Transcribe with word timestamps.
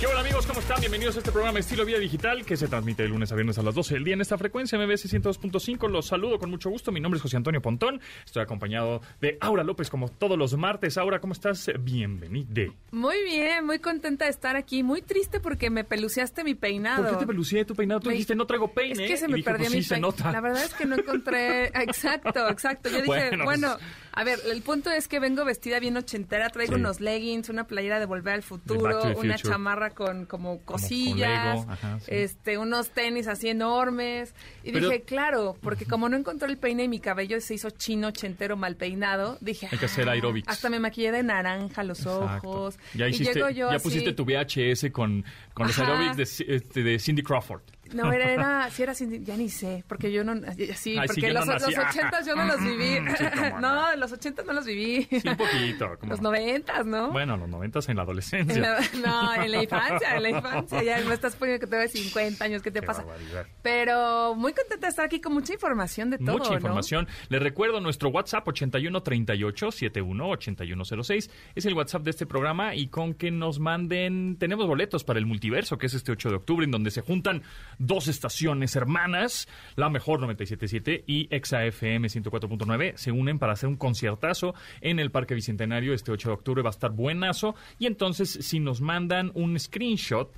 ¿Qué 0.00 0.06
hola 0.08 0.20
amigos? 0.20 0.44
¿Cómo 0.46 0.60
están? 0.60 0.80
Bienvenidos 0.80 1.14
a 1.16 1.18
este 1.20 1.30
programa 1.32 1.58
Estilo 1.60 1.84
Vida 1.84 1.98
Digital 1.98 2.44
que 2.44 2.56
se 2.56 2.66
transmite 2.68 3.04
de 3.04 3.08
lunes 3.08 3.30
a 3.32 3.36
viernes 3.36 3.56
a 3.58 3.62
las 3.62 3.74
12 3.74 3.94
del 3.94 4.04
día 4.04 4.14
en 4.14 4.20
esta 4.20 4.36
frecuencia 4.36 4.76
MBS 4.78 5.06
102.5. 5.10 5.88
Los 5.88 6.06
saludo 6.08 6.38
con 6.38 6.50
mucho 6.50 6.68
gusto. 6.68 6.92
Mi 6.92 7.00
nombre 7.00 7.16
es 7.18 7.22
José 7.22 7.36
Antonio 7.36 7.62
Pontón. 7.62 8.00
Estoy 8.26 8.42
acompañado 8.42 9.00
de 9.20 9.38
Aura 9.40 9.62
López 9.64 9.88
como 9.90 10.08
todos 10.08 10.36
los 10.36 10.56
martes. 10.58 10.98
Aura, 10.98 11.20
¿cómo 11.20 11.32
estás? 11.32 11.70
Bienvenida. 11.80 12.72
Muy 12.90 13.22
bien, 13.24 13.64
muy 13.64 13.78
contenta 13.78 14.24
de 14.26 14.32
estar 14.32 14.56
aquí. 14.56 14.82
Muy 14.82 15.00
triste 15.00 15.40
porque 15.40 15.70
me 15.70 15.84
peluceaste 15.84 16.44
mi 16.44 16.54
peinado. 16.54 17.02
¿Por 17.04 17.12
qué 17.12 17.18
te 17.20 17.26
pelucié 17.26 17.64
tu 17.64 17.74
peinado? 17.74 18.00
Tú 18.00 18.08
Me- 18.08 18.14
dijiste 18.14 18.34
no 18.34 18.46
traigo 18.46 18.72
peine. 18.74 19.04
Es 19.04 19.10
que 19.10 19.16
se 19.16 19.28
me 19.28 19.36
dije, 19.36 19.44
perdió 19.50 19.66
pues, 19.66 19.76
mi 19.76 19.82
sí. 19.82 19.94
La 20.32 20.40
verdad 20.40 20.64
es 20.64 20.74
que 20.74 20.84
no 20.86 20.96
encontré. 20.96 21.66
Exacto, 21.82 22.48
exacto. 22.48 22.90
Yo 22.90 22.96
dije, 22.96 23.06
Bueno, 23.06 23.44
bueno, 23.44 23.72
pues- 23.78 23.84
a 24.16 24.24
ver, 24.24 24.38
el 24.50 24.62
punto 24.62 24.90
es 24.90 25.08
que 25.08 25.18
vengo 25.20 25.44
vestida 25.44 25.78
bien 25.80 25.96
ochentera. 25.96 26.48
Traigo 26.50 26.74
Sí. 26.74 26.80
unos 26.80 27.00
leggings, 27.00 27.48
una 27.48 27.66
playera 27.66 27.98
de 28.00 28.06
Volver 28.06 28.34
al 28.34 28.42
Futuro, 28.42 29.00
una 29.18 29.36
chamarra 29.36 29.90
con 29.90 30.26
como 30.26 30.60
cosillas, 30.60 31.58
Lego, 31.60 31.70
ajá, 31.72 31.98
sí. 32.00 32.06
este, 32.10 32.58
unos 32.58 32.90
tenis 32.90 33.26
así 33.26 33.48
enormes. 33.48 34.34
Y 34.62 34.72
Pero- 34.72 34.88
dije, 34.88 35.02
claro, 35.02 35.56
porque 35.60 35.84
como 35.86 36.08
no 36.08 36.16
encontré 36.16 36.48
el 36.48 36.58
peine 36.58 36.84
y 36.84 36.88
mi 36.88 37.00
cabello 37.00 37.40
se 37.40 37.54
hizo 37.54 37.70
chino, 37.70 38.08
ochentero, 38.08 38.56
mal 38.56 38.76
peinado, 38.76 39.38
dije, 39.40 39.68
Hay 39.70 39.78
que 39.78 39.86
hacer 39.86 40.08
"Ah". 40.08 40.12
aerobics. 40.12 40.48
Hasta 40.48 40.70
me 40.70 40.78
maquillé 40.80 41.12
de 41.12 41.22
naranja 41.22 41.82
los 41.82 42.00
Exacto. 42.00 42.48
ojos. 42.48 42.78
Ya, 42.94 43.06
y 43.08 43.10
hiciste, 43.10 43.34
llego 43.34 43.50
yo 43.50 43.70
ya 43.70 43.76
así- 43.76 43.82
pusiste 43.84 44.12
tu 44.12 44.24
VHS 44.24 44.90
con, 44.90 45.24
con 45.52 45.66
los 45.66 45.76
de, 45.76 46.24
Ci- 46.24 46.44
este, 46.48 46.82
de 46.82 46.98
Cindy 46.98 47.22
Crawford. 47.22 47.62
No, 47.92 48.12
era, 48.12 48.30
era, 48.32 48.70
sí 48.70 48.82
era 48.82 48.94
Cindy, 48.94 49.22
ya 49.24 49.36
ni 49.36 49.48
sé, 49.48 49.84
porque 49.86 50.10
yo 50.10 50.24
no, 50.24 50.34
sí, 50.74 50.96
Ay, 50.98 51.06
porque 51.06 51.20
yo 51.20 51.28
no 51.34 51.34
los, 51.40 51.46
nací. 51.46 51.74
los 51.74 51.84
ochentas 51.86 52.26
yo 52.26 52.34
no 52.34 52.44
los 52.44 52.60
viví. 52.64 53.00
No. 53.00 53.60
no, 53.60 53.96
los 53.96 54.12
ochentas 54.12 54.44
no 54.46 54.52
los 54.52 54.64
viví. 54.64 55.04
Sí, 55.10 55.28
un 55.28 55.36
poquito. 55.36 55.98
como- 56.00 56.10
Los 56.12 56.20
noventas, 56.20 56.84
¿no? 56.86 57.12
Bueno, 57.12 57.36
los 57.36 57.48
noventas 57.48 57.88
en 57.88 57.96
la 57.96 58.02
adolescencia. 58.02 58.54
En 58.56 58.62
la- 58.62 58.80
no, 59.06 59.42
en 59.44 59.50
la 59.52 59.62
infancia, 59.62 60.16
en 60.16 60.22
la 60.22 60.30
infancia. 60.30 60.82
Ya 60.82 61.00
me 61.06 61.14
estás 61.14 61.36
poniendo 61.36 61.60
que 61.60 61.70
tengo 61.70 61.86
50 61.86 62.44
años, 62.44 62.62
¿qué 62.62 62.70
te 62.70 62.80
Qué 62.80 62.86
pasa? 62.86 63.02
barbaridad. 63.02 63.46
Pero 63.62 64.34
muy 64.34 64.52
contenta 64.52 64.86
de 64.86 64.90
estar 64.90 65.04
aquí 65.04 65.20
con 65.20 65.34
mucha 65.34 65.52
información 65.52 66.10
de 66.10 66.18
todo, 66.18 66.32
Mucha 66.38 66.50
¿no? 66.50 66.56
información. 66.56 67.06
Les 67.28 67.42
recuerdo 67.42 67.80
nuestro 67.80 68.08
WhatsApp 68.08 68.46
8138 68.48 69.70
71 69.72 70.28
8106. 70.30 71.30
Es 71.54 71.66
el 71.66 71.74
WhatsApp 71.74 72.02
de 72.02 72.10
este 72.10 72.26
programa 72.26 72.74
y 72.74 72.88
con 72.88 73.14
que 73.14 73.30
nos 73.30 73.58
manden. 73.58 74.36
Tenemos 74.38 74.66
boletos 74.66 75.04
para 75.04 75.18
el 75.18 75.26
multiverso, 75.26 75.78
que 75.78 75.86
es 75.86 75.94
este 75.94 76.12
8 76.12 76.30
de 76.30 76.34
octubre, 76.36 76.64
en 76.64 76.70
donde 76.70 76.90
se 76.90 77.00
juntan 77.02 77.42
dos 77.78 78.08
estaciones 78.08 78.76
hermanas, 78.76 79.48
la 79.76 79.90
mejor 79.90 80.20
977 80.20 81.04
y 81.06 81.28
Exa 81.34 81.64
FM 81.64 82.08
104.9. 82.08 82.96
Se 82.96 83.12
unen 83.12 83.38
para 83.38 83.52
hacer 83.52 83.68
un 83.68 83.76
conciertazo 83.76 84.54
en 84.80 84.98
el 84.98 85.10
Parque 85.10 85.34
Bicentenario 85.34 85.94
este 85.94 86.12
8 86.12 86.28
de 86.28 86.34
octubre. 86.34 86.62
Va 86.62 86.70
a 86.70 86.72
estar 86.72 86.90
buenazo. 86.90 87.54
Y 87.78 87.86
entonces, 87.86 88.30
si 88.40 88.60
nos 88.60 88.80
mandan 88.80 89.30
un 89.34 89.58
screenshot. 89.58 90.30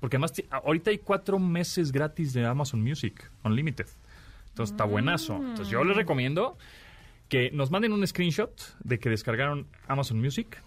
Porque 0.00 0.16
además, 0.16 0.34
ahorita 0.50 0.90
hay 0.90 0.98
cuatro 0.98 1.38
meses 1.38 1.90
gratis 1.90 2.32
de 2.34 2.44
Amazon 2.44 2.82
Music 2.82 3.30
Unlimited. 3.42 3.86
Entonces 4.50 4.72
está 4.72 4.84
buenazo. 4.84 5.36
Entonces 5.36 5.68
yo 5.68 5.82
les 5.82 5.96
recomiendo 5.96 6.56
que 7.28 7.50
nos 7.50 7.70
manden 7.70 7.92
un 7.92 8.06
screenshot 8.06 8.52
de 8.84 8.98
que 8.98 9.08
descargaron 9.08 9.66
Amazon 9.88 10.20
Music 10.20 10.62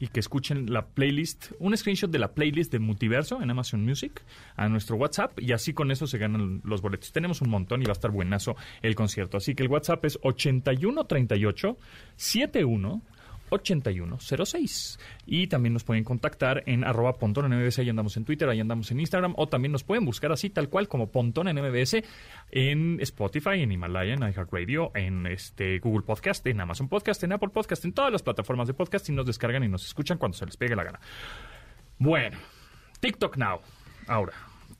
y 0.00 0.08
que 0.08 0.18
escuchen 0.18 0.72
la 0.72 0.86
playlist, 0.86 1.52
un 1.58 1.76
screenshot 1.76 2.10
de 2.10 2.18
la 2.18 2.32
playlist 2.32 2.72
de 2.72 2.78
Multiverso 2.78 3.40
en 3.42 3.50
Amazon 3.50 3.84
Music 3.84 4.24
a 4.56 4.68
nuestro 4.68 4.96
WhatsApp 4.96 5.38
y 5.38 5.52
así 5.52 5.74
con 5.74 5.90
eso 5.90 6.06
se 6.06 6.16
ganan 6.16 6.62
los 6.64 6.80
boletos. 6.80 7.12
Tenemos 7.12 7.42
un 7.42 7.50
montón 7.50 7.82
y 7.82 7.84
va 7.84 7.90
a 7.90 7.92
estar 7.92 8.10
buenazo 8.10 8.56
el 8.80 8.94
concierto. 8.94 9.36
Así 9.36 9.54
que 9.54 9.62
el 9.62 9.68
WhatsApp 9.68 10.02
es 10.06 10.18
8138 10.22 11.78
71 12.16 13.02
8106. 13.50 14.98
Y 15.26 15.46
también 15.46 15.72
nos 15.72 15.84
pueden 15.84 16.04
contactar 16.04 16.62
en 16.66 16.84
arroba 16.84 17.18
pontón 17.18 17.52
en 17.52 17.60
MBS, 17.60 17.80
ahí 17.80 17.88
andamos 17.88 18.16
en 18.16 18.24
Twitter, 18.24 18.48
ahí 18.48 18.60
andamos 18.60 18.90
en 18.90 19.00
Instagram, 19.00 19.34
o 19.36 19.48
también 19.48 19.72
nos 19.72 19.84
pueden 19.84 20.04
buscar 20.04 20.32
así 20.32 20.50
tal 20.50 20.68
cual 20.68 20.88
como 20.88 21.10
pontón 21.10 21.48
en 21.48 21.56
MBS 21.56 22.02
en 22.50 22.98
Spotify, 23.00 23.60
en 23.60 23.72
Himalaya, 23.72 24.14
en 24.14 24.22
iHeartRadio, 24.22 24.92
en 24.94 25.26
este 25.26 25.78
Google 25.78 26.02
Podcast, 26.02 26.46
en 26.46 26.60
Amazon 26.60 26.88
Podcast, 26.88 27.22
en 27.24 27.32
Apple 27.32 27.50
Podcast, 27.50 27.84
en 27.84 27.92
todas 27.92 28.12
las 28.12 28.22
plataformas 28.22 28.66
de 28.68 28.74
podcast 28.74 29.08
y 29.08 29.12
nos 29.12 29.26
descargan 29.26 29.64
y 29.64 29.68
nos 29.68 29.86
escuchan 29.86 30.18
cuando 30.18 30.36
se 30.36 30.46
les 30.46 30.56
pegue 30.56 30.76
la 30.76 30.84
gana. 30.84 31.00
Bueno, 31.98 32.38
TikTok 33.00 33.36
Now, 33.36 33.60
ahora. 34.06 34.32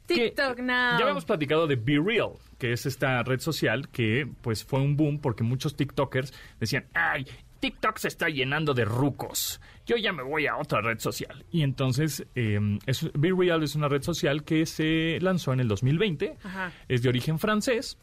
TikTok 0.06 0.58
Now. 0.58 0.98
Ya 0.98 1.00
habíamos 1.00 1.24
platicado 1.24 1.66
de 1.66 1.76
Be 1.76 2.00
Real, 2.02 2.32
que 2.58 2.72
es 2.72 2.86
esta 2.86 3.22
red 3.22 3.40
social 3.40 3.88
que 3.88 4.28
pues 4.40 4.64
fue 4.64 4.80
un 4.80 4.96
boom 4.96 5.20
porque 5.20 5.44
muchos 5.44 5.76
TikTokers 5.76 6.32
decían, 6.58 6.86
ay, 6.94 7.26
TikTok 7.60 7.98
se 7.98 8.08
está 8.08 8.28
llenando 8.28 8.74
de 8.74 8.84
rucos. 8.84 9.60
Yo 9.86 9.96
ya 9.96 10.12
me 10.12 10.22
voy 10.22 10.46
a 10.46 10.56
otra 10.56 10.80
red 10.80 10.98
social. 10.98 11.44
Y 11.50 11.62
entonces, 11.62 12.26
eh, 12.34 12.58
es- 12.86 13.10
Be 13.14 13.32
Real 13.36 13.62
es 13.62 13.74
una 13.74 13.88
red 13.88 14.02
social 14.02 14.44
que 14.44 14.66
se 14.66 15.18
lanzó 15.20 15.52
en 15.52 15.60
el 15.60 15.68
2020. 15.68 16.36
Ajá. 16.42 16.72
Es 16.88 17.02
de 17.02 17.08
origen 17.08 17.38
francés 17.38 17.98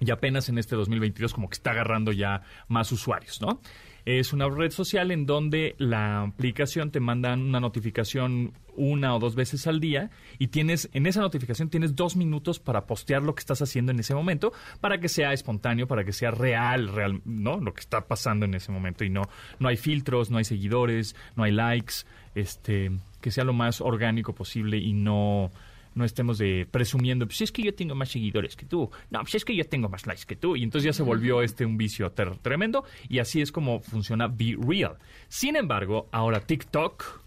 y 0.00 0.10
apenas 0.10 0.48
en 0.48 0.58
este 0.58 0.76
2022 0.76 1.34
como 1.34 1.48
que 1.48 1.54
está 1.54 1.72
agarrando 1.72 2.12
ya 2.12 2.42
más 2.68 2.90
usuarios, 2.92 3.40
¿no? 3.40 3.60
Es 4.04 4.32
una 4.32 4.48
red 4.48 4.70
social 4.70 5.10
en 5.10 5.24
donde 5.24 5.74
la 5.78 6.22
aplicación 6.22 6.90
te 6.90 7.00
manda 7.00 7.32
una 7.32 7.60
notificación 7.60 8.52
una 8.76 9.14
o 9.14 9.18
dos 9.18 9.34
veces 9.34 9.66
al 9.66 9.80
día 9.80 10.10
y 10.38 10.48
tienes 10.48 10.90
en 10.92 11.06
esa 11.06 11.20
notificación 11.20 11.70
tienes 11.70 11.94
dos 11.94 12.16
minutos 12.16 12.58
para 12.58 12.86
postear 12.86 13.22
lo 13.22 13.34
que 13.34 13.40
estás 13.40 13.62
haciendo 13.62 13.92
en 13.92 14.00
ese 14.00 14.14
momento 14.14 14.52
para 14.80 14.98
que 14.98 15.08
sea 15.08 15.32
espontáneo, 15.32 15.86
para 15.86 16.04
que 16.04 16.12
sea 16.12 16.32
real, 16.32 16.88
real, 16.88 17.22
¿no? 17.24 17.58
Lo 17.60 17.72
que 17.72 17.80
está 17.80 18.06
pasando 18.06 18.44
en 18.44 18.54
ese 18.54 18.72
momento 18.72 19.04
y 19.04 19.10
no 19.10 19.22
no 19.58 19.68
hay 19.68 19.76
filtros, 19.76 20.30
no 20.30 20.38
hay 20.38 20.44
seguidores, 20.44 21.14
no 21.36 21.44
hay 21.44 21.52
likes, 21.52 21.94
este, 22.34 22.90
que 23.20 23.30
sea 23.30 23.44
lo 23.44 23.52
más 23.52 23.80
orgánico 23.80 24.34
posible 24.34 24.78
y 24.78 24.92
no 24.92 25.50
no 25.94 26.04
estemos 26.04 26.38
de 26.38 26.66
presumiendo, 26.70 27.26
pues 27.26 27.40
es 27.42 27.52
que 27.52 27.62
yo 27.62 27.74
tengo 27.74 27.94
más 27.94 28.10
seguidores 28.10 28.56
que 28.56 28.66
tú, 28.66 28.90
no, 29.10 29.20
pues 29.20 29.34
es 29.36 29.44
que 29.44 29.54
yo 29.54 29.64
tengo 29.64 29.88
más 29.88 30.06
likes 30.06 30.24
que 30.26 30.36
tú, 30.36 30.56
y 30.56 30.62
entonces 30.62 30.86
ya 30.86 30.92
se 30.92 31.02
volvió 31.02 31.42
este 31.42 31.64
un 31.64 31.76
vicio 31.76 32.12
tremendo, 32.12 32.84
y 33.08 33.18
así 33.18 33.40
es 33.40 33.52
como 33.52 33.80
funciona 33.80 34.26
Be 34.28 34.56
Real. 34.58 34.96
Sin 35.28 35.56
embargo, 35.56 36.08
ahora 36.12 36.40
TikTok 36.40 37.22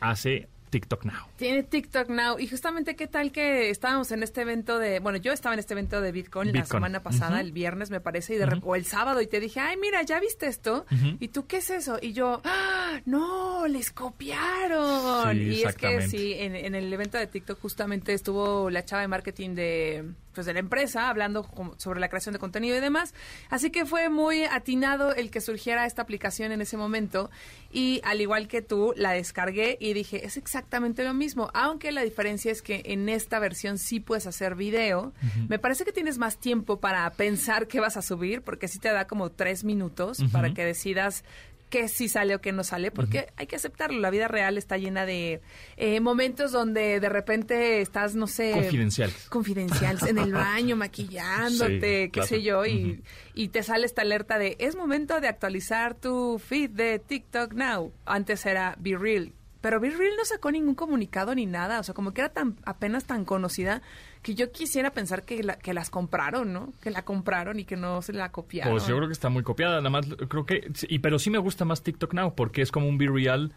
hace 0.00 0.48
TikTok 0.72 1.04
Now. 1.04 1.26
Tiene 1.36 1.62
TikTok 1.62 2.08
Now. 2.08 2.38
Y 2.38 2.48
justamente, 2.48 2.96
¿qué 2.96 3.06
tal 3.06 3.30
que 3.30 3.68
estábamos 3.68 4.10
en 4.10 4.22
este 4.22 4.40
evento 4.40 4.78
de. 4.78 5.00
Bueno, 5.00 5.18
yo 5.18 5.30
estaba 5.32 5.52
en 5.54 5.58
este 5.58 5.74
evento 5.74 6.00
de 6.00 6.12
Bitcoin, 6.12 6.48
la 6.48 6.64
semana 6.78 7.02
pasada, 7.02 7.40
el 7.42 7.52
viernes, 7.52 7.90
me 7.90 8.00
parece, 8.00 8.34
y 8.34 8.38
de 8.38 8.46
rep- 8.46 8.62
o 8.64 8.74
el 8.74 8.86
sábado, 8.86 9.20
y 9.20 9.26
te 9.26 9.38
dije, 9.38 9.60
ay, 9.60 9.76
mira, 9.76 10.00
¿ya 10.02 10.18
viste 10.18 10.46
esto? 10.46 10.86
¿Y 11.20 11.28
tú 11.28 11.46
qué 11.46 11.58
es 11.58 11.68
eso? 11.68 11.98
Y 12.00 12.14
yo, 12.14 12.40
¡ah! 12.44 13.00
¡No! 13.04 13.66
¡Les 13.68 13.90
copiaron! 13.92 15.32
Sí, 15.36 15.42
y 15.42 15.62
es 15.62 15.76
que 15.76 16.08
sí, 16.08 16.32
en, 16.38 16.56
en 16.56 16.74
el 16.74 16.90
evento 16.92 17.18
de 17.18 17.26
TikTok 17.26 17.60
justamente 17.60 18.14
estuvo 18.14 18.70
la 18.70 18.84
chava 18.84 19.02
de 19.02 19.08
marketing 19.08 19.54
de. 19.54 20.04
Pues 20.34 20.46
de 20.46 20.54
la 20.54 20.60
empresa, 20.60 21.08
hablando 21.08 21.46
sobre 21.76 22.00
la 22.00 22.08
creación 22.08 22.32
de 22.32 22.38
contenido 22.38 22.76
y 22.76 22.80
demás. 22.80 23.14
Así 23.50 23.70
que 23.70 23.84
fue 23.84 24.08
muy 24.08 24.44
atinado 24.44 25.14
el 25.14 25.30
que 25.30 25.40
surgiera 25.40 25.86
esta 25.86 26.02
aplicación 26.02 26.52
en 26.52 26.60
ese 26.60 26.76
momento. 26.76 27.30
Y 27.70 28.00
al 28.04 28.20
igual 28.20 28.48
que 28.48 28.62
tú, 28.62 28.94
la 28.96 29.12
descargué 29.12 29.76
y 29.80 29.92
dije, 29.92 30.24
es 30.24 30.36
exactamente 30.36 31.04
lo 31.04 31.14
mismo. 31.14 31.50
Aunque 31.54 31.92
la 31.92 32.02
diferencia 32.02 32.50
es 32.50 32.62
que 32.62 32.82
en 32.86 33.08
esta 33.08 33.38
versión 33.38 33.78
sí 33.78 34.00
puedes 34.00 34.26
hacer 34.26 34.54
video. 34.54 35.12
Me 35.48 35.58
parece 35.58 35.84
que 35.84 35.92
tienes 35.92 36.18
más 36.18 36.38
tiempo 36.38 36.80
para 36.80 37.08
pensar 37.10 37.66
qué 37.66 37.80
vas 37.80 37.96
a 37.96 38.02
subir, 38.02 38.42
porque 38.42 38.68
sí 38.68 38.78
te 38.78 38.92
da 38.92 39.06
como 39.06 39.30
tres 39.30 39.64
minutos 39.64 40.18
para 40.32 40.54
que 40.54 40.64
decidas 40.64 41.24
qué 41.72 41.88
sí 41.88 42.10
sale 42.10 42.34
o 42.34 42.40
qué 42.42 42.52
no 42.52 42.64
sale, 42.64 42.90
porque 42.90 43.28
hay 43.36 43.46
que 43.46 43.56
aceptarlo. 43.56 43.98
La 43.98 44.10
vida 44.10 44.28
real 44.28 44.58
está 44.58 44.76
llena 44.76 45.06
de 45.06 45.40
eh, 45.78 46.00
momentos 46.00 46.52
donde 46.52 47.00
de 47.00 47.08
repente 47.08 47.80
estás, 47.80 48.14
no 48.14 48.26
sé... 48.26 48.52
Confidenciales. 48.52 49.28
Confidenciales, 49.30 50.02
en 50.02 50.18
el 50.18 50.32
baño, 50.34 50.76
maquillándote, 50.76 52.04
Sí, 52.04 52.10
qué 52.10 52.22
sé 52.24 52.42
yo, 52.42 52.66
y, 52.66 53.02
y 53.32 53.48
te 53.48 53.62
sale 53.62 53.86
esta 53.86 54.02
alerta 54.02 54.38
de 54.38 54.56
es 54.58 54.76
momento 54.76 55.18
de 55.22 55.28
actualizar 55.28 55.94
tu 55.94 56.38
feed 56.38 56.70
de 56.70 56.98
TikTok 56.98 57.54
Now. 57.54 57.90
Antes 58.04 58.44
era 58.44 58.76
Be 58.78 58.94
Real. 58.98 59.32
Pero 59.62 59.80
Be 59.80 59.88
Real 59.90 60.12
no 60.18 60.24
sacó 60.26 60.50
ningún 60.52 60.74
comunicado 60.74 61.34
ni 61.34 61.46
nada. 61.46 61.80
O 61.80 61.82
sea, 61.82 61.94
como 61.94 62.12
que 62.12 62.20
era 62.20 62.30
tan 62.30 62.56
apenas 62.66 63.04
tan 63.04 63.24
conocida 63.24 63.80
que 64.22 64.34
yo 64.34 64.52
quisiera 64.52 64.90
pensar 64.90 65.24
que, 65.24 65.42
la- 65.42 65.56
que 65.56 65.72
las 65.72 65.88
compraron, 65.88 66.52
¿no? 66.52 66.72
Que 66.82 66.90
la 66.90 67.04
compraron 67.06 67.58
y 67.58 67.64
que 67.64 67.76
no 67.76 68.02
se 68.02 68.12
la 68.12 68.30
copiaron. 68.30 68.72
Pues 68.74 68.86
yo 68.86 68.96
creo 68.96 69.08
que 69.08 69.14
está 69.14 69.30
muy 69.30 69.42
copiada, 69.42 69.76
nada 69.78 69.88
más 69.90 70.06
creo 70.28 70.44
que 70.44 70.70
y 70.88 70.98
pero 70.98 71.18
sí 71.18 71.30
me 71.30 71.38
gusta 71.38 71.64
más 71.64 71.82
TikTok 71.82 72.12
Now 72.12 72.34
porque 72.34 72.60
es 72.60 72.70
como 72.70 72.86
un 72.88 72.98
Be 72.98 73.08
Real 73.08 73.52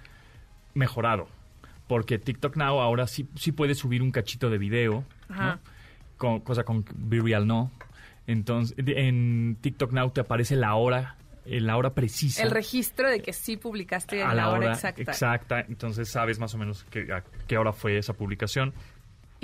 mejorado. 0.74 1.28
Porque 1.88 2.18
TikTok 2.18 2.56
Now 2.56 2.80
ahora 2.82 3.08
sí 3.08 3.28
sí 3.36 3.52
puede 3.52 3.76
subir 3.76 4.02
un 4.02 4.12
cachito 4.12 4.50
de 4.50 4.58
video, 4.58 5.04
Ajá. 5.30 5.56
¿no? 5.56 5.60
Con- 6.18 6.40
cosa 6.42 6.64
con 6.64 6.86
Be 6.96 7.20
Real 7.22 7.46
no. 7.48 7.72
Entonces 8.28 8.76
en 8.78 9.58
TikTok 9.62 9.92
Now 9.92 10.10
te 10.12 10.22
aparece 10.22 10.56
la 10.56 10.76
hora 10.76 11.16
eh, 11.46 11.62
la 11.62 11.78
hora 11.78 11.94
precisa. 11.94 12.44
El 12.44 12.52
registro 12.52 13.10
de 13.10 13.22
que 13.22 13.34
sí 13.34 13.58
publicaste 13.58 14.24
a 14.24 14.34
la, 14.34 14.50
hora 14.50 14.74
exacta. 14.74 15.02
exacta. 15.02 15.60
Entonces 15.62 16.10
sabes 16.10 16.40
más 16.40 16.54
o 16.56 16.58
menos 16.58 16.84
que, 16.86 17.12
a 17.14 17.24
qué 17.48 17.58
hora 17.58 17.72
fue 17.72 17.98
esa 17.98 18.14
publicación. 18.14 18.74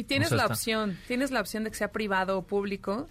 Y 0.02 0.04
tienes 0.04 0.28
O 0.28 0.30
sea, 0.30 0.38
la 0.38 0.44
está- 0.46 0.54
opción, 0.56 0.98
tienes 1.08 1.30
la 1.30 1.40
opción 1.42 1.64
de 1.64 1.70
que 1.70 1.76
sea 1.78 1.92
privado 1.92 2.40
o 2.40 2.42
público. 2.42 3.08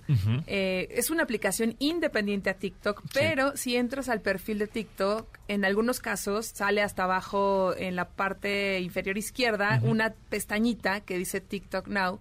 Eh, 0.48 0.88
es 0.90 1.08
una 1.10 1.22
aplicación 1.22 1.76
independiente 1.78 2.50
a 2.50 2.54
TikTok, 2.54 3.02
pero 3.14 3.56
si 3.56 3.76
entras 3.76 4.08
al 4.08 4.20
perfil 4.22 4.58
de 4.58 4.66
TikTok, 4.66 5.38
en 5.46 5.64
algunos 5.64 6.00
casos 6.00 6.46
sale 6.46 6.82
hasta 6.82 7.04
abajo 7.04 7.74
en 7.76 7.94
la 7.94 8.08
parte 8.08 8.80
inferior 8.80 9.16
izquierda 9.18 9.80
una 9.84 10.14
pestañita 10.30 11.00
que 11.00 11.16
dice 11.16 11.40
TikTok 11.40 11.86
Now 11.86 12.18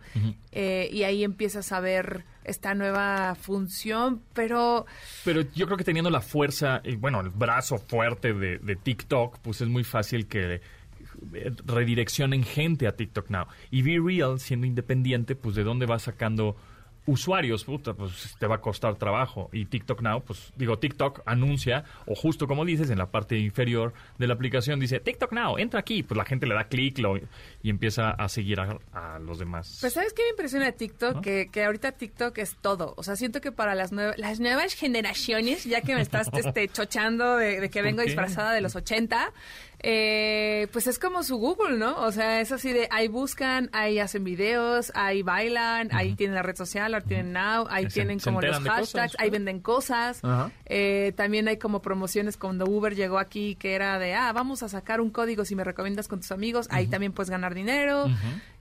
eh, 0.52 0.88
y 0.92 1.02
ahí 1.04 1.24
empiezas 1.24 1.72
a 1.72 1.80
ver 1.80 2.26
esta 2.44 2.74
nueva 2.76 3.36
función, 3.36 4.22
pero 4.34 4.86
Pero 5.26 5.42
yo 5.54 5.66
creo 5.66 5.78
que 5.78 5.84
teniendo 5.84 6.10
la 6.10 6.22
fuerza, 6.22 6.82
y 6.84 6.96
bueno, 6.96 7.22
el 7.22 7.30
brazo 7.30 7.78
fuerte 7.78 8.34
de, 8.34 8.58
de 8.60 8.76
TikTok, 8.76 9.40
pues 9.40 9.62
es 9.62 9.68
muy 9.68 9.84
fácil 9.84 10.28
que 10.28 10.62
redireccionen 11.66 12.44
gente 12.44 12.88
a 12.88 12.96
TikTok 12.96 13.30
Now. 13.30 13.46
Y 13.72 13.82
Be 13.82 14.00
Real, 14.04 14.40
siendo 14.40 14.68
independiente, 14.68 15.36
pues 15.36 15.56
de 15.56 15.64
dónde 15.64 15.86
va 15.86 16.00
sacando 16.00 16.56
usuarios, 17.10 17.64
puta, 17.64 17.94
pues 17.94 18.36
te 18.40 18.46
va 18.48 18.56
a 18.56 18.62
costar 18.62 18.96
trabajo. 18.96 19.50
Y 19.52 19.66
TikTok 19.66 20.02
Now, 20.02 20.22
pues 20.22 20.54
digo, 20.56 20.78
TikTok 20.78 21.22
anuncia, 21.26 21.84
o 22.06 22.16
justo 22.16 22.48
como 22.48 22.66
dices, 22.66 22.90
en 22.90 22.98
la 22.98 23.10
parte 23.10 23.38
inferior 23.38 23.94
de 24.18 24.28
la 24.28 24.36
aplicación 24.36 24.80
dice, 24.80 25.00
TikTok 25.00 25.32
Now, 25.32 25.58
entra 25.58 25.80
aquí. 25.80 26.04
Pues 26.04 26.18
la 26.18 26.26
gente 26.26 26.46
le 26.46 26.56
da 26.56 26.66
clic 26.66 27.00
y 27.64 27.70
empieza 27.70 28.12
a 28.12 28.30
seguir 28.30 28.60
a, 28.60 28.78
a 28.94 29.20
los 29.20 29.40
demás. 29.40 29.78
Pues 29.82 29.94
¿sabes 29.94 30.14
qué 30.14 30.24
me 30.24 30.30
impresiona 30.30 30.66
de 30.66 30.74
TikTok? 30.74 31.16
¿No? 31.16 31.22
Que, 31.22 31.50
que 31.52 31.64
ahorita 31.64 31.94
TikTok 31.94 32.38
es 32.38 32.56
todo. 32.58 32.94
O 32.98 33.04
sea, 33.04 33.16
siento 33.16 33.42
que 33.42 33.52
para 33.52 33.76
las, 33.76 33.92
nuevas 33.92 34.18
las 34.18 34.40
nuevas 34.40 34.74
generaciones, 34.74 35.64
ya 35.64 35.82
que 35.82 35.96
me 35.96 36.02
estás 36.02 36.30
este, 36.34 36.68
chochando 36.68 37.38
de, 37.38 37.60
de 37.60 37.70
que 37.70 37.80
¿Por 37.80 37.86
vengo 37.86 38.00
qué? 38.00 38.08
disfrazada 38.08 38.54
de 38.54 38.62
los 38.62 38.76
80, 38.76 39.32
eh, 39.82 40.68
pues 40.74 40.88
es 40.88 41.00
como 41.00 41.24
su 41.24 41.38
Google, 41.38 41.78
¿no? 41.78 41.96
O 42.02 42.12
sea, 42.12 42.42
es 42.42 42.52
así 42.52 42.74
de 42.74 42.88
ahí 42.92 43.08
buscan, 43.08 43.70
ahí 43.72 44.00
hacen 44.00 44.24
videos, 44.24 44.92
ahí 44.94 45.22
bailan, 45.24 45.90
ahí 45.94 46.16
tienen 46.16 46.36
la 46.36 46.42
red 46.42 46.56
social, 46.56 46.94
ahí 46.94 47.02
tienen 47.08 47.32
Now, 47.34 47.66
ahí 47.70 47.86
Se- 47.86 47.92
tienen 47.92 48.20
como 48.20 48.42
los 48.42 48.58
hashtags, 48.60 48.80
cosas, 49.12 49.16
ahí 49.20 49.30
venden 49.30 49.60
cosas. 49.62 50.22
Eh, 50.66 51.14
también 51.16 51.48
hay 51.48 51.58
como 51.58 51.82
promociones 51.82 52.36
cuando 52.38 52.66
Uber 52.66 52.94
llegó 52.96 53.20
aquí 53.20 53.56
que 53.56 53.74
era 53.74 54.00
de, 54.00 54.14
ah, 54.16 54.32
vamos 54.34 54.64
a 54.64 54.70
sacar 54.70 55.00
un 55.02 55.10
código 55.12 55.46
si 55.46 55.56
me 55.56 55.64
recomiendas 55.64 56.08
con 56.08 56.20
tus 56.20 56.32
amigos, 56.32 56.68
ahí 56.72 56.88
también 56.88 57.14
puedes 57.14 57.30
ganar 57.30 57.54
dinero. 57.56 58.08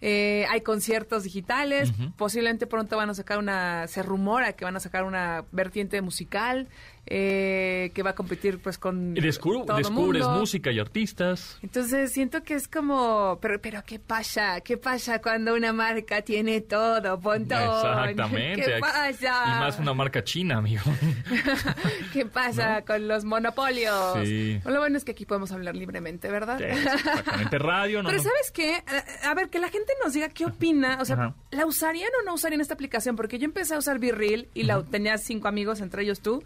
Eh, 0.01 0.47
hay 0.51 0.61
conciertos 0.61 1.25
digitales, 1.25 1.93
posiblemente 2.17 2.67
pronto 2.69 2.97
van 2.97 3.11
a 3.11 3.15
sacar 3.15 3.39
una, 3.39 3.87
se 3.89 4.03
rumora 4.03 4.53
que 4.53 4.65
van 4.65 4.77
a 4.77 4.81
sacar 4.81 5.03
una 5.05 5.45
vertiente 5.51 6.01
musical 6.01 6.69
eh, 7.11 7.91
que 7.95 8.03
va 8.03 8.11
a 8.11 8.15
competir 8.15 8.59
pues 8.61 8.77
con 8.79 9.17
Y 9.17 9.21
descubro- 9.21 9.65
todo 9.65 9.77
descubres 9.79 10.23
mundo. 10.25 10.41
música 10.41 10.71
y 10.71 10.79
artistas. 10.79 11.59
Entonces 11.63 12.13
siento 12.13 12.43
que 12.43 12.55
es 12.55 12.69
como, 12.69 13.39
pero, 13.41 13.61
pero 13.61 13.83
¿qué 13.87 13.99
pasa? 13.99 14.61
¿Qué 14.61 14.77
pasa 14.77 15.21
cuando 15.23 15.55
una 15.55 15.73
marca 15.73 16.23
tiene 16.23 16.61
todo, 16.61 17.19
Pontón? 17.19 17.63
Exactamente. 17.63 18.63
¿Qué 18.63 18.79
pasa? 18.81 19.45
Y 19.47 19.61
más 19.61 19.79
una 19.79 19.95
marca 19.95 20.23
china, 20.23 20.59
amigo. 20.59 20.83
¿Qué 22.13 22.27
pasa 22.27 22.83
con 22.85 23.09
los 23.09 23.25
monopolios? 23.25 24.19
Sí. 24.25 24.61
Lo 24.65 24.79
bueno 24.79 24.97
es 24.97 25.05
que 25.05 25.13
aquí 25.13 25.25
podemos 25.25 25.51
hablar 25.53 25.75
libremente, 25.77 26.31
¿verdad? 26.31 26.61
Exactamente, 26.61 27.59
radio, 27.59 28.03
no, 28.03 28.11
Pero. 28.11 28.23
¿sabes 28.23 28.51
qué? 28.53 28.83
A, 29.25 29.31
a 29.31 29.35
ver, 29.35 29.49
que 29.49 29.59
la 29.59 29.69
gente 29.69 29.93
nos 30.05 30.13
diga 30.13 30.29
qué 30.29 30.45
opina. 30.47 30.99
O 31.01 31.05
sea, 31.05 31.17
Ajá. 31.17 31.35
¿la 31.51 31.67
usarían 31.67 32.11
o 32.21 32.25
no 32.25 32.35
usarían 32.35 32.61
esta 32.61 32.75
aplicación? 32.75 33.17
Porque 33.17 33.39
yo 33.39 33.45
empecé 33.47 33.75
a 33.75 33.79
usar 33.79 33.99
Virreel 33.99 34.49
y 34.55 34.65
la 34.65 34.83
tenía 34.83 35.17
cinco 35.19 35.49
amigos, 35.49 35.81
entre 35.81 36.03
ellos 36.03 36.21
tú. 36.21 36.43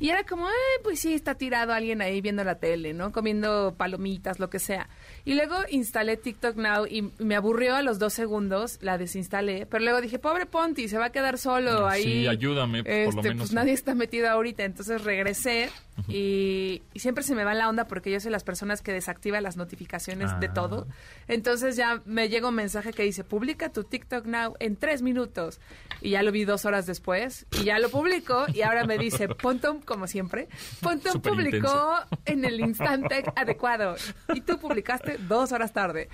Y 0.00 0.08
era 0.08 0.24
como, 0.24 0.48
eh, 0.48 0.52
pues 0.82 0.98
sí, 0.98 1.14
está 1.14 1.34
tirado 1.34 1.72
alguien 1.72 2.00
ahí 2.02 2.20
viendo 2.20 2.42
la 2.42 2.56
tele, 2.56 2.94
¿no? 2.94 3.12
Comiendo 3.12 3.74
palomitas, 3.76 4.38
lo 4.40 4.48
que 4.50 4.58
sea. 4.58 4.88
Y 5.26 5.34
luego 5.34 5.56
instalé 5.68 6.16
TikTok 6.16 6.56
Now 6.56 6.86
y 6.86 7.12
me 7.18 7.36
aburrió 7.36 7.76
a 7.76 7.82
los 7.82 7.98
dos 7.98 8.14
segundos, 8.14 8.78
la 8.80 8.96
desinstalé. 8.98 9.66
Pero 9.66 9.84
luego 9.84 10.00
dije, 10.00 10.18
pobre 10.18 10.46
Ponti, 10.46 10.88
se 10.88 10.96
va 10.98 11.06
a 11.06 11.10
quedar 11.12 11.36
solo 11.38 11.86
Ah, 11.86 11.92
ahí. 11.92 12.02
sí, 12.02 12.26
ayúdame, 12.26 12.82
por 12.82 12.90
lo 12.92 12.98
Este, 12.98 13.22
menos. 13.28 13.36
Pues 13.38 13.52
nadie 13.52 13.74
está 13.74 13.94
metido 13.94 14.28
ahorita. 14.30 14.64
Entonces 14.64 15.04
regresé 15.04 15.68
y, 16.08 16.82
y 16.94 16.98
siempre 17.00 17.22
se 17.22 17.34
me 17.34 17.44
va 17.44 17.52
la 17.52 17.68
onda 17.68 17.84
porque 17.86 18.10
yo 18.10 18.20
soy 18.20 18.30
las 18.30 18.42
personas 18.42 18.80
que 18.80 18.92
desactiva 18.92 19.40
las 19.42 19.56
notificaciones 19.58 20.30
de 20.40 20.46
Ah. 20.46 20.54
todo. 20.54 20.86
Entonces 21.28 21.76
ya 21.76 22.00
me 22.06 22.28
llega 22.30 22.48
un 22.48 22.54
mensaje 22.54 22.92
que 22.94 23.02
dice, 23.02 23.22
publica 23.22 23.70
tu 23.70 23.84
TikTok 23.84 24.24
Now 24.24 24.54
en 24.60 24.76
tres 24.76 25.02
minutos. 25.02 25.60
Y 26.00 26.10
ya 26.10 26.22
lo 26.22 26.32
vi 26.32 26.44
dos 26.46 26.64
horas 26.64 26.86
después 26.86 27.44
y 27.60 27.64
ya 27.64 27.78
lo 27.78 27.90
publico 27.90 28.46
y 28.54 28.62
ahora 28.62 28.84
me 28.86 28.96
dice, 28.96 29.28
Ponton, 29.28 29.80
como 29.90 30.06
siempre, 30.06 30.48
Súper 30.80 31.32
publicó 31.32 31.96
en 32.24 32.44
el 32.44 32.60
instante 32.60 33.24
adecuado 33.34 33.96
y 34.32 34.40
tú 34.40 34.56
publicaste 34.56 35.18
dos 35.18 35.50
horas 35.50 35.72
tarde. 35.72 36.08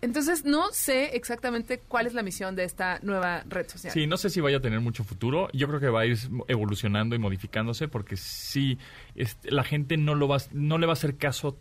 Entonces 0.00 0.44
no 0.44 0.70
sé 0.70 1.16
exactamente 1.16 1.80
cuál 1.80 2.06
es 2.06 2.14
la 2.14 2.22
misión 2.22 2.54
de 2.54 2.62
esta 2.62 3.00
nueva 3.02 3.42
red 3.48 3.68
social. 3.68 3.92
Sí, 3.92 4.06
no 4.06 4.16
sé 4.16 4.30
si 4.30 4.40
vaya 4.40 4.58
a 4.58 4.60
tener 4.60 4.78
mucho 4.80 5.02
futuro. 5.02 5.48
Yo 5.52 5.66
creo 5.66 5.80
que 5.80 5.88
va 5.88 6.02
a 6.02 6.06
ir 6.06 6.16
evolucionando 6.46 7.16
y 7.16 7.18
modificándose 7.18 7.88
porque 7.88 8.16
sí, 8.16 8.78
este, 9.16 9.50
la 9.50 9.64
gente 9.64 9.96
no, 9.96 10.14
lo 10.14 10.28
va, 10.28 10.36
no 10.52 10.78
le 10.78 10.86
va 10.86 10.92
a 10.92 10.94
hacer 10.94 11.16
caso 11.16 11.58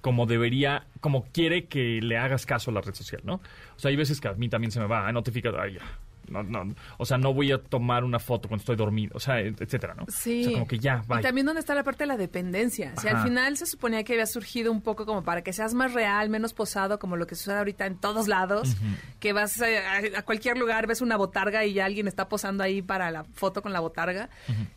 como 0.00 0.24
debería, 0.24 0.86
como 1.00 1.26
quiere 1.32 1.66
que 1.66 2.00
le 2.00 2.16
hagas 2.16 2.46
caso 2.46 2.70
a 2.70 2.74
la 2.74 2.80
red 2.80 2.94
social, 2.94 3.20
¿no? 3.24 3.34
O 3.34 3.78
sea, 3.78 3.90
hay 3.90 3.96
veces 3.96 4.18
que 4.18 4.28
a 4.28 4.32
mí 4.32 4.48
también 4.48 4.70
se 4.70 4.80
me 4.80 4.86
va 4.86 5.06
a 5.06 5.12
notificar, 5.12 5.58
ay, 5.60 5.74
ya. 5.74 5.82
No, 6.28 6.42
no, 6.42 6.74
o 6.98 7.06
sea, 7.06 7.18
no 7.18 7.32
voy 7.34 7.52
a 7.52 7.58
tomar 7.58 8.04
una 8.04 8.18
foto 8.18 8.48
cuando 8.48 8.62
estoy 8.62 8.76
dormido, 8.76 9.12
o 9.16 9.20
sea, 9.20 9.40
et- 9.40 9.60
etcétera, 9.60 9.94
¿no? 9.94 10.06
Sí. 10.08 10.40
O 10.40 10.44
sea, 10.44 10.52
como 10.54 10.66
que 10.68 10.78
ya, 10.78 11.02
Y 11.18 11.22
también 11.22 11.46
dónde 11.46 11.60
está 11.60 11.74
la 11.74 11.82
parte 11.84 12.04
de 12.04 12.08
la 12.08 12.16
dependencia. 12.16 12.94
Si 13.00 13.08
al 13.08 13.22
final 13.22 13.56
se 13.56 13.66
suponía 13.66 14.04
que 14.04 14.12
había 14.14 14.26
surgido 14.26 14.70
un 14.72 14.80
poco 14.82 15.06
como 15.06 15.22
para 15.24 15.42
que 15.42 15.52
seas 15.52 15.74
más 15.74 15.92
real, 15.94 16.28
menos 16.28 16.52
posado, 16.52 16.98
como 16.98 17.16
lo 17.16 17.26
que 17.26 17.34
sucede 17.34 17.58
ahorita 17.58 17.86
en 17.86 17.96
todos 17.96 18.28
lados, 18.28 18.76
que 19.20 19.32
vas 19.32 19.60
a, 19.60 19.66
a- 19.66 20.18
a 20.18 20.22
cualquier 20.22 20.58
lugar, 20.58 20.86
ves 20.86 21.00
una 21.00 21.16
botarga 21.16 21.64
y 21.64 21.72
ya 21.74 21.84
alguien 21.84 22.08
está 22.08 22.28
posando 22.28 22.62
ahí 22.64 22.82
para 22.82 23.10
la 23.10 23.24
foto 23.24 23.62
con 23.62 23.72
la 23.72 23.80
botarga. 23.80 24.28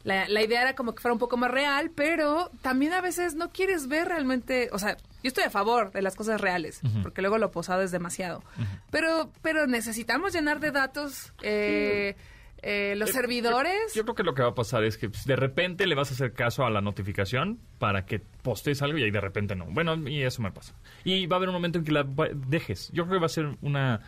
la, 0.04 0.28
la 0.28 0.42
idea 0.44 0.62
era 0.62 0.76
como 0.76 0.94
que 0.96 1.02
fuera 1.02 1.14
un 1.14 1.20
poco 1.20 1.38
más 1.38 1.52
real, 1.52 1.92
pero 1.96 2.50
también 2.62 2.94
a 2.94 3.02
veces 3.02 3.36
no 3.36 3.50
quieres 3.52 3.88
ver 3.88 4.08
realmente, 4.08 4.70
o 4.72 4.80
sea, 4.80 4.98
yo 5.24 5.28
estoy 5.28 5.44
a 5.44 5.50
favor 5.50 5.92
de 5.92 6.02
las 6.02 6.16
cosas 6.16 6.40
reales, 6.40 6.82
porque 7.04 7.22
luego 7.22 7.38
lo 7.38 7.52
posado 7.52 7.82
es 7.82 7.92
demasiado. 7.92 8.44
Pero, 8.92 9.32
pero 9.42 9.68
necesitamos 9.68 10.34
llenar 10.34 10.60
de 10.60 10.72
datos 10.72 11.34
eh, 11.42 12.16
eh, 12.62 12.96
los 12.98 13.12
servidores. 13.12 13.94
Yo 13.94 14.04
creo 14.04 14.16
que 14.16 14.24
lo 14.24 14.34
que 14.34 14.42
va 14.42 14.50
a 14.50 14.56
pasar 14.56 14.84
es 14.84 14.98
que 14.98 15.10
pues, 15.10 15.26
de 15.26 15.36
repente 15.36 15.88
le 15.88 15.96
vas 15.96 16.12
a 16.12 16.14
hacer 16.14 16.34
caso 16.34 16.66
a 16.66 16.70
la 16.70 16.82
notificación 16.82 17.60
para 17.78 18.06
que 18.06 18.20
postes 18.20 18.82
algo 18.82 18.98
y 18.98 19.04
ahí 19.04 19.12
de 19.12 19.22
repente 19.22 19.56
no. 19.56 19.66
Bueno, 19.66 19.96
y 20.10 20.24
eso 20.24 20.42
me 20.42 20.52
pasa. 20.52 20.76
Y 21.04 21.26
va 21.28 21.36
a 21.36 21.38
haber 21.38 21.50
un 21.50 21.56
momento 21.56 21.80
en 21.80 21.86
que 21.86 21.92
la 21.92 22.06
dejes. 22.34 22.90
Yo 22.92 23.04
creo 23.06 23.18
que 23.18 23.22
va 23.22 23.26
a 23.28 23.30
ser 23.30 23.58
una 23.62 24.02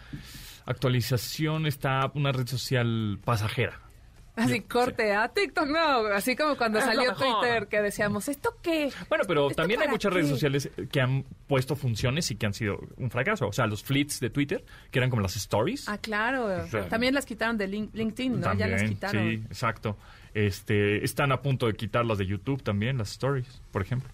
actualización, 0.66 1.66
está 1.66 2.12
una 2.14 2.32
red 2.32 2.48
social 2.48 3.20
pasajera. 3.24 3.80
Así, 4.36 4.60
Yo- 4.62 4.68
corte 4.70 5.14
a 5.14 5.28
TikTok, 5.28 5.68
no. 5.68 6.06
Así 6.08 6.36
como 6.36 6.56
cuando 6.56 6.80
Es 6.80 6.86
salió. 6.86 7.14
Twitter, 7.16 7.68
que 7.68 7.82
decíamos, 7.82 8.28
¿esto 8.30 8.56
qué? 8.62 8.90
Bueno, 9.10 9.26
pero 9.28 9.50
¿Esto 9.50 9.62
también 9.62 9.82
hay 9.82 9.90
muchas 9.90 10.14
redes 10.14 10.30
sociales 10.30 10.70
que 10.92 11.02
han 11.02 11.26
puesto 11.48 11.76
funciones 11.76 12.32
y 12.32 12.36
que 12.38 12.46
han 12.46 12.54
sido 12.54 12.80
un 12.98 13.12
fracaso. 13.12 13.48
O 13.48 13.52
sea, 13.54 13.68
los 13.68 13.84
fleets 13.84 14.20
de 14.22 14.30
Twitter, 14.30 14.64
que 14.90 15.00
eran 15.00 15.10
como 15.10 15.22
las 15.22 15.36
stories. 15.36 15.88
Ah, 15.90 15.98
claro. 15.98 16.66
sea, 16.68 16.88
También 16.88 17.14
las 17.14 17.26
quitaron 17.26 17.58
de 17.58 17.68
Link- 17.68 17.90
LinkedIn, 17.94 18.40
¿no? 18.40 18.54
ya 18.56 18.68
las 18.68 18.82
También, 18.82 18.88
quitaron. 18.90 19.28
Sí, 19.30 19.34
exacto. 19.48 19.98
Este, 20.34 21.04
están 21.04 21.32
a 21.34 21.42
punto 21.42 21.68
de 21.68 21.74
quitar 21.74 22.06
las 22.06 22.18
de 22.18 22.26
YouTube 22.26 22.64
también, 22.64 22.98
las 22.98 23.12
stories, 23.12 23.62
por 23.72 23.82
ejemplo. 23.82 24.10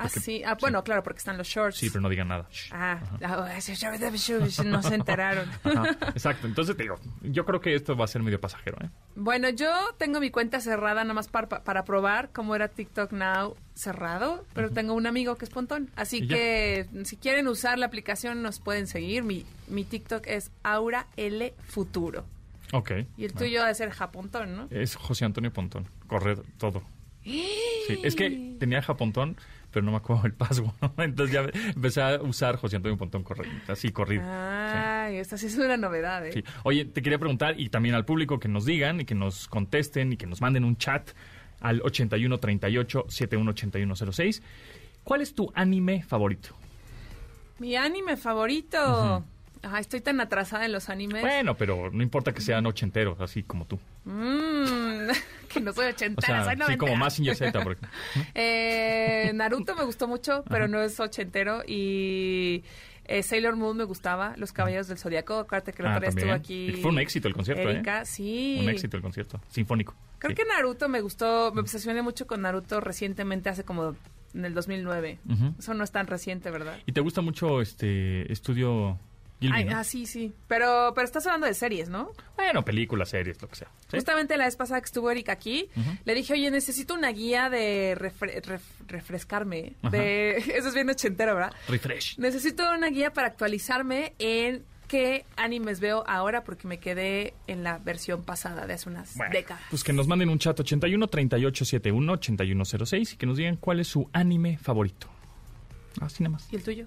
Ah, 0.00 0.02
Porque- 0.04 0.20
sí. 0.20 0.42
Ah, 0.44 0.56
bueno, 0.60 0.82
claro, 0.84 1.02
porque 1.02 1.18
están 1.18 1.36
los 1.38 1.46
shorts. 1.46 1.76
Sí, 1.78 1.90
pero 1.90 2.00
no 2.00 2.08
digan 2.08 2.28
nada. 2.28 2.48
Ah, 2.70 3.00
ah, 3.22 3.58
no 4.64 4.82
se 4.82 4.94
enteraron. 4.94 5.48
Ajá, 5.64 5.96
exacto. 6.14 6.46
Entonces 6.46 6.76
te 6.76 6.82
digo, 6.84 6.98
yo 7.22 7.44
creo 7.44 7.60
que 7.60 7.74
esto 7.74 7.96
va 7.96 8.04
a 8.04 8.08
ser 8.08 8.22
medio 8.22 8.40
pasajero, 8.40 8.78
¿eh? 8.82 8.90
Bueno, 9.14 9.48
yo 9.50 9.70
tengo 9.98 10.20
mi 10.20 10.30
cuenta 10.30 10.60
cerrada 10.60 11.02
nada 11.04 11.14
más 11.14 11.28
para, 11.28 11.48
para 11.48 11.84
probar 11.84 12.30
cómo 12.32 12.54
era 12.54 12.68
TikTok 12.68 13.12
Now 13.12 13.56
cerrado, 13.74 14.44
pero 14.54 14.70
tengo 14.70 14.94
un 14.94 15.06
amigo 15.06 15.36
que 15.36 15.44
es 15.44 15.50
Pontón. 15.50 15.90
Así 15.96 16.26
que 16.26 16.86
si 17.04 17.16
quieren 17.16 17.48
usar 17.48 17.78
la 17.78 17.86
aplicación 17.86 18.42
nos 18.42 18.60
pueden 18.60 18.86
seguir. 18.86 19.22
Mi, 19.22 19.44
mi 19.68 19.84
TikTok 19.84 20.26
es 20.26 20.50
Aura 20.62 21.06
L 21.16 21.54
Futuro. 21.66 22.24
Ok. 22.72 22.92
Y 23.16 23.24
el 23.24 23.32
tuyo 23.32 23.62
debe 23.62 23.74
ser 23.74 23.90
Japontón, 23.90 24.56
¿no? 24.56 24.68
Es 24.70 24.94
José 24.94 25.24
Antonio 25.24 25.52
Pontón. 25.52 25.88
Correr 26.06 26.40
todo. 26.58 26.82
Sí, 27.24 28.00
es 28.02 28.14
que 28.14 28.56
tenía 28.58 28.80
Japontón, 28.82 29.36
pero 29.70 29.84
no 29.84 29.92
me 29.92 29.98
acuerdo 29.98 30.26
el 30.26 30.34
password. 30.34 30.72
Entonces 30.98 31.34
ya 31.34 31.60
empecé 31.74 32.02
a 32.02 32.20
usar 32.22 32.56
José 32.56 32.76
Antonio 32.76 32.96
Pontón 32.98 33.24
así 33.68 33.90
corrido. 33.90 34.22
Ay, 34.26 35.16
esta 35.16 35.36
sí 35.36 35.46
es 35.46 35.56
una 35.56 35.76
novedad, 35.76 36.26
¿eh? 36.26 36.32
Sí. 36.32 36.44
Oye, 36.64 36.84
te 36.84 37.02
quería 37.02 37.18
preguntar 37.18 37.58
y 37.58 37.68
también 37.68 37.94
al 37.94 38.04
público 38.04 38.38
que 38.38 38.48
nos 38.48 38.64
digan 38.64 39.00
y 39.00 39.04
que 39.04 39.14
nos 39.14 39.48
contesten 39.48 40.12
y 40.12 40.16
que 40.16 40.26
nos 40.26 40.40
manden 40.40 40.64
un 40.64 40.76
chat 40.76 41.10
al 41.60 41.80
8138 41.82 43.06
718106. 43.08 44.42
¿Cuál 45.04 45.20
es 45.20 45.34
tu 45.34 45.50
anime 45.54 46.02
favorito? 46.02 46.56
Mi 47.58 47.76
anime 47.76 48.16
favorito. 48.16 49.24
Ay, 49.62 49.80
estoy 49.82 50.00
tan 50.00 50.20
atrasada 50.20 50.64
en 50.64 50.72
los 50.72 50.88
animes. 50.88 51.20
Bueno, 51.20 51.56
pero 51.56 51.90
no 51.90 52.02
importa 52.02 52.32
que 52.32 52.40
sean 52.40 52.64
ochenteros, 52.66 53.20
así 53.20 53.42
como 53.42 53.66
tú. 53.66 53.78
Mm, 54.04 55.08
que 55.48 55.60
no 55.60 55.72
soy 55.72 55.86
O 55.86 55.90
ochentera, 55.90 56.26
sea, 56.26 56.44
soy 56.44 56.52
sí, 56.54 56.58
noventera. 56.58 56.78
como 56.78 56.96
más 56.96 57.14
Z, 57.16 57.52
por 57.62 57.72
ejemplo. 57.72 57.88
Eh, 58.34 59.30
Naruto 59.34 59.74
me 59.74 59.84
gustó 59.84 60.08
mucho, 60.08 60.44
pero 60.48 60.68
no 60.68 60.80
es 60.82 60.98
ochentero. 61.00 61.62
Y 61.66 62.64
Eh, 63.06 63.24
Sailor 63.24 63.56
Moon 63.56 63.76
me 63.76 63.82
gustaba, 63.84 64.34
Los 64.36 64.52
Caballeros 64.52 64.86
del 64.86 64.96
Zodiaco, 64.98 65.38
acuérdate 65.40 65.72
que 65.72 65.82
la 65.82 65.94
Ah, 65.94 65.96
otra 65.96 66.08
vez 66.10 66.16
estuvo 66.16 66.32
aquí. 66.32 66.72
Fue 66.80 66.92
un 66.92 66.98
éxito 67.00 67.26
el 67.26 67.34
concierto, 67.34 67.68
¿eh? 67.68 67.72
Erika, 67.72 68.04
sí. 68.04 68.58
Un 68.62 68.68
éxito 68.68 68.96
el 68.96 69.02
concierto, 69.02 69.40
sinfónico. 69.48 69.96
Creo 70.20 70.30
Sí. 70.30 70.36
que 70.36 70.44
Naruto 70.44 70.88
me 70.88 71.00
gustó, 71.00 71.50
me 71.52 71.60
obsesioné 71.60 72.02
mucho 72.02 72.28
con 72.28 72.42
Naruto 72.42 72.80
recientemente, 72.80 73.48
hace 73.48 73.64
como 73.64 73.96
en 74.32 74.44
el 74.44 74.54
2009. 74.54 75.18
Ujú. 75.28 75.54
Eso 75.58 75.74
no 75.74 75.82
es 75.82 75.90
tan 75.90 76.06
reciente, 76.06 76.52
¿verdad? 76.52 76.78
¿Y 76.86 76.92
te 76.92 77.00
gusta 77.00 77.20
mucho 77.20 77.60
este 77.60 78.30
estudio 78.32 78.96
Gilby, 79.40 79.56
Ay, 79.56 79.64
no? 79.64 79.78
ah, 79.78 79.84
sí, 79.84 80.06
sí. 80.06 80.32
Pero, 80.48 80.92
pero 80.94 81.04
estás 81.06 81.26
hablando 81.26 81.46
de 81.46 81.54
series, 81.54 81.88
¿no? 81.88 82.10
Bueno, 82.36 82.62
películas, 82.64 83.08
series, 83.08 83.40
lo 83.40 83.48
que 83.48 83.56
sea. 83.56 83.68
¿sí? 83.90 83.96
Justamente 83.96 84.36
la 84.36 84.44
vez 84.44 84.56
pasada 84.56 84.80
que 84.80 84.84
estuvo 84.86 85.10
Erika 85.10 85.32
aquí, 85.32 85.68
le 86.04 86.14
dije, 86.14 86.34
oye, 86.34 86.50
necesito 86.50 86.94
una 86.94 87.10
guía 87.10 87.48
de 87.48 87.96
refre- 87.96 88.42
ref- 88.42 88.60
refrescarme. 88.86 89.74
Ajá. 89.82 89.90
De, 89.96 90.36
eso 90.54 90.68
es 90.68 90.74
bien 90.74 90.90
ochentero, 90.90 91.34
¿verdad? 91.34 91.52
Refresh. 91.68 92.18
Necesito 92.18 92.64
una 92.72 92.88
guía 92.88 93.12
para 93.12 93.28
actualizarme 93.28 94.12
en 94.18 94.62
qué 94.88 95.24
animes 95.36 95.78
veo 95.80 96.02
ahora 96.08 96.42
porque 96.42 96.66
me 96.66 96.78
quedé 96.78 97.32
en 97.46 97.62
la 97.62 97.78
versión 97.78 98.24
pasada 98.24 98.66
de 98.66 98.72
hace 98.74 98.88
unas 98.88 99.14
Bueno, 99.14 99.32
décadas. 99.32 99.62
pues 99.70 99.84
que 99.84 99.92
nos 99.92 100.06
manden 100.08 100.28
un 100.30 100.38
chat 100.40 100.58
81 100.58 101.06
38 101.06 101.64
71 101.64 102.12
8106 102.12 103.12
y 103.12 103.16
que 103.16 103.24
nos 103.26 103.36
digan 103.36 103.56
cuál 103.56 103.78
es 103.80 103.86
su 103.88 104.10
anime 104.12 104.58
favorito. 104.58 105.06
Así 106.00 106.22
nada 106.24 106.32
más. 106.34 106.48
¿Y 106.52 106.56
el 106.56 106.62
tuyo? 106.64 106.86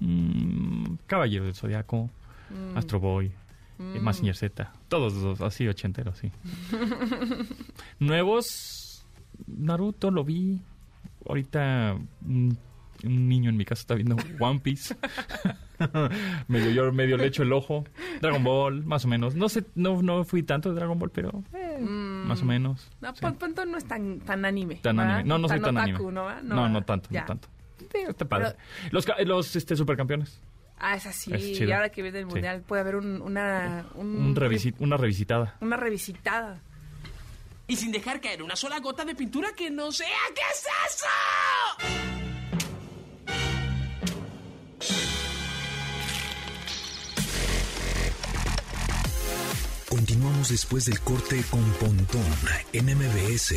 Mm, 0.00 0.94
Caballero 1.06 1.44
del 1.44 1.54
Zodiaco, 1.54 2.10
Mm. 2.50 2.76
Astro 2.76 2.98
Boy, 3.00 3.26
eh, 3.26 3.32
Mm. 3.78 4.02
Mazinger 4.02 4.34
Z. 4.36 4.72
Todos 4.88 5.14
los 5.14 5.40
así 5.40 5.68
ochenteros, 5.68 6.18
sí. 6.18 6.30
Nuevos, 7.98 9.06
Naruto 9.46 10.10
lo 10.10 10.24
vi. 10.24 10.60
Ahorita 11.28 11.96
un, 12.26 12.58
un 13.04 13.28
niño 13.28 13.50
en 13.50 13.56
mi 13.56 13.64
casa 13.64 13.80
está 13.82 13.94
viendo 13.94 14.16
One 14.40 14.60
Piece. 14.60 14.96
medio 16.48 16.70
yo 16.70 16.92
medio 16.92 17.16
le 17.16 17.26
echo 17.26 17.42
el 17.42 17.52
ojo. 17.52 17.84
Dragon 18.20 18.42
Ball, 18.42 18.84
más 18.84 19.04
o 19.04 19.08
menos. 19.08 19.34
No 19.34 19.48
sé, 19.48 19.64
no, 19.74 20.02
no 20.02 20.24
fui 20.24 20.42
tanto 20.42 20.70
de 20.70 20.74
Dragon 20.76 20.98
Ball, 20.98 21.10
pero 21.10 21.42
eh, 21.54 21.78
Mm. 21.80 22.26
más 22.26 22.42
o 22.42 22.44
menos. 22.44 22.90
No, 23.00 23.14
sí. 23.14 23.20
Pon- 23.22 23.36
Ponto 23.36 23.64
no 23.64 23.78
es 23.78 23.84
tan, 23.86 24.20
tan 24.20 24.44
anime. 24.44 24.76
Tan 24.76 24.96
¿verdad? 24.96 25.14
anime. 25.16 25.28
No, 25.28 25.38
no 25.38 25.48
soy 25.48 25.60
tan 25.60 25.76
otaku, 25.76 26.08
anime. 26.08 26.42
¿no? 26.42 26.68
No, 26.68 26.82
tanto, 26.82 27.08
Ya. 27.10 27.20
no 27.22 27.26
tanto. 27.26 27.48
Sí, 27.92 27.98
está 28.08 28.24
padre. 28.26 28.56
Los, 28.90 29.56
este, 29.56 29.76
supercampeones. 29.76 30.40
Ah, 30.78 30.96
es 30.96 31.06
así. 31.06 31.32
Es 31.34 31.60
y 31.60 31.72
ahora 31.72 31.90
que 31.90 32.02
viene 32.02 32.20
el 32.20 32.24
Sí. 32.26 32.30
mundial 32.32 32.62
puede 32.62 32.80
haber 32.80 32.96
un- 32.96 33.20
una, 33.20 33.86
un- 33.94 34.16
Un 34.16 34.34
revisi- 34.36 34.74
una 34.78 34.96
revisitada. 34.96 35.56
una 35.60 35.76
revisitada. 35.76 36.60
Y 37.66 37.76
sin 37.76 37.92
dejar 37.92 38.20
caer 38.20 38.42
una 38.42 38.56
sola 38.56 38.80
gota 38.80 39.04
de 39.04 39.14
pintura 39.14 39.52
que 39.56 39.70
no 39.70 39.92
sea. 39.92 40.08
¿Qué 40.34 40.40
es 40.52 40.66
eso? 40.88 42.10
Continuamos 49.88 50.48
después 50.50 50.84
del 50.86 51.00
corte 51.00 51.42
con 51.50 51.64
Pontón 51.74 52.24
en 52.72 52.86
MBS. 52.96 53.56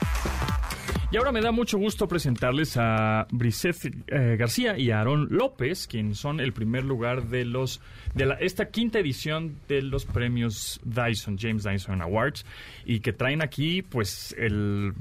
Y 1.11 1.17
ahora 1.17 1.33
me 1.33 1.41
da 1.41 1.51
mucho 1.51 1.77
gusto 1.77 2.07
presentarles 2.07 2.77
a 2.77 3.27
Briseth 3.31 3.85
eh, 4.07 4.37
García 4.39 4.77
y 4.77 4.91
a 4.91 4.99
Aarón 4.99 5.27
López, 5.29 5.85
quienes 5.85 6.17
son 6.17 6.39
el 6.39 6.53
primer 6.53 6.85
lugar 6.85 7.27
de 7.27 7.43
los 7.43 7.81
de 8.15 8.27
la, 8.27 8.35
esta 8.35 8.69
quinta 8.69 8.99
edición 8.99 9.57
de 9.67 9.81
los 9.81 10.05
premios 10.05 10.79
Dyson, 10.85 11.37
James 11.37 11.63
Dyson 11.63 12.01
Awards, 12.01 12.45
y 12.85 13.01
que 13.01 13.11
traen 13.11 13.41
aquí 13.41 13.81
pues 13.81 14.33
el, 14.37 14.93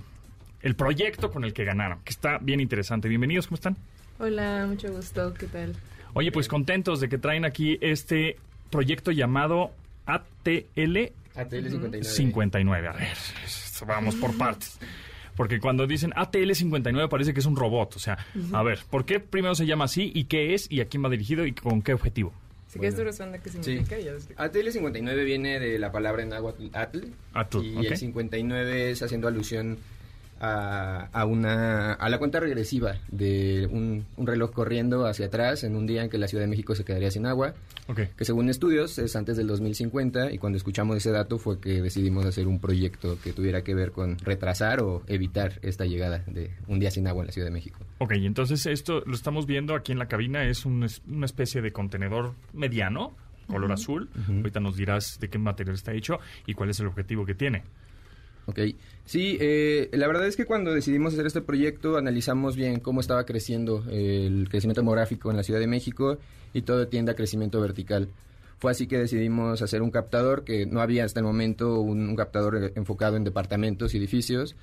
el 0.63 0.75
proyecto 0.75 1.31
con 1.31 1.45
el 1.45 1.53
que 1.53 1.65
ganaron, 1.65 2.01
que 2.03 2.11
está 2.11 2.39
bien 2.39 2.59
interesante. 2.59 3.09
Bienvenidos, 3.09 3.47
¿cómo 3.47 3.55
están? 3.55 3.77
Hola, 4.19 4.67
mucho 4.67 4.93
gusto, 4.93 5.33
¿qué 5.35 5.47
tal? 5.47 5.77
Oye, 6.15 6.33
pues 6.33 6.49
contentos 6.49 6.99
de 6.99 7.09
que 7.09 7.19
traen 7.19 7.45
aquí 7.45 7.79
este 7.81 8.37
proyecto 8.69 9.13
llamado 9.13 9.71
ATL 10.07 11.13
ATL 11.37 11.71
59. 11.71 12.03
59. 12.03 12.89
A 12.89 12.93
ver, 12.95 13.17
vamos 13.87 14.17
por 14.17 14.37
partes. 14.37 14.77
Porque 15.37 15.59
cuando 15.61 15.87
dicen 15.87 16.13
ATL 16.17 16.53
59 16.53 17.09
parece 17.09 17.33
que 17.35 17.41
es 17.41 17.47
un 17.47 17.57
robot. 17.57 17.97
O 17.97 17.99
sea, 17.99 18.19
a 18.53 18.63
ver, 18.63 18.81
¿por 18.91 19.05
qué 19.05 19.21
primero 19.21 19.55
se 19.55 19.67
llama 19.67 19.85
así 19.85 20.11
y 20.15 20.25
qué 20.25 20.55
es 20.55 20.71
y 20.71 20.81
a 20.81 20.87
quién 20.87 21.05
va 21.05 21.09
dirigido 21.09 21.47
y 21.47 21.53
con 21.53 21.83
qué 21.83 21.95
objetivo? 21.95 22.33
Si 22.69 22.79
Bueno. 22.79 22.95
quieres 22.95 23.19
responde 23.19 23.41
qué 23.43 23.51
Sí. 23.51 23.59
significa 23.63 23.99
y 23.99 24.05
ya 24.05 24.13
después. 24.13 24.39
ATL 24.39 24.71
59 24.71 25.25
viene 25.25 25.59
de 25.59 25.79
la 25.79 25.91
palabra 25.91 26.23
en 26.23 26.29
náhuatl 26.29 26.67
atl. 26.73 27.01
Atl, 27.35 27.65
y 27.65 27.77
ok. 27.79 27.85
el 27.85 27.97
59 27.97 28.91
es 28.93 29.03
haciendo 29.03 29.27
alusión 29.29 29.79
a, 30.41 31.09
a 31.13 31.25
una 31.27 31.93
a 31.93 32.09
la 32.09 32.19
cuenta 32.19 32.41
regresiva 32.41 32.97
de 33.11 33.69
un, 33.71 34.07
un 34.17 34.27
reloj 34.27 34.53
corriendo 34.53 35.07
hacia 35.07 35.27
atrás 35.27 35.65
en 35.65 35.77
un 35.77 35.87
día 35.87 36.03
en 36.03 36.11
que 36.11 36.19
la 36.19 36.27
Ciudad 36.29 36.43
de 36.45 36.49
México 36.49 36.75
se 36.75 36.85
quedaría 36.85 37.11
sin 37.11 37.27
agua, 37.27 37.55
Ok. 37.89 38.01
que 38.17 38.25
según 38.25 38.49
estudios 38.49 38.99
es 38.99 39.15
antes 39.17 39.37
del 39.37 39.47
2050 39.47 40.33
y 40.33 40.39
cuando 40.39 40.57
escuchamos 40.57 40.97
ese 40.97 41.11
dato 41.11 41.39
fue 41.39 41.61
que 41.61 41.83
decidimos 41.83 42.25
hacer 42.25 42.47
un 42.49 42.59
proyecto 42.61 43.19
que 43.23 43.33
tuviera 43.33 43.63
que 43.63 43.75
ver 43.75 43.93
con 43.93 44.19
retrasar 44.19 44.81
o 44.81 45.03
evitar 45.07 45.59
esta 45.63 45.85
llegada 45.85 46.25
de 46.27 46.51
un 46.69 46.81
día 46.81 46.91
sin 46.91 47.07
agua 47.07 47.23
en 47.23 47.27
la 47.27 47.33
Ciudad 47.33 47.47
de 47.49 47.53
México. 47.53 47.79
Ok, 47.99 48.13
entonces 48.13 48.65
esto 48.67 49.03
lo 49.07 49.15
estamos 49.15 49.47
viendo 49.47 49.75
aquí 49.75 49.93
en 49.93 49.99
la 49.99 50.09
cabina. 50.09 50.45
Es 50.45 50.65
un 50.65 50.85
es- 50.85 51.03
una 51.09 51.27
especie 51.27 51.61
de 51.63 51.73
contenedor 51.73 52.35
mediano, 52.53 53.15
color 53.47 53.73
azul. 53.73 54.09
Ahorita 54.29 54.61
nos 54.61 54.77
dirás 54.77 55.19
de 55.21 55.29
qué 55.29 55.37
material 55.39 55.75
está 55.75 55.93
hecho 55.93 56.19
y 56.47 56.55
cuál 56.55 56.71
es 56.71 56.79
el 56.81 56.87
objetivo 56.87 57.27
que 57.27 57.35
tiene. 57.35 57.65
Ok, 58.51 58.59
sí, 59.05 59.37
eh, 59.41 59.89
la 59.93 60.07
verdad 60.07 60.27
es 60.27 60.37
que 60.37 60.45
cuando 60.45 60.73
decidimos 60.73 61.13
hacer 61.15 61.27
este 61.27 61.41
proyecto 61.41 61.97
analizamos 61.97 62.57
bien 62.57 62.81
cómo 62.81 63.01
estaba 63.01 63.25
creciendo 63.25 63.85
eh, 63.89 64.27
el 64.27 64.49
crecimiento 64.49 64.81
demográfico 64.83 65.31
en 65.31 65.37
la 65.37 65.43
Ciudad 65.43 65.61
de 65.61 65.67
México 65.67 66.19
y 66.53 66.63
todo 66.63 66.87
tiende 66.89 67.13
a 67.13 67.15
crecimiento 67.15 67.61
vertical. 67.61 68.09
Fue 68.59 68.71
así 68.73 68.87
que 68.87 68.99
decidimos 68.99 69.63
hacer 69.63 69.81
un 69.83 69.91
captador 69.91 70.45
que 70.45 70.67
no 70.67 70.81
había 70.83 71.05
hasta 71.05 71.21
el 71.21 71.25
momento 71.25 71.81
un, 71.81 72.09
un 72.09 72.17
captador 72.17 72.57
eh, 72.63 72.73
enfocado 72.75 73.17
en 73.17 73.25
departamentos 73.25 73.95
y 73.95 73.99
edificios 73.99 74.55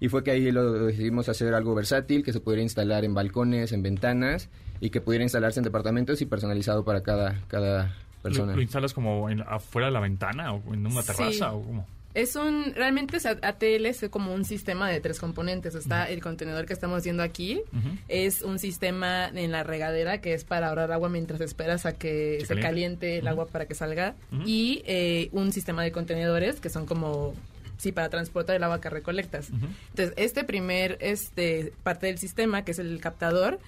y 0.00 0.08
fue 0.08 0.24
que 0.24 0.30
ahí 0.30 0.50
lo 0.50 0.72
decidimos 0.86 1.28
hacer 1.28 1.52
algo 1.54 1.74
versátil 1.74 2.24
que 2.24 2.32
se 2.32 2.40
pudiera 2.40 2.62
instalar 2.62 3.04
en 3.04 3.14
balcones, 3.14 3.72
en 3.72 3.82
ventanas 3.82 4.48
y 4.80 4.90
que 4.90 5.00
pudiera 5.00 5.22
instalarse 5.24 5.60
en 5.60 5.64
departamentos 5.64 6.20
y 6.22 6.26
personalizado 6.26 6.84
para 6.84 7.02
cada, 7.02 7.40
cada 7.48 7.84
¿Lo, 8.16 8.22
persona. 8.22 8.54
lo 8.56 8.62
instalas 8.62 8.94
como 8.94 9.28
en- 9.30 9.42
afuera 9.42 9.86
de 9.88 9.92
la 9.92 10.00
ventana 10.00 10.52
o 10.54 10.74
en 10.74 10.86
una 10.86 11.02
Sí. 11.02 11.08
terraza 11.12 11.52
o 11.52 11.62
cómo? 11.62 11.86
Es 12.14 12.36
un, 12.36 12.74
realmente 12.74 13.16
es 13.16 13.24
A- 13.26 13.38
ATL 13.42 13.86
es 13.86 14.04
como 14.10 14.34
un 14.34 14.44
sistema 14.44 14.90
de 14.90 15.00
tres 15.00 15.18
componentes. 15.18 15.74
Está 15.74 16.08
el 16.10 16.20
contenedor 16.22 16.66
que 16.66 16.72
estamos 16.74 17.02
viendo 17.04 17.22
aquí, 17.22 17.62
es 18.08 18.42
un 18.42 18.58
sistema 18.58 19.28
en 19.28 19.50
la 19.50 19.62
regadera 19.62 20.20
que 20.20 20.34
es 20.34 20.44
para 20.44 20.68
ahorrar 20.68 20.92
agua 20.92 21.08
mientras 21.08 21.40
esperas 21.40 21.86
a 21.86 21.92
que 21.92 22.38
Se 22.40 22.46
se, 22.46 22.54
caliente. 22.54 22.62
caliente 22.62 23.18
el 23.18 23.28
agua 23.28 23.46
para 23.46 23.66
que 23.66 23.74
salga. 23.74 24.14
Y 24.44 24.82
eh, 24.86 25.28
un 25.32 25.52
sistema 25.52 25.82
de 25.82 25.92
contenedores 25.92 26.60
que 26.60 26.68
son 26.68 26.84
como, 26.84 27.34
sí, 27.78 27.92
para 27.92 28.08
transportar 28.10 28.56
el 28.56 28.62
agua 28.62 28.80
que 28.80 28.90
recolectas. 28.90 29.48
Entonces, 29.90 30.12
este 30.16 30.44
primer 30.44 30.98
este, 31.00 31.72
parte 31.82 32.08
del 32.08 32.18
sistema, 32.18 32.62
que 32.64 32.72
es 32.72 32.78
el 32.78 33.00
captador, 33.00 33.58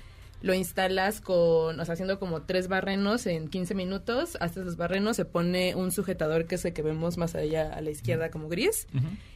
lo 0.44 0.52
instalas 0.52 1.22
con, 1.22 1.80
o 1.80 1.84
sea, 1.86 1.94
haciendo 1.94 2.18
como 2.18 2.42
tres 2.42 2.68
barrenos 2.68 3.26
en 3.26 3.48
15 3.48 3.74
minutos. 3.74 4.36
Hasta 4.40 4.60
los 4.60 4.76
barrenos 4.76 5.16
se 5.16 5.24
pone 5.24 5.74
un 5.74 5.90
sujetador 5.90 6.44
que 6.44 6.56
es 6.56 6.64
el 6.66 6.74
que 6.74 6.82
vemos 6.82 7.16
más 7.16 7.34
allá 7.34 7.72
a 7.72 7.80
la 7.80 7.88
izquierda 7.88 8.30
como 8.30 8.50
gris. 8.50 8.86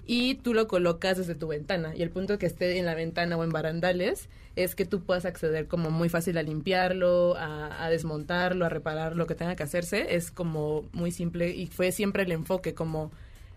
Y 0.04 0.34
tú 0.34 0.52
lo 0.52 0.68
colocas 0.68 1.16
desde 1.16 1.34
tu 1.34 1.46
ventana. 1.46 1.96
Y 1.96 2.02
el 2.02 2.10
punto 2.10 2.36
que 2.38 2.44
esté 2.44 2.76
en 2.76 2.84
la 2.84 2.94
ventana 2.94 3.38
o 3.38 3.42
en 3.42 3.48
barandales 3.48 4.28
es 4.54 4.74
que 4.74 4.84
tú 4.84 5.02
puedas 5.02 5.24
acceder 5.24 5.66
como 5.66 5.90
muy 5.90 6.10
fácil 6.10 6.36
a 6.36 6.42
limpiarlo, 6.42 7.36
a, 7.38 7.86
a 7.86 7.88
desmontarlo, 7.88 8.66
a 8.66 8.68
reparar 8.68 9.16
lo 9.16 9.26
que 9.26 9.34
tenga 9.34 9.56
que 9.56 9.62
hacerse. 9.62 10.14
Es 10.14 10.30
como 10.30 10.90
muy 10.92 11.10
simple 11.10 11.48
y 11.48 11.68
fue 11.68 11.90
siempre 11.90 12.24
el 12.24 12.32
enfoque 12.32 12.74
como 12.74 13.12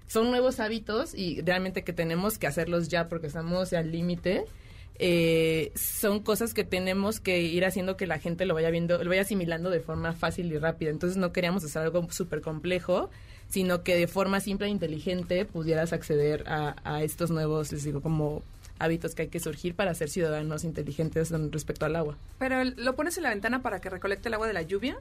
son 0.08 0.32
nuevos 0.32 0.62
hábitos 0.62 1.14
y 1.14 1.42
realmente 1.42 1.84
que 1.84 1.92
tenemos 1.92 2.38
que 2.38 2.48
hacerlos 2.48 2.88
ya 2.88 3.10
porque 3.10 3.28
estamos 3.28 3.74
al 3.74 3.92
límite. 3.92 4.46
Eh, 5.00 5.72
son 5.76 6.20
cosas 6.20 6.54
que 6.54 6.64
tenemos 6.64 7.20
que 7.20 7.42
ir 7.42 7.66
haciendo 7.66 7.98
que 7.98 8.08
la 8.08 8.20
gente 8.20 8.46
lo 8.46 8.54
vaya 8.54 8.70
viendo, 8.70 9.04
lo 9.04 9.10
vaya 9.10 9.22
asimilando 9.22 9.70
de 9.70 9.80
forma 9.80 10.14
fácil 10.14 10.52
y 10.52 10.58
rápida. 10.58 10.90
Entonces 10.92 11.18
no 11.18 11.32
queríamos 11.34 11.64
hacer 11.64 11.82
algo 11.82 12.08
súper 12.12 12.42
complejo, 12.42 13.10
sino 13.50 13.84
que 13.84 13.96
de 13.96 14.08
forma 14.08 14.40
simple 14.40 14.68
e 14.68 14.70
inteligente 14.70 15.46
pudieras 15.46 15.92
acceder 15.94 16.44
a, 16.48 16.76
a 16.84 17.04
estos 17.04 17.32
nuevos, 17.32 17.72
les 17.72 17.84
digo, 17.84 18.02
como 18.02 18.44
hábitos 18.84 19.16
que 19.16 19.24
hay 19.24 19.28
que 19.30 19.40
surgir 19.40 19.76
para 19.76 19.94
ser 19.94 20.10
ciudadanos 20.10 20.64
inteligentes 20.64 21.32
en- 21.32 21.52
respecto 21.52 21.86
al 21.86 21.96
agua. 21.96 22.18
Pero 22.40 22.64
lo 22.64 22.96
pones 22.96 23.18
en 23.18 23.24
la 23.24 23.30
ventana 23.30 23.62
para 23.62 23.80
que 23.82 23.90
recolecte 23.90 24.28
el 24.30 24.34
agua 24.34 24.48
de 24.48 24.54
la 24.54 24.62
lluvia. 24.62 24.98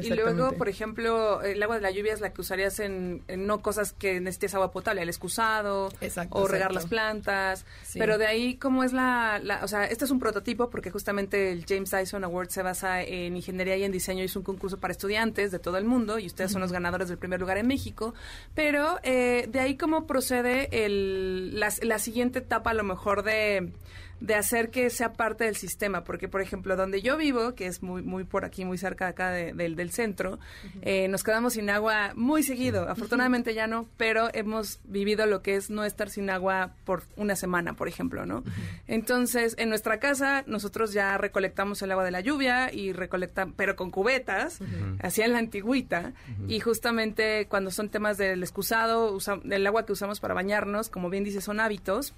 Y 0.00 0.10
luego, 0.10 0.52
por 0.52 0.68
ejemplo, 0.68 1.42
el 1.42 1.62
agua 1.62 1.76
de 1.76 1.82
la 1.82 1.90
lluvia 1.90 2.12
es 2.12 2.20
la 2.20 2.32
que 2.32 2.40
usarías 2.40 2.78
en, 2.80 3.22
en 3.28 3.46
no 3.46 3.60
cosas 3.62 3.92
que 3.92 4.20
necesites 4.20 4.54
agua 4.54 4.70
potable, 4.72 5.02
el 5.02 5.08
excusado 5.08 5.90
Exacto, 6.00 6.38
o 6.38 6.46
regar 6.46 6.70
exacto. 6.70 6.74
las 6.74 6.86
plantas. 6.86 7.64
Sí. 7.84 7.98
Pero 7.98 8.18
de 8.18 8.26
ahí, 8.26 8.56
¿cómo 8.56 8.84
es 8.84 8.92
la, 8.92 9.40
la- 9.42 9.64
O 9.64 9.68
sea, 9.68 9.84
este 9.86 10.04
es 10.04 10.10
un 10.10 10.18
prototipo 10.18 10.70
porque 10.70 10.90
justamente 10.90 11.52
el 11.52 11.64
James 11.66 11.90
Dyson 11.90 12.24
Award 12.24 12.48
se 12.50 12.62
basa 12.62 13.02
en 13.02 13.36
ingeniería 13.36 13.76
y 13.76 13.84
en 13.84 13.92
diseño. 13.92 14.22
Es 14.24 14.36
un 14.36 14.42
concurso 14.42 14.78
para 14.78 14.92
estudiantes 14.92 15.50
de 15.50 15.58
todo 15.58 15.76
el 15.78 15.84
mundo 15.84 16.18
y 16.18 16.26
ustedes 16.26 16.52
son 16.52 16.60
los 16.60 16.72
ganadores 16.72 17.08
del 17.08 17.18
primer 17.18 17.40
lugar 17.40 17.56
en 17.58 17.66
México. 17.66 18.14
Pero 18.54 18.98
eh, 19.02 19.46
de 19.50 19.60
ahí, 19.60 19.76
¿cómo 19.76 20.06
procede 20.06 20.84
el, 20.84 21.58
la, 21.58 21.72
la 21.82 21.98
siguiente 21.98 22.40
etapa, 22.40 22.70
a 22.70 22.74
lo 22.74 22.84
mejor, 22.84 23.21
de 23.22 23.72
de 24.20 24.36
hacer 24.36 24.70
que 24.70 24.88
sea 24.88 25.14
parte 25.14 25.42
del 25.42 25.56
sistema, 25.56 26.04
porque 26.04 26.28
por 26.28 26.40
ejemplo 26.42 26.76
donde 26.76 27.02
yo 27.02 27.16
vivo, 27.16 27.56
que 27.56 27.66
es 27.66 27.82
muy 27.82 28.02
muy 28.02 28.22
por 28.22 28.44
aquí, 28.44 28.64
muy 28.64 28.78
cerca 28.78 29.06
de 29.06 29.10
acá 29.10 29.30
de- 29.32 29.52
del, 29.52 29.74
del 29.74 29.90
centro, 29.90 30.38
eh, 30.82 31.08
nos 31.08 31.24
quedamos 31.24 31.54
sin 31.54 31.68
agua 31.70 32.12
muy 32.14 32.44
seguido. 32.44 32.88
Afortunadamente 32.88 33.52
ya 33.52 33.66
no, 33.66 33.88
pero 33.96 34.28
hemos 34.32 34.78
vivido 34.84 35.26
lo 35.26 35.42
que 35.42 35.56
es 35.56 35.70
no 35.70 35.82
estar 35.84 36.08
sin 36.08 36.30
agua 36.30 36.70
por 36.84 37.02
una 37.16 37.34
semana, 37.34 37.72
por 37.72 37.88
ejemplo, 37.88 38.24
¿no? 38.24 38.44
Entonces 38.86 39.56
en 39.58 39.68
nuestra 39.70 39.98
casa 39.98 40.44
nosotros 40.46 40.92
ya 40.92 41.18
recolectamos 41.18 41.82
el 41.82 41.90
agua 41.90 42.04
de 42.04 42.12
la 42.12 42.20
lluvia 42.20 42.72
y 42.72 42.92
recolectamos, 42.92 43.54
pero 43.56 43.74
con 43.74 43.90
cubetas, 43.90 44.60
así 45.00 45.22
en 45.22 45.32
la 45.32 45.38
antigüita, 45.38 46.12
y 46.46 46.60
justamente 46.60 47.46
cuando 47.48 47.72
son 47.72 47.88
temas 47.88 48.18
del 48.18 48.40
excusado, 48.42 49.12
usa- 49.12 49.40
del 49.42 49.66
agua 49.66 49.84
que 49.84 49.92
usamos 49.92 50.20
para 50.20 50.32
bañarnos, 50.34 50.88
como 50.90 51.10
bien 51.10 51.24
dice, 51.24 51.40
son 51.40 51.58
hábitos. 51.58 52.14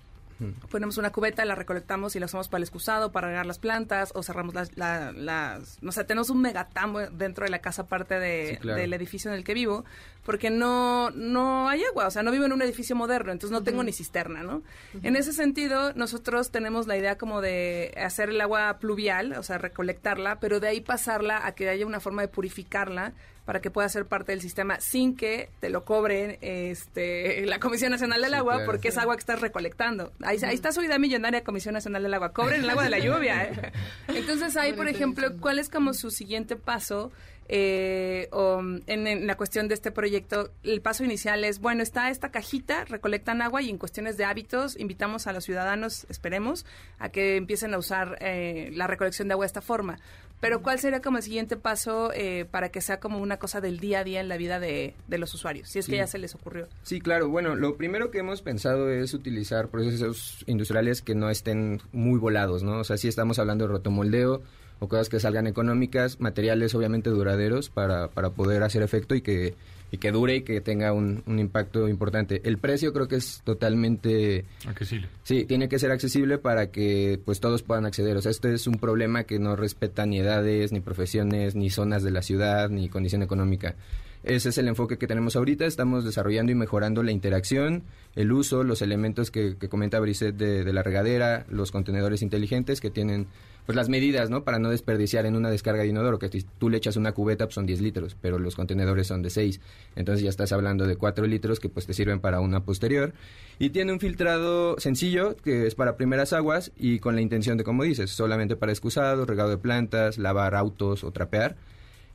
Ponemos 0.70 0.98
una 0.98 1.10
cubeta, 1.10 1.44
la 1.44 1.54
recolectamos 1.54 2.16
y 2.16 2.20
la 2.20 2.26
usamos 2.26 2.48
para 2.48 2.58
el 2.58 2.64
excusado, 2.64 3.12
para 3.12 3.28
regar 3.28 3.46
las 3.46 3.58
plantas 3.58 4.10
o 4.14 4.22
cerramos 4.22 4.54
las, 4.54 4.76
la- 4.76 5.12
las... 5.12 5.78
O 5.86 5.92
sea, 5.92 6.06
tenemos 6.06 6.28
un 6.30 6.40
megatambo 6.42 7.00
dentro 7.00 7.44
de 7.44 7.50
la 7.50 7.60
casa 7.60 7.82
aparte 7.82 8.18
de, 8.18 8.50
Sí, 8.50 8.56
claro. 8.58 8.80
del 8.80 8.92
edificio 8.92 9.30
en 9.30 9.36
el 9.36 9.44
que 9.44 9.54
vivo 9.54 9.84
porque 10.24 10.48
no, 10.50 11.10
no 11.10 11.68
hay 11.68 11.84
agua, 11.84 12.06
o 12.06 12.10
sea, 12.10 12.22
no 12.22 12.30
vivo 12.30 12.46
en 12.46 12.52
un 12.52 12.62
edificio 12.62 12.96
moderno, 12.96 13.30
entonces 13.30 13.52
no 13.52 13.62
tengo 13.62 13.82
ni 13.84 13.92
cisterna, 13.92 14.42
¿no? 14.42 14.62
En 15.02 15.16
ese 15.16 15.34
sentido, 15.34 15.92
nosotros 15.94 16.50
tenemos 16.50 16.86
la 16.86 16.96
idea 16.96 17.18
como 17.18 17.42
de 17.42 17.92
hacer 18.02 18.30
el 18.30 18.40
agua 18.40 18.78
pluvial, 18.78 19.34
o 19.34 19.42
sea, 19.42 19.58
recolectarla, 19.58 20.40
pero 20.40 20.60
de 20.60 20.68
ahí 20.68 20.80
pasarla 20.80 21.46
a 21.46 21.52
que 21.52 21.68
haya 21.68 21.84
una 21.86 22.00
forma 22.00 22.22
de 22.22 22.28
purificarla 22.28 23.12
para 23.44 23.60
que 23.60 23.70
pueda 23.70 23.88
ser 23.88 24.06
parte 24.06 24.32
del 24.32 24.40
sistema 24.40 24.80
sin 24.80 25.16
que 25.16 25.50
te 25.60 25.68
lo 25.70 25.84
cobren 25.84 26.38
este, 26.40 27.44
la 27.46 27.58
Comisión 27.60 27.90
Nacional 27.90 28.22
del 28.22 28.30
Sí, 28.30 28.36
Agua, 28.36 28.54
claro. 28.54 28.66
porque 28.66 28.88
es 28.88 28.98
agua 28.98 29.16
que 29.16 29.20
estás 29.20 29.40
recolectando. 29.40 30.12
Ahí, 30.22 30.38
ahí 30.44 30.54
está 30.54 30.72
su 30.72 30.82
idea 30.82 30.98
millonaria 30.98 31.44
Comisión 31.44 31.74
Nacional 31.74 32.02
del 32.02 32.14
Agua. 32.14 32.32
Cobren 32.32 32.62
el 32.64 32.70
agua 32.70 32.84
de 32.84 32.90
la 32.90 32.98
lluvia. 33.04 33.44
¿eh? 33.44 33.72
Entonces 34.08 34.56
ahí, 34.56 34.72
por 34.72 34.88
ejemplo, 34.88 35.36
¿cuál 35.40 35.58
es 35.58 35.68
como 35.68 35.94
su 35.94 36.10
siguiente 36.10 36.56
paso? 36.56 37.12
eh, 37.48 38.28
o, 38.32 38.60
en, 38.86 39.06
en 39.06 39.26
la 39.26 39.36
cuestión 39.36 39.68
de 39.68 39.74
este 39.74 39.90
proyecto, 39.90 40.50
el 40.62 40.80
paso 40.80 41.04
inicial 41.04 41.44
es, 41.44 41.58
bueno, 41.60 41.82
está 41.82 42.10
esta 42.10 42.30
cajita, 42.30 42.84
recolectan 42.86 43.42
agua 43.42 43.60
y 43.62 43.68
en 43.70 43.78
cuestiones 43.78 44.16
de 44.16 44.24
hábitos 44.24 44.78
invitamos 44.78 45.26
a 45.26 45.32
los 45.32 45.44
ciudadanos, 45.44 46.06
esperemos, 46.08 46.64
a 46.98 47.10
que 47.10 47.36
empiecen 47.36 47.74
a 47.74 47.78
usar 47.78 48.16
eh, 48.20 48.70
la 48.72 48.86
recolección 48.86 49.28
de 49.28 49.32
agua 49.32 49.44
de 49.44 49.48
esta 49.48 49.60
forma. 49.60 49.98
Pero 50.44 50.60
¿cuál 50.60 50.78
sería 50.78 51.00
como 51.00 51.16
el 51.16 51.22
siguiente 51.22 51.56
paso 51.56 52.12
eh, 52.12 52.44
para 52.50 52.68
que 52.68 52.82
sea 52.82 53.00
como 53.00 53.18
una 53.18 53.38
cosa 53.38 53.62
del 53.62 53.80
día 53.80 54.00
a 54.00 54.04
día 54.04 54.20
en 54.20 54.28
la 54.28 54.36
vida 54.36 54.60
de, 54.60 54.94
de 55.08 55.16
los 55.16 55.32
usuarios? 55.32 55.70
Si 55.70 55.78
es 55.78 55.86
que 55.86 55.92
Sí. 55.92 55.96
ya 55.96 56.06
se 56.06 56.18
les 56.18 56.34
ocurrió. 56.34 56.68
Sí, 56.82 57.00
claro. 57.00 57.30
Bueno, 57.30 57.54
lo 57.54 57.78
primero 57.78 58.10
que 58.10 58.18
hemos 58.18 58.42
pensado 58.42 58.90
es 58.90 59.14
utilizar 59.14 59.68
procesos 59.68 60.44
industriales 60.46 61.00
que 61.00 61.14
no 61.14 61.30
estén 61.30 61.80
muy 61.92 62.18
volados, 62.18 62.62
¿no? 62.62 62.80
O 62.80 62.84
sea, 62.84 62.98
sí 62.98 63.08
estamos 63.08 63.38
hablando 63.38 63.64
de 63.66 63.72
rotomoldeo 63.72 64.42
o 64.80 64.88
cosas 64.88 65.08
que 65.08 65.18
salgan 65.18 65.46
económicas, 65.46 66.20
materiales 66.20 66.74
obviamente 66.74 67.08
duraderos 67.08 67.70
para, 67.70 68.08
para 68.08 68.28
poder 68.28 68.64
hacer 68.64 68.82
efecto 68.82 69.14
y 69.14 69.22
que, 69.22 69.54
y 69.94 69.98
que 69.98 70.10
dure 70.10 70.36
y 70.36 70.42
que 70.42 70.60
tenga 70.60 70.92
un, 70.92 71.22
un 71.26 71.38
impacto 71.38 71.88
importante. 71.88 72.40
El 72.44 72.58
precio 72.58 72.92
creo 72.92 73.06
que 73.06 73.14
es 73.16 73.42
totalmente... 73.44 74.44
¿A 74.66 74.74
que 74.74 74.84
sí? 74.84 75.00
Sí, 75.22 75.44
tiene 75.44 75.68
que 75.68 75.78
ser 75.78 75.92
accesible 75.92 76.38
para 76.38 76.72
que 76.72 77.20
pues 77.24 77.38
todos 77.38 77.62
puedan 77.62 77.86
acceder. 77.86 78.16
O 78.16 78.20
sea, 78.20 78.32
este 78.32 78.52
es 78.52 78.66
un 78.66 78.74
problema 78.74 79.22
que 79.22 79.38
no 79.38 79.54
respeta 79.54 80.04
ni 80.04 80.18
edades, 80.18 80.72
ni 80.72 80.80
profesiones, 80.80 81.54
ni 81.54 81.70
zonas 81.70 82.02
de 82.02 82.10
la 82.10 82.22
ciudad, 82.22 82.70
ni 82.70 82.88
condición 82.88 83.22
económica. 83.22 83.76
Ese 84.24 84.48
es 84.48 84.58
el 84.58 84.66
enfoque 84.66 84.98
que 84.98 85.06
tenemos 85.06 85.36
ahorita. 85.36 85.64
Estamos 85.64 86.04
desarrollando 86.04 86.50
y 86.50 86.56
mejorando 86.56 87.04
la 87.04 87.12
interacción, 87.12 87.84
el 88.16 88.32
uso, 88.32 88.64
los 88.64 88.82
elementos 88.82 89.30
que, 89.30 89.56
que 89.56 89.68
comenta 89.68 90.00
Brisset 90.00 90.34
de, 90.34 90.64
de 90.64 90.72
la 90.72 90.82
regadera, 90.82 91.46
los 91.50 91.70
contenedores 91.70 92.20
inteligentes 92.22 92.80
que 92.80 92.90
tienen 92.90 93.28
pues 93.66 93.76
las 93.76 93.88
medidas, 93.88 94.30
¿no? 94.30 94.44
Para 94.44 94.58
no 94.58 94.70
desperdiciar 94.70 95.26
en 95.26 95.36
una 95.36 95.50
descarga 95.50 95.82
de 95.82 95.88
inodoro, 95.88 96.18
que 96.18 96.28
tú 96.58 96.68
le 96.68 96.76
echas 96.76 96.96
una 96.96 97.12
cubeta 97.12 97.46
pues 97.46 97.54
son 97.54 97.66
10 97.66 97.80
litros, 97.80 98.16
pero 98.20 98.38
los 98.38 98.56
contenedores 98.56 99.06
son 99.06 99.22
de 99.22 99.30
6. 99.30 99.60
Entonces 99.96 100.22
ya 100.22 100.30
estás 100.30 100.52
hablando 100.52 100.86
de 100.86 100.96
4 100.96 101.26
litros 101.26 101.60
que 101.60 101.68
pues 101.68 101.86
te 101.86 101.94
sirven 101.94 102.20
para 102.20 102.40
una 102.40 102.64
posterior. 102.64 103.14
Y 103.58 103.70
tiene 103.70 103.92
un 103.92 104.00
filtrado 104.00 104.76
sencillo 104.78 105.36
que 105.36 105.66
es 105.66 105.74
para 105.74 105.96
primeras 105.96 106.32
aguas 106.32 106.72
y 106.76 106.98
con 106.98 107.14
la 107.14 107.22
intención 107.22 107.56
de, 107.56 107.64
como 107.64 107.84
dices, 107.84 108.10
solamente 108.10 108.56
para 108.56 108.72
excusado, 108.72 109.24
regado 109.24 109.50
de 109.50 109.58
plantas, 109.58 110.18
lavar 110.18 110.54
autos 110.54 111.04
o 111.04 111.10
trapear. 111.10 111.56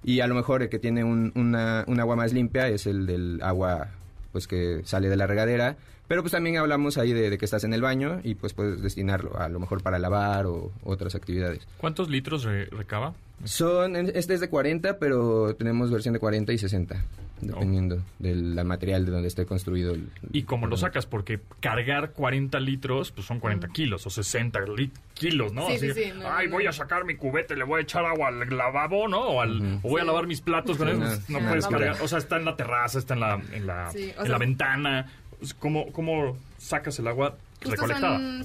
Y 0.04 0.20
a 0.22 0.28
lo 0.28 0.36
mejor 0.36 0.62
el 0.62 0.70
que 0.70 0.80
tiene 0.80 1.04
un, 1.04 1.32
una, 1.36 1.84
un 1.88 2.00
agua 2.00 2.16
más 2.16 2.32
limpia 2.32 2.68
es 2.68 2.86
el 2.86 3.06
del 3.06 3.40
agua 3.42 3.90
pues 4.32 4.48
que 4.48 4.82
sale 4.86 5.10
de 5.10 5.16
la 5.18 5.28
regadera. 5.28 5.78
Pero 6.08 6.24
pues 6.24 6.32
también 6.32 6.58
hablamos 6.58 6.98
ahí 6.98 7.14
de, 7.14 7.30
de 7.30 7.38
que 7.38 7.46
estás 7.46 7.64
en 7.66 7.74
el 7.74 7.82
baño 7.82 8.20
y 8.24 8.34
pues 8.34 8.54
puedes 8.54 8.82
destinarlo 8.82 9.38
a 9.40 9.48
lo 9.48 9.60
mejor 9.60 9.84
para 9.84 10.00
lavar 10.00 10.48
o 10.48 10.72
otras 10.84 11.14
actividades. 11.14 11.68
¿Cuántos 11.78 12.10
litros 12.10 12.44
re- 12.46 12.66
recaba? 12.66 13.14
Son, 13.44 13.96
este 13.96 14.34
es 14.34 14.40
de 14.40 14.50
40, 14.50 14.98
pero 14.98 15.56
tenemos 15.56 15.92
versión 15.92 16.14
de 16.14 16.20
40 16.20 16.52
y 16.52 16.58
60, 16.58 17.04
dependiendo 17.42 18.02
del 18.20 18.54
material 18.66 19.06
de 19.06 19.12
donde 19.12 19.28
esté 19.28 19.46
construido. 19.46 19.94
El, 19.94 20.10
¿Y 20.34 20.44
cómo 20.44 20.68
lo 20.68 20.78
sacas? 20.78 21.06
Porque 21.06 21.40
cargar 21.60 22.12
40 22.12 22.60
litros, 22.60 23.12
pues 23.12 23.26
son 23.28 23.40
40 23.40 23.68
kilos 23.70 24.06
o 24.06 24.10
60 24.10 24.60
li- 24.76 24.92
kilos, 25.14 25.54
¿no? 25.54 25.68
Sí, 25.68 25.74
Así, 25.76 25.94
sí, 25.94 26.04
sí, 26.06 26.12
no, 26.18 26.30
Ay, 26.32 26.48
no, 26.48 26.54
voy 26.54 26.64
no. 26.66 26.70
a 26.70 26.74
sacar 26.74 27.06
mi 27.06 27.16
cubete, 27.16 27.56
le 27.56 27.64
voy 27.64 27.80
a 27.80 27.84
echar 27.84 28.06
agua 28.06 28.28
al 28.30 28.50
lavabo, 28.58 29.08
¿no? 29.08 29.22
O, 29.22 29.42
al, 29.42 29.80
o 29.84 29.90
voy 29.90 30.02
a 30.02 30.06
lavar 30.06 30.28
mis 30.28 30.42
platos 30.42 30.78
con 30.78 30.88
no, 30.88 30.94
No, 31.06 31.16
sí, 31.16 31.34
puedes 31.34 31.66
no, 31.66 31.70
cargar. 31.72 31.98
no. 31.98 32.04
O 32.04 32.08
sea, 32.08 32.18
está 32.20 32.38
en 32.38 32.46
la 32.46 32.56
terraza, 32.56 33.00
está 33.00 33.14
en 33.14 33.20
la, 33.22 33.42
en 33.54 33.68
la, 33.68 33.86
en 33.88 34.14
sea- 34.14 34.24
la 34.26 34.38
ventana. 34.38 35.12
Pues, 35.40 35.54
¿Cómo, 35.54 35.92
¿Cómo 35.94 36.38
sacas 36.58 37.00
el 37.00 37.08
agua 37.08 37.38
Justo 37.64 37.86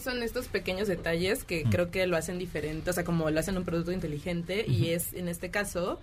son 0.02 0.22
estos 0.24 0.48
pequeños 0.48 0.88
detalles 0.88 1.44
que 1.44 1.62
creo 1.64 1.90
que 1.92 2.04
lo 2.09 2.16
hacen 2.16 2.37
diferente, 2.38 2.90
o 2.90 2.92
sea, 2.92 3.04
como 3.04 3.30
lo 3.30 3.38
hacen 3.40 3.57
un 3.57 3.64
producto 3.64 3.92
inteligente 3.92 4.64
y 4.66 4.88
es 4.90 5.12
en 5.14 5.28
este 5.28 5.50
caso 5.50 6.00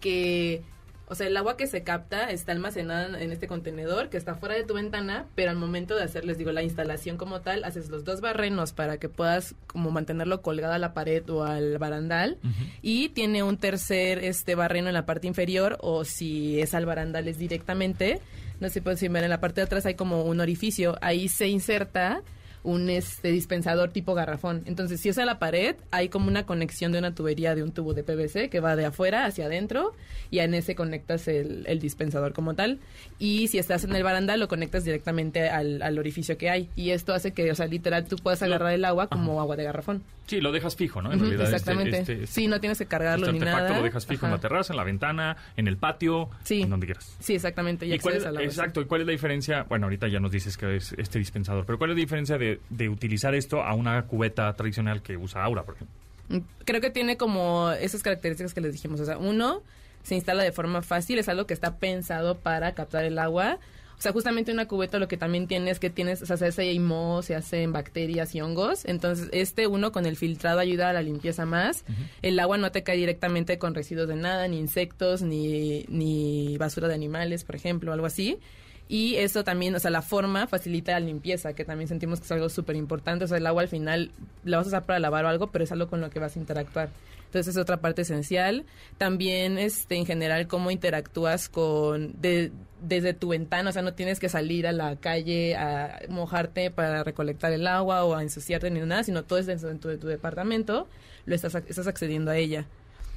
que, 0.00 0.62
o 1.08 1.14
sea, 1.14 1.26
el 1.26 1.36
agua 1.36 1.56
que 1.56 1.66
se 1.66 1.82
capta 1.82 2.30
está 2.30 2.52
almacenada 2.52 3.20
en 3.20 3.32
este 3.32 3.46
contenedor 3.46 4.08
que 4.10 4.16
está 4.16 4.34
fuera 4.34 4.54
de 4.54 4.64
tu 4.64 4.74
ventana, 4.74 5.26
pero 5.34 5.50
al 5.50 5.56
momento 5.56 5.96
de 5.96 6.02
hacer, 6.02 6.24
les 6.24 6.38
digo, 6.38 6.52
la 6.52 6.62
instalación 6.62 7.16
como 7.16 7.40
tal, 7.40 7.64
haces 7.64 7.88
los 7.88 8.04
dos 8.04 8.20
barrenos 8.20 8.72
para 8.72 8.98
que 8.98 9.08
puedas 9.08 9.54
como 9.66 9.90
mantenerlo 9.90 10.42
colgado 10.42 10.74
a 10.74 10.78
la 10.78 10.94
pared 10.94 11.28
o 11.30 11.44
al 11.44 11.78
barandal 11.78 12.38
y 12.82 13.08
tiene 13.10 13.42
un 13.42 13.56
tercer 13.56 14.22
este 14.24 14.54
barreno 14.54 14.88
en 14.88 14.94
la 14.94 15.06
parte 15.06 15.26
inferior 15.26 15.78
o 15.80 16.04
si 16.04 16.60
es 16.60 16.74
al 16.74 16.86
barandal 16.86 17.28
es 17.28 17.38
directamente. 17.38 18.20
No 18.60 18.68
sé 18.68 18.74
si 18.74 18.80
pueden 18.80 19.12
ver 19.12 19.24
en 19.24 19.30
la 19.30 19.40
parte 19.40 19.60
de 19.60 19.66
atrás 19.66 19.86
hay 19.86 19.94
como 19.94 20.24
un 20.24 20.40
orificio 20.40 20.98
ahí 21.00 21.28
se 21.28 21.48
inserta 21.48 22.22
un 22.64 22.90
este 22.90 23.30
dispensador 23.30 23.90
tipo 23.90 24.14
garrafón 24.14 24.62
entonces 24.66 25.00
si 25.00 25.08
es 25.08 25.18
a 25.18 25.24
la 25.24 25.38
pared 25.38 25.76
hay 25.90 26.08
como 26.08 26.28
una 26.28 26.44
conexión 26.46 26.92
de 26.92 26.98
una 26.98 27.14
tubería 27.14 27.54
de 27.54 27.62
un 27.62 27.72
tubo 27.72 27.94
de 27.94 28.02
PVC 28.02 28.50
que 28.50 28.60
va 28.60 28.76
de 28.76 28.86
afuera 28.86 29.24
hacia 29.26 29.46
adentro 29.46 29.94
y 30.30 30.40
en 30.40 30.54
ese 30.54 30.74
conectas 30.74 31.28
el, 31.28 31.64
el 31.66 31.78
dispensador 31.78 32.32
como 32.32 32.54
tal 32.54 32.80
y 33.18 33.48
si 33.48 33.58
estás 33.58 33.84
en 33.84 33.94
el 33.94 34.02
barandal 34.02 34.40
lo 34.40 34.48
conectas 34.48 34.84
directamente 34.84 35.48
al, 35.48 35.82
al 35.82 35.98
orificio 35.98 36.36
que 36.36 36.50
hay 36.50 36.68
y 36.76 36.90
esto 36.90 37.14
hace 37.14 37.32
que 37.32 37.50
o 37.50 37.54
sea 37.54 37.66
literal 37.66 38.04
tú 38.06 38.16
puedas 38.16 38.42
agarrar 38.42 38.72
el 38.72 38.84
agua 38.84 39.06
como 39.08 39.40
agua 39.40 39.56
de 39.56 39.64
garrafón 39.64 40.02
Sí, 40.28 40.42
lo 40.42 40.52
dejas 40.52 40.76
fijo, 40.76 41.00
¿no? 41.00 41.10
En 41.10 41.20
realidad, 41.20 41.44
este- 41.44 41.56
exactamente. 41.56 41.98
este- 42.00 42.12
este- 42.12 42.26
sí, 42.26 42.48
no 42.48 42.60
tienes 42.60 42.76
que 42.76 42.84
cargarlo 42.84 43.28
este 43.28 43.38
ni 43.38 43.46
nada. 43.46 43.78
lo 43.78 43.82
dejas 43.82 44.04
fijo 44.04 44.26
en 44.26 44.32
Ajá. 44.32 44.36
la 44.36 44.40
terraza, 44.42 44.74
en 44.74 44.76
la 44.76 44.84
ventana, 44.84 45.36
en 45.56 45.68
el 45.68 45.78
patio, 45.78 46.28
Sí. 46.42 46.60
en 46.60 46.68
donde 46.68 46.84
quieras. 46.84 47.16
Sí, 47.18 47.34
exactamente. 47.34 47.86
Y, 47.86 47.94
¿Y 47.94 47.98
cuál 47.98 48.16
es- 48.16 48.26
a 48.26 48.32
la 48.32 48.42
exacto, 48.42 48.82
¿y 48.82 48.84
cuál 48.84 49.00
es 49.00 49.06
la 49.06 49.12
diferencia? 49.12 49.62
Bueno, 49.62 49.86
ahorita 49.86 50.06
ya 50.08 50.20
nos 50.20 50.30
dices 50.30 50.58
que 50.58 50.76
es 50.76 50.92
este 50.98 51.18
dispensador, 51.18 51.64
pero 51.64 51.78
¿cuál 51.78 51.92
es 51.92 51.96
la 51.96 52.00
diferencia 52.00 52.36
de, 52.36 52.47
de 52.70 52.88
utilizar 52.88 53.34
esto 53.34 53.62
a 53.62 53.74
una 53.74 54.02
cubeta 54.06 54.52
tradicional 54.54 55.02
que 55.02 55.16
usa 55.16 55.44
Aura, 55.44 55.64
por 55.64 55.74
ejemplo? 55.76 56.44
Creo 56.64 56.80
que 56.80 56.90
tiene 56.90 57.16
como 57.16 57.70
esas 57.72 58.02
características 58.02 58.54
que 58.54 58.60
les 58.60 58.72
dijimos. 58.72 59.00
O 59.00 59.04
sea, 59.04 59.18
uno, 59.18 59.62
se 60.02 60.14
instala 60.14 60.42
de 60.42 60.52
forma 60.52 60.82
fácil, 60.82 61.18
es 61.18 61.28
algo 61.28 61.46
que 61.46 61.54
está 61.54 61.76
pensado 61.76 62.38
para 62.38 62.72
captar 62.74 63.04
el 63.04 63.18
agua. 63.18 63.58
O 63.98 64.00
sea, 64.00 64.12
justamente 64.12 64.52
una 64.52 64.68
cubeta 64.68 65.00
lo 65.00 65.08
que 65.08 65.16
también 65.16 65.48
tiene 65.48 65.72
es 65.72 65.80
que 65.80 65.90
tienes, 65.90 66.22
o 66.22 66.26
sea, 66.26 66.36
se 66.36 66.46
hace 66.46 66.78
moho, 66.78 67.22
se 67.22 67.34
hacen 67.34 67.72
bacterias 67.72 68.32
y 68.34 68.40
hongos. 68.40 68.84
Entonces, 68.84 69.28
este 69.32 69.66
uno 69.66 69.90
con 69.90 70.06
el 70.06 70.16
filtrado 70.16 70.60
ayuda 70.60 70.90
a 70.90 70.92
la 70.92 71.02
limpieza 71.02 71.46
más. 71.46 71.84
El 72.22 72.38
agua 72.38 72.58
no 72.58 72.70
te 72.70 72.84
cae 72.84 72.96
directamente 72.96 73.58
con 73.58 73.74
residuos 73.74 74.06
de 74.06 74.14
nada, 74.14 74.46
ni 74.46 74.58
insectos, 74.58 75.22
ni, 75.22 75.84
ni 75.88 76.56
basura 76.58 76.86
de 76.86 76.94
animales, 76.94 77.42
por 77.42 77.56
ejemplo, 77.56 77.92
algo 77.92 78.06
así. 78.06 78.38
Y 78.88 79.16
eso 79.16 79.44
también, 79.44 79.74
o 79.74 79.78
sea, 79.78 79.90
la 79.90 80.00
forma 80.02 80.46
facilita 80.46 80.92
la 80.92 81.00
limpieza, 81.00 81.52
que 81.52 81.64
también 81.64 81.88
sentimos 81.88 82.20
que 82.20 82.24
es 82.24 82.32
algo 82.32 82.48
súper 82.48 82.74
importante. 82.76 83.24
O 83.26 83.28
sea, 83.28 83.36
el 83.36 83.46
agua 83.46 83.62
al 83.62 83.68
final 83.68 84.10
la 84.44 84.56
vas 84.56 84.66
a 84.66 84.68
usar 84.68 84.86
para 84.86 84.98
lavar 84.98 85.26
o 85.26 85.28
algo, 85.28 85.48
pero 85.48 85.64
es 85.64 85.72
algo 85.72 85.88
con 85.88 86.00
lo 86.00 86.08
que 86.08 86.18
vas 86.18 86.36
a 86.36 86.38
interactuar. 86.38 86.88
Entonces 87.26 87.54
es 87.54 87.60
otra 87.60 87.76
parte 87.76 88.00
esencial. 88.02 88.64
También, 88.96 89.58
este, 89.58 89.96
en 89.96 90.06
general, 90.06 90.46
cómo 90.46 90.70
interactúas 90.70 91.50
con, 91.50 92.18
de, 92.18 92.50
desde 92.80 93.12
tu 93.12 93.28
ventana, 93.28 93.68
o 93.68 93.72
sea, 93.74 93.82
no 93.82 93.92
tienes 93.92 94.18
que 94.18 94.30
salir 94.30 94.66
a 94.66 94.72
la 94.72 94.96
calle 94.96 95.54
a 95.54 96.00
mojarte 96.08 96.70
para 96.70 97.04
recolectar 97.04 97.52
el 97.52 97.66
agua 97.66 98.04
o 98.04 98.14
a 98.14 98.22
ensuciarte 98.22 98.70
ni 98.70 98.80
nada, 98.80 99.04
sino 99.04 99.24
todo 99.24 99.38
es 99.38 99.46
dentro 99.46 99.90
de 99.90 99.98
tu 99.98 100.06
departamento, 100.06 100.88
lo 101.26 101.34
estás, 101.34 101.54
estás 101.56 101.86
accediendo 101.86 102.30
a 102.30 102.38
ella. 102.38 102.64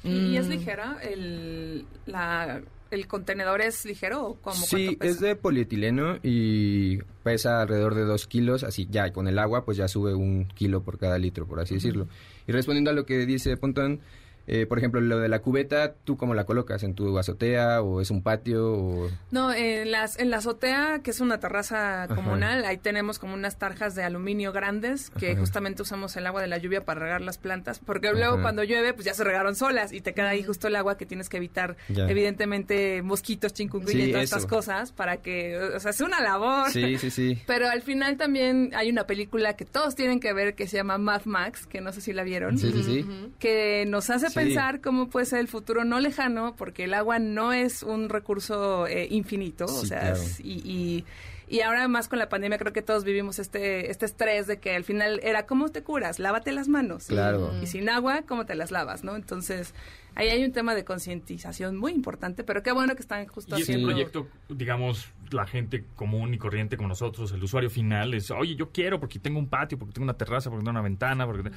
¿Y 0.04 0.36
es 0.36 0.46
Mm. 0.46 0.50
ligera? 0.50 0.98
¿El, 1.02 1.86
la, 2.04 2.60
¿El 2.92 3.06
contenedor 3.06 3.62
es 3.62 3.86
ligero 3.86 4.22
o 4.22 4.34
cómo? 4.34 4.54
Sí, 4.54 4.98
es 5.00 5.18
de 5.18 5.34
polietileno 5.34 6.18
y 6.22 6.98
pesa 7.22 7.62
alrededor 7.62 7.94
de 7.94 8.04
dos 8.04 8.26
kilos, 8.26 8.64
así 8.64 8.86
ya 8.90 9.14
con 9.14 9.28
el 9.28 9.38
agua 9.38 9.64
pues 9.64 9.78
ya 9.78 9.88
sube 9.88 10.14
un 10.14 10.44
kilo 10.44 10.82
por 10.82 10.98
cada 10.98 11.16
litro, 11.16 11.46
por 11.46 11.58
así 11.58 11.76
decirlo. 11.76 12.06
Y 12.46 12.52
respondiendo 12.52 12.90
a 12.90 12.94
lo 12.94 13.06
que 13.06 13.24
dice 13.24 13.56
Pontón, 13.56 14.00
eh, 14.46 14.66
por 14.66 14.78
ejemplo, 14.78 15.00
lo 15.00 15.18
de 15.18 15.28
la 15.28 15.40
cubeta, 15.40 15.94
¿tú 16.04 16.16
cómo 16.16 16.34
la 16.34 16.44
colocas? 16.44 16.82
¿En 16.82 16.94
tu 16.94 17.18
azotea 17.18 17.82
o 17.82 18.00
es 18.00 18.10
un 18.10 18.22
patio? 18.22 18.72
O... 18.72 19.10
No, 19.30 19.52
en, 19.52 19.90
las, 19.90 20.18
en 20.18 20.30
la 20.30 20.38
azotea, 20.38 21.00
que 21.02 21.10
es 21.10 21.20
una 21.20 21.38
terraza 21.40 22.06
comunal, 22.14 22.64
ahí 22.64 22.78
tenemos 22.78 23.18
como 23.18 23.34
unas 23.34 23.58
tarjas 23.58 23.94
de 23.94 24.02
aluminio 24.02 24.52
grandes 24.52 25.10
que 25.10 25.32
Ajá. 25.32 25.40
justamente 25.40 25.82
usamos 25.82 26.16
el 26.16 26.26
agua 26.26 26.40
de 26.40 26.48
la 26.48 26.58
lluvia 26.58 26.84
para 26.84 27.00
regar 27.00 27.20
las 27.20 27.38
plantas, 27.38 27.78
porque 27.78 28.10
luego 28.12 28.40
cuando 28.42 28.64
llueve, 28.64 28.92
pues 28.94 29.04
ya 29.06 29.14
se 29.14 29.24
regaron 29.24 29.54
solas 29.54 29.92
y 29.92 30.00
te 30.00 30.12
queda 30.14 30.30
ahí 30.30 30.42
justo 30.42 30.68
el 30.68 30.76
agua 30.76 30.96
que 30.96 31.06
tienes 31.06 31.28
que 31.28 31.36
evitar, 31.36 31.76
Ya. 31.88 32.08
evidentemente, 32.08 33.02
mosquitos, 33.02 33.52
chikungunya 33.52 33.92
Sí, 34.04 34.08
y 34.08 34.12
todas 34.12 34.24
eso. 34.24 34.36
estas 34.36 34.50
cosas 34.50 34.92
para 34.92 35.18
que, 35.18 35.58
o 35.58 35.78
sea, 35.80 35.90
es 35.90 36.00
una 36.00 36.20
labor. 36.20 36.70
Sí, 36.70 36.98
sí, 36.98 37.10
sí. 37.10 37.38
Pero 37.46 37.68
al 37.68 37.82
final 37.82 38.16
también 38.16 38.70
hay 38.74 38.90
una 38.90 39.06
película 39.06 39.54
que 39.54 39.64
todos 39.64 39.94
tienen 39.94 40.18
que 40.20 40.32
ver 40.32 40.54
que 40.54 40.66
se 40.66 40.76
llama 40.78 40.98
Mad 40.98 41.22
Max, 41.24 41.66
que 41.66 41.80
no 41.80 41.92
sé 41.92 42.00
si 42.00 42.12
la 42.12 42.22
vieron 42.24 42.58
Sí, 42.58 42.72
sí, 42.72 42.82
sí. 42.82 43.06
que 43.38 43.84
nos 43.86 44.10
hace 44.10 44.31
Sí. 44.32 44.40
pensar 44.40 44.80
cómo 44.80 45.08
puede 45.08 45.26
ser 45.26 45.40
el 45.40 45.48
futuro 45.48 45.84
no 45.84 46.00
lejano, 46.00 46.54
porque 46.56 46.84
el 46.84 46.94
agua 46.94 47.18
no 47.18 47.52
es 47.52 47.82
un 47.82 48.08
recurso 48.08 48.86
eh, 48.86 49.06
infinito, 49.10 49.64
o 49.66 49.84
sea, 49.86 50.00
claro. 50.00 50.16
es- 50.22 50.40
y, 50.40 50.52
y, 50.64 51.04
y 51.48 51.60
ahora 51.60 51.86
más 51.88 52.08
con 52.08 52.18
la 52.18 52.28
pandemia 52.30 52.56
creo 52.58 52.72
que 52.72 52.80
todos 52.82 53.04
vivimos 53.04 53.38
este, 53.38 53.90
este 53.90 54.06
estrés 54.06 54.46
de 54.46 54.58
que 54.58 54.74
al 54.74 54.84
final 54.84 55.20
era, 55.22 55.44
¿cómo 55.44 55.68
te 55.68 55.82
curas? 55.82 56.18
Lávate 56.18 56.50
las 56.52 56.68
manos. 56.68 57.06
Claro. 57.08 57.52
Y 57.62 57.66
sin 57.66 57.88
agua, 57.90 58.22
¿cómo 58.26 58.46
te 58.46 58.54
las 58.54 58.70
lavas? 58.70 59.04
¿no? 59.04 59.16
Entonces, 59.16 59.74
ahí 60.14 60.28
hay 60.30 60.42
un 60.44 60.52
tema 60.52 60.74
de 60.74 60.84
concientización 60.86 61.76
muy 61.76 61.92
importante, 61.92 62.42
pero 62.42 62.62
qué 62.62 62.72
bueno 62.72 62.94
que 62.94 63.02
están 63.02 63.26
justo 63.26 63.58
Y 63.58 63.60
es 63.62 63.68
un 63.68 63.74
haciendo... 63.74 63.88
proyecto, 63.92 64.28
digamos, 64.48 65.08
la 65.30 65.46
gente 65.46 65.84
común 65.94 66.32
y 66.32 66.38
corriente 66.38 66.76
como 66.78 66.88
nosotros, 66.88 67.32
el 67.32 67.42
usuario 67.42 67.68
final, 67.68 68.14
es, 68.14 68.30
oye, 68.30 68.54
yo 68.56 68.70
quiero 68.70 68.98
porque 68.98 69.18
tengo 69.18 69.38
un 69.38 69.48
patio, 69.48 69.78
porque 69.78 69.92
tengo 69.92 70.04
una 70.04 70.14
terraza, 70.16 70.48
porque 70.48 70.62
tengo 70.62 70.70
una 70.70 70.80
ventana, 70.82 71.26
porque 71.26 71.50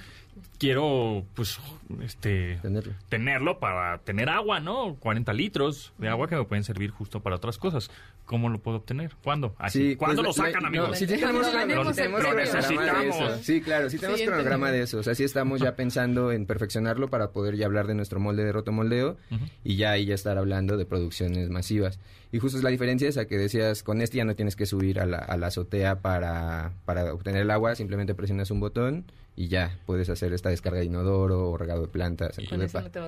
quiero, 0.57 1.25
pues, 1.35 1.59
este, 2.01 2.59
Tenerlo. 2.61 2.93
tenerlo 3.09 3.59
para 3.59 3.99
tener 3.99 4.29
agua, 4.29 4.59
¿no? 4.59 4.95
40 4.99 5.33
litros 5.33 5.93
de 5.97 6.09
agua 6.09 6.27
que 6.27 6.35
me 6.35 6.43
pueden 6.45 6.63
servir 6.63 6.89
justo 6.91 7.21
para 7.21 7.35
otras 7.35 7.57
cosas. 7.57 7.89
¿Cómo 8.25 8.49
lo 8.49 8.57
puedo 8.59 8.77
obtener? 8.77 9.11
¿Cuándo? 9.23 9.53
Así, 9.59 9.91
Sí, 9.91 9.95
¿Cuándo 9.95 10.23
pues, 10.23 10.35
lo 10.37 10.43
la- 10.43 10.47
sacan, 10.49 10.63
no, 10.63 10.67
amigos? 10.69 10.97
sí 10.97 11.05
tenemos, 11.05 11.33
Lo 11.45 11.51
cronograma- 11.51 11.67
tenemos, 11.67 11.95
tenemos 11.95 12.23
lo 12.23 12.33
necesitamos. 12.33 13.15
eso. 13.15 13.43
Sí, 13.43 13.61
claro, 13.61 13.89
sí 13.91 13.97
tenemos 13.99 14.19
Sí, 14.19 14.25
cronograma 14.25 14.71
de 14.71 14.81
eso. 14.81 14.97
O 14.97 15.03
sea, 15.03 15.13
sí 15.13 15.23
estamos 15.23 15.61
ya 15.61 15.75
pensando 15.75 16.31
en 16.31 16.47
perfeccionarlo 16.47 17.09
para 17.09 17.31
poder 17.31 17.55
ya 17.55 17.67
hablar 17.67 17.85
de 17.85 17.93
nuestro 17.93 18.19
molde 18.19 18.43
de 18.43 18.51
rotomoldeo 18.51 19.17
y 19.63 19.75
ya 19.75 19.91
ahí 19.91 20.05
ya 20.05 20.15
estar 20.15 20.39
hablando 20.39 20.75
de 20.77 20.85
producciones 20.87 21.49
masivas. 21.51 21.99
Y 22.31 22.39
justo 22.39 22.57
es 22.57 22.63
la 22.63 22.71
diferencia 22.71 23.07
esa 23.07 23.27
que 23.27 23.37
decías, 23.37 23.83
con 23.83 24.01
este 24.01 24.17
ya 24.17 24.25
no 24.25 24.35
tienes 24.35 24.55
que 24.55 24.65
subir 24.65 24.99
a 24.99 25.05
la, 25.05 25.19
a 25.19 25.37
la 25.37 25.47
azotea 25.47 25.99
para, 26.01 26.73
para 26.85 27.13
obtener 27.13 27.43
el 27.43 27.51
agua, 27.51 27.75
simplemente 27.75 28.15
presionas 28.15 28.49
un 28.49 28.59
botón 28.59 29.05
y 29.37 29.49
ya 29.49 29.77
puedes 29.85 30.09
hacer 30.09 30.33
esta 30.45 30.49
descarga 30.51 30.79
de 30.79 30.85
inodoro 30.85 31.49
o 31.49 31.57
regado 31.57 31.81
de 31.81 31.87
plantas. 31.87 32.37
en 32.37 32.45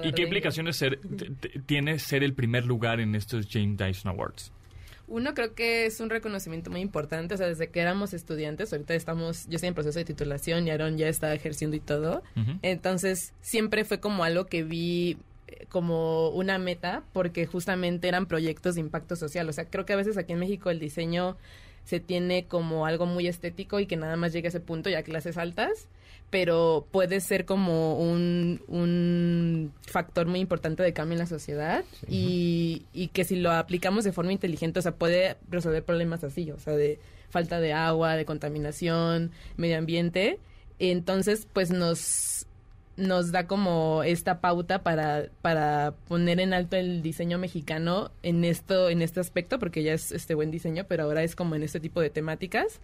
¿Y 0.03 0.11
qué 0.13 0.23
implicaciones 0.23 0.75
ser- 0.75 0.99
tiene 1.67 1.99
ser 1.99 2.23
el 2.23 2.33
primer 2.33 2.65
lugar 2.65 2.99
en 2.99 3.13
estos 3.15 3.47
James 3.49 3.77
Dyson 3.77 4.09
Awards? 4.11 4.51
Uno 5.07 5.33
creo 5.33 5.53
que 5.53 5.85
es 5.85 5.99
un 6.01 6.09
reconocimiento 6.09 6.69
muy 6.69 6.81
importante, 6.81 7.35
o 7.35 7.37
sea, 7.37 7.47
desde 7.47 7.69
que 7.69 7.79
éramos 7.79 8.13
estudiantes, 8.13 8.73
ahorita 8.73 8.93
estamos, 8.93 9.45
yo 9.47 9.55
estoy 9.55 9.67
en 9.69 9.73
proceso 9.75 9.99
de 9.99 10.05
titulación 10.05 10.67
y 10.67 10.71
Aaron 10.71 10.97
ya 10.97 11.07
está 11.07 11.33
ejerciendo 11.33 11.77
y 11.77 11.79
todo, 11.79 12.23
entonces 12.61 13.33
siempre 13.39 13.85
fue 13.85 13.99
como 14.01 14.23
algo 14.25 14.47
que 14.47 14.63
vi 14.63 15.17
eh, 15.47 15.65
como 15.69 16.29
una 16.31 16.57
meta 16.57 17.03
porque 17.13 17.45
justamente 17.45 18.09
eran 18.09 18.25
proyectos 18.25 18.75
de 18.75 18.81
impacto 18.81 19.15
social, 19.15 19.47
o 19.47 19.53
sea, 19.53 19.65
creo 19.69 19.85
que 19.85 19.93
a 19.93 19.97
veces 19.97 20.17
aquí 20.17 20.33
en 20.33 20.39
México 20.39 20.69
el 20.71 20.79
diseño 20.79 21.37
se 21.85 22.01
tiene 22.01 22.47
como 22.47 22.85
algo 22.85 23.05
muy 23.05 23.27
estético 23.27 23.79
y 23.79 23.85
que 23.85 23.95
nada 23.95 24.17
más 24.17 24.33
llegue 24.33 24.47
a 24.47 24.49
ese 24.49 24.59
punto 24.59 24.89
ya 24.89 24.99
a 24.99 25.03
clases 25.03 25.37
altas, 25.37 25.87
pero 26.29 26.87
puede 26.91 27.21
ser 27.21 27.45
como 27.45 27.99
un, 27.99 28.61
un 28.67 29.73
factor 29.83 30.27
muy 30.27 30.39
importante 30.39 30.83
de 30.83 30.93
cambio 30.93 31.13
en 31.13 31.19
la 31.19 31.25
sociedad 31.25 31.85
y, 32.07 32.85
y 32.93 33.07
que 33.09 33.23
si 33.23 33.37
lo 33.37 33.51
aplicamos 33.51 34.03
de 34.03 34.11
forma 34.11 34.33
inteligente, 34.33 34.79
o 34.79 34.81
sea, 34.81 34.95
puede 34.95 35.37
resolver 35.49 35.83
problemas 35.83 36.23
así, 36.23 36.51
o 36.51 36.59
sea, 36.59 36.75
de 36.75 36.99
falta 37.29 37.59
de 37.59 37.73
agua, 37.73 38.15
de 38.15 38.25
contaminación, 38.25 39.31
medio 39.55 39.77
ambiente. 39.77 40.39
Entonces, 40.79 41.47
pues 41.51 41.71
nos 41.71 42.46
nos 42.97 43.31
da 43.31 43.45
como 43.47 44.01
esta 44.03 44.41
pauta 44.41 44.81
para, 44.83 45.25
para 45.43 45.93
poner 46.07 46.39
en 46.39 46.53
alto 46.53 46.75
el 46.77 47.01
diseño 47.03 47.37
mexicano 47.37 48.09
en 48.23 48.43
esto 48.43 48.89
en 48.89 49.01
este 49.03 49.19
aspecto 49.19 49.59
porque 49.59 49.83
ya 49.83 49.93
es 49.93 50.11
este 50.11 50.33
buen 50.33 50.49
diseño 50.49 50.85
pero 50.87 51.03
ahora 51.03 51.21
es 51.23 51.35
como 51.35 51.55
en 51.55 51.61
este 51.63 51.79
tipo 51.79 52.01
de 52.01 52.09
temáticas. 52.09 52.79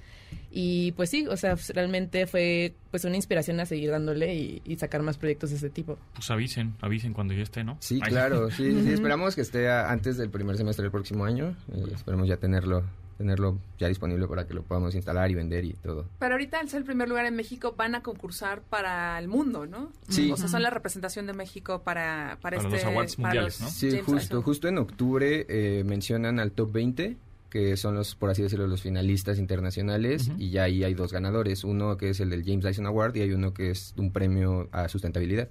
Y 0.52 0.92
pues 0.94 1.10
sí 1.10 1.26
o 1.28 1.36
sea 1.36 1.56
realmente 1.74 2.28
fue 2.28 2.74
pues 2.92 3.06
una 3.06 3.16
inspiración 3.16 3.60
a 3.60 3.66
seguir 3.66 3.90
dándole 3.90 4.36
y, 4.36 4.62
y 4.66 4.76
sacar 4.76 5.02
más 5.02 5.18
proyectos 5.18 5.50
de 5.50 5.56
este 5.56 5.70
tipo. 5.72 5.98
Pues 6.14 6.30
avisen, 6.30 6.76
avisen 6.82 7.14
cuando 7.14 7.34
ya 7.34 7.42
esté, 7.42 7.64
¿no? 7.64 7.78
Sí, 7.80 8.00
Ay, 8.04 8.12
claro, 8.12 8.52
sí, 8.52 8.72
sí, 8.84 8.92
esperamos 8.94 9.34
que 9.36 9.42
esté 9.42 9.68
a- 9.70 9.92
antes 9.92 10.18
del 10.18 10.30
primer 10.30 10.58
semestre 10.58 10.84
del 10.84 10.92
próximo 10.92 11.26
año. 11.26 11.56
eh, 11.74 11.86
esperemos 11.94 12.28
ya 12.28 12.38
tenerlo, 12.38 12.84
tenerlo 13.18 13.58
ya 13.78 13.88
disponible 13.88 14.28
para 14.28 14.48
que 14.48 14.54
lo 14.54 14.64
podamos 14.64 14.96
instalar 14.96 15.30
y 15.32 15.36
vender 15.36 15.66
y 15.66 15.74
todo. 15.74 16.06
Pero 16.20 16.34
ahorita 16.34 16.60
al 16.60 16.70
ser 16.70 16.80
el 16.80 16.86
primer 16.86 17.10
lugar 17.10 17.26
en 17.26 17.36
México 17.36 17.76
van 17.78 17.96
a 17.96 18.04
concursar 18.04 18.62
para 18.62 19.18
el 19.20 19.28
mundo, 19.28 19.66
¿no? 19.66 19.92
Sí. 20.10 20.32
O 20.32 20.38
sea, 20.38 20.48
son 20.48 20.62
la 20.62 20.70
representación 20.70 21.28
de 21.28 21.34
México 21.34 21.82
para, 21.84 22.38
para, 22.42 22.58
Para 22.58 22.70
este... 22.70 22.70
los 22.70 22.86
awards 22.86 23.16
para 23.16 23.28
mundiales, 23.28 23.60
los 23.60 23.70
¿no? 23.70 23.76
Sí, 23.76 23.90
James 23.90 24.06
justo, 24.06 24.42
justo 24.42 24.68
en 24.68 24.78
octubre 24.78 25.46
eh, 25.48 25.84
mencionan 25.84 26.40
al 26.40 26.52
top 26.52 26.72
20, 26.72 27.18
que 27.54 27.78
son 27.78 27.94
los, 27.94 28.16
por 28.16 28.32
así 28.32 28.42
decirlo, 28.42 28.66
los 28.66 28.82
finalistas 28.82 29.38
internacionales, 29.38 30.32
y 30.40 30.50
ya 30.50 30.64
ahí 30.64 30.84
hay 30.84 30.96
dos 30.96 31.14
ganadores, 31.14 31.64
uno 31.64 31.98
que 31.98 32.10
es 32.10 32.20
el 32.20 32.32
del 32.32 32.44
James 32.44 32.66
Dyson 32.66 32.88
Award 32.88 33.16
y 33.18 33.22
hay 33.22 33.32
uno 33.32 33.54
que 33.54 33.70
es 33.70 33.94
un 33.96 34.12
premio 34.12 34.70
a 34.72 34.90
sustentabilidad. 34.90 35.50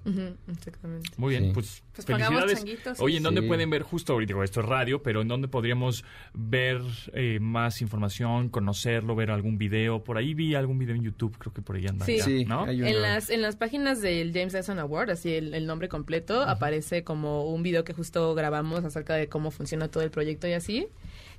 Exactamente 0.50 1.10
Muy 1.16 1.30
bien, 1.30 1.44
Sí. 1.44 1.50
pues, 1.54 1.82
Pues 1.94 2.06
felicidades. 2.06 2.58
changuitos. 2.58 3.00
Oye, 3.00 3.18
¿en 3.18 3.22
dónde 3.22 3.42
Sí. 3.42 3.46
pueden 3.46 3.70
ver 3.70 3.82
justo 3.82 4.14
ahorita? 4.14 4.32
Digo, 4.32 4.42
esto 4.42 4.60
es 4.60 4.66
radio, 4.66 5.00
pero 5.02 5.22
¿en 5.22 5.28
dónde 5.28 5.46
podríamos 5.46 6.04
ver 6.34 6.80
eh, 7.12 7.38
más 7.40 7.80
información, 7.82 8.48
conocerlo, 8.48 9.14
ver 9.14 9.30
algún 9.30 9.56
video? 9.58 10.02
Por 10.02 10.16
ahí 10.18 10.34
vi 10.34 10.56
algún 10.56 10.78
video 10.80 10.96
en 10.96 11.02
YouTube, 11.04 11.36
creo 11.38 11.52
que 11.52 11.62
por 11.62 11.76
ahí 11.76 11.86
anda. 11.86 12.04
Sí. 12.04 12.16
ya, 12.18 12.24
Sí, 12.24 12.44
¿no? 12.44 12.64
hay 12.64 12.80
uno. 12.80 12.88
En 12.88 13.00
las, 13.02 13.30
en 13.30 13.42
las 13.42 13.54
páginas 13.54 14.00
del 14.00 14.32
James 14.32 14.52
Dyson 14.54 14.78
Award, 14.80 15.10
así 15.10 15.32
el, 15.34 15.54
el 15.54 15.66
nombre 15.66 15.88
completo, 15.88 16.42
aparece 16.42 17.04
como 17.04 17.44
un 17.44 17.62
video 17.62 17.84
que 17.84 17.92
justo 17.92 18.34
grabamos 18.34 18.84
acerca 18.84 19.14
de 19.14 19.28
cómo 19.28 19.52
funciona 19.52 19.86
todo 19.88 20.02
el 20.02 20.10
proyecto 20.10 20.48
y 20.48 20.52
así. 20.52 20.88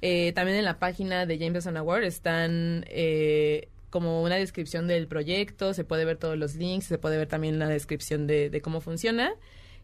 Eh, 0.05 0.33
también 0.33 0.57
en 0.57 0.65
la 0.65 0.79
página 0.79 1.25
de 1.25 1.37
James 1.37 1.53
Dyson 1.53 1.77
Award 1.77 2.03
están 2.03 2.83
eh, 2.89 3.69
como 3.89 4.21
una 4.21 4.35
descripción 4.35 4.85
del 4.85 5.07
proyecto, 5.07 5.73
se 5.73 5.85
puede 5.85 6.03
ver 6.03 6.17
todos 6.17 6.37
los 6.37 6.55
links, 6.55 6.87
se 6.87 6.97
puede 6.97 7.15
ver 7.15 7.29
también 7.29 7.57
la 7.57 7.69
descripción 7.69 8.27
de, 8.27 8.49
de 8.49 8.61
cómo 8.61 8.81
funciona. 8.81 9.31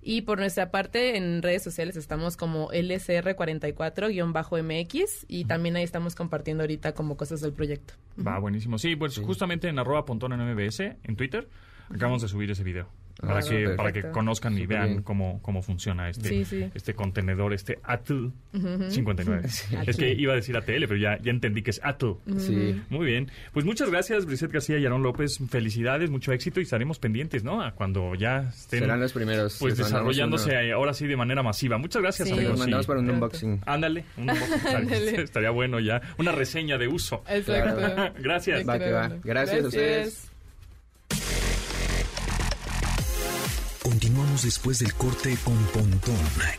Y 0.01 0.23
por 0.23 0.39
nuestra 0.39 0.71
parte, 0.71 1.15
en 1.15 1.41
redes 1.41 1.63
sociales 1.63 1.95
estamos 1.95 2.35
como 2.35 2.69
LSR44-MX 2.71 5.25
y 5.29 5.45
también 5.45 5.77
ahí 5.77 5.83
estamos 5.83 6.15
compartiendo 6.15 6.63
ahorita 6.63 6.93
como 6.93 7.15
cosas 7.15 7.39
del 7.39 7.53
proyecto. 7.53 7.93
Va, 8.19 8.39
buenísimo. 8.39 8.77
Sí, 8.77 8.97
pues 8.97 9.17
justamente 9.19 9.69
en 9.69 9.79
arroba 9.79 10.03
pontón 10.03 10.33
en 10.33 10.41
MBS, 10.41 10.81
en 10.81 11.15
Twitter, 11.15 11.47
acabamos 11.89 12.21
de 12.21 12.27
subir 12.27 12.51
ese 12.51 12.65
video. 12.65 12.89
Ah, 13.21 13.27
Para, 13.27 13.41
que, 13.41 13.69
para 14.01 14.11
conozcan 14.11 14.57
y 14.57 14.65
vean 14.65 15.03
cómo, 15.03 15.41
cómo 15.41 15.61
funciona 15.61 16.09
este, 16.09 16.29
Sí, 16.29 16.45
sí. 16.45 16.69
este 16.73 16.93
contenedor, 16.93 17.53
este 17.53 17.79
ATL 17.83 18.27
59. 18.89 19.47
Es 19.87 19.97
que 19.97 20.13
iba 20.13 20.33
a 20.33 20.35
decir 20.35 20.55
ATL, 20.55 20.85
pero 20.87 20.95
ya, 20.95 21.17
ya 21.21 21.31
entendí 21.31 21.61
que 21.61 21.71
es 21.71 21.81
ATL. 21.83 22.13
Sí. 22.37 22.81
Muy 22.89 23.05
bien. 23.05 23.29
Pues 23.53 23.65
muchas 23.65 23.89
gracias, 23.89 24.25
Brisette 24.25 24.51
García 24.53 24.77
y 24.77 24.85
Aaron 24.85 25.03
López. 25.03 25.39
Felicidades, 25.49 26.09
mucho 26.09 26.31
éxito 26.31 26.59
y 26.59 26.63
estaremos 26.63 26.99
pendientes, 26.99 27.43
¿no? 27.43 27.61
A 27.61 27.71
cuando 27.73 28.15
ya 28.15 28.49
estén 28.55 28.79
Serán 28.81 28.99
los 29.01 29.11
primeros. 29.13 29.57
pues 29.59 29.73
mandamos 29.77 29.91
desarrollándose 30.15 30.51
uno. 30.67 30.75
ahora 30.75 30.93
sí 30.93 31.05
de 31.07 31.17
manera 31.17 31.43
masiva. 31.43 31.77
Muchas 31.77 32.01
gracias, 32.01 32.31
amigos. 32.31 32.57
mandamos 32.59 32.85
Sí. 32.85 32.87
para 32.87 32.99
un 33.01 33.05
Pronto. 33.05 33.25
unboxing. 33.25 33.61
Ándale, 33.65 34.05
un 34.17 34.29
unboxing. 34.29 35.19
Estaría 35.19 35.49
bueno 35.51 35.79
ya. 35.79 36.01
Una 36.17 36.31
reseña 36.31 36.77
de 36.77 36.87
uso. 36.87 37.23
Exacto. 37.29 38.13
Gracias. 38.21 38.67
Va 38.67 38.79
que 38.79 38.91
va. 38.91 39.09
Gracias 39.23 39.63
a 39.63 39.67
ustedes. 39.67 40.31
Continuamos 43.89 44.43
después 44.43 44.77
del 44.77 44.93
corte 44.93 45.35
con 45.43 45.57
Pontón 45.73 46.15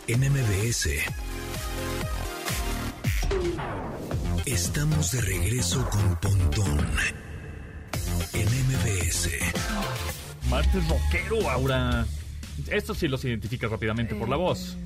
en 0.09 0.21
MBS. 0.33 0.89
Estamos 4.45 5.13
de 5.13 5.21
regreso 5.21 5.89
con 5.91 6.17
Pontón 6.17 6.85
en 8.33 8.49
MBS. 8.67 9.29
Martes 10.49 10.89
rockero, 10.89 11.49
Aura. 11.49 12.05
Estos 12.69 12.99
sí 12.99 13.07
los 13.07 13.25
identificas 13.25 13.71
rápidamente 13.71 14.17
por 14.17 14.29
la 14.29 14.35
voz. 14.35 14.77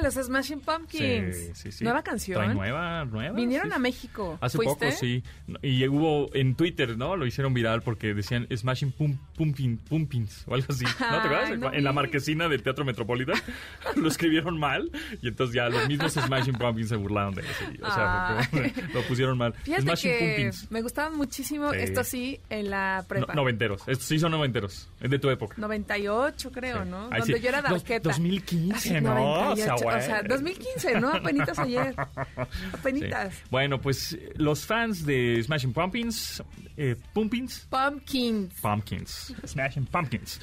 Ah, 0.00 0.04
los 0.04 0.14
Smashing 0.14 0.60
Pumpkins. 0.60 1.36
Sí, 1.36 1.50
sí, 1.54 1.72
sí. 1.72 1.84
Nueva 1.84 2.02
canción. 2.02 2.42
Trae 2.42 2.54
nueva, 2.54 3.04
nueva. 3.04 3.34
Vinieron 3.36 3.68
sí. 3.68 3.74
a 3.74 3.78
México. 3.78 4.38
Hace 4.40 4.56
¿Fuiste? 4.56 4.86
poco, 4.86 4.96
sí. 4.98 5.22
Y 5.62 5.86
hubo 5.88 6.34
en 6.34 6.54
Twitter, 6.54 6.96
¿no? 6.96 7.16
Lo 7.16 7.26
hicieron 7.26 7.54
viral 7.54 7.82
porque 7.82 8.14
decían 8.14 8.46
Smashing 8.54 8.92
pum, 8.92 9.18
Pumpkin, 9.36 9.78
Pumpkins 9.78 10.44
o 10.46 10.54
algo 10.54 10.66
así. 10.70 10.84
¿No 10.84 10.90
te 10.98 11.04
acuerdas? 11.04 11.58
No 11.58 11.72
en 11.72 11.84
la 11.84 11.92
marquesina 11.92 12.48
del 12.48 12.62
Teatro 12.62 12.84
Metropolitan 12.84 13.36
lo 13.96 14.08
escribieron 14.08 14.58
mal 14.58 14.90
y 15.22 15.28
entonces 15.28 15.54
ya 15.54 15.68
los 15.68 15.86
mismos 15.88 16.12
Smashing 16.12 16.54
Pumpkins 16.54 16.88
se 16.88 16.96
burlaron 16.96 17.34
de 17.34 17.42
eso. 17.42 17.64
O 17.82 17.90
sea, 17.92 18.48
lo 18.92 19.02
pusieron 19.02 19.38
mal. 19.38 19.52
Fíjate 19.54 19.82
Smashing 19.82 20.10
que 20.10 20.18
Pumpkins. 20.18 20.70
me 20.70 20.82
gustaban 20.82 21.16
muchísimo, 21.16 21.72
esto 21.72 22.04
sí, 22.04 22.40
en 22.50 22.70
la 22.70 22.98
No- 23.02 23.08
prepa. 23.08 23.34
noventeros. 23.34 23.82
Estos 23.86 24.06
sí 24.06 24.18
son 24.18 24.32
noventeros. 24.32 24.88
Es 25.00 25.10
de 25.10 25.18
tu 25.18 25.30
época. 25.30 25.54
98, 25.58 26.50
creo. 26.52 26.84
¿no? 26.84 27.08
Ay, 27.10 27.20
Donde 27.20 27.40
yo 27.40 27.48
era 27.48 27.62
darqueta. 27.62 28.08
2015, 28.08 28.74
Así, 28.76 28.90
¿no? 29.04 29.14
98, 29.14 29.74
O 29.74 29.78
sea, 29.78 29.89
o 29.96 30.00
sea, 30.00 30.18
güey. 30.18 30.28
2015, 30.28 31.00
¿no? 31.00 31.08
Apenitas 31.14 31.58
ayer. 31.58 31.94
Sí. 31.94 32.52
Apenitas. 32.72 33.42
Bueno, 33.50 33.80
pues 33.80 34.18
los 34.36 34.66
fans 34.66 35.04
de 35.04 35.42
Smashing 35.42 35.72
Pumpkins, 35.72 36.42
eh, 36.76 36.96
Pumpkins, 37.12 37.66
Pumpkins. 37.70 38.54
Pumpkins, 38.60 39.34
Smashing 39.46 39.86
Pumpkins, 39.86 40.40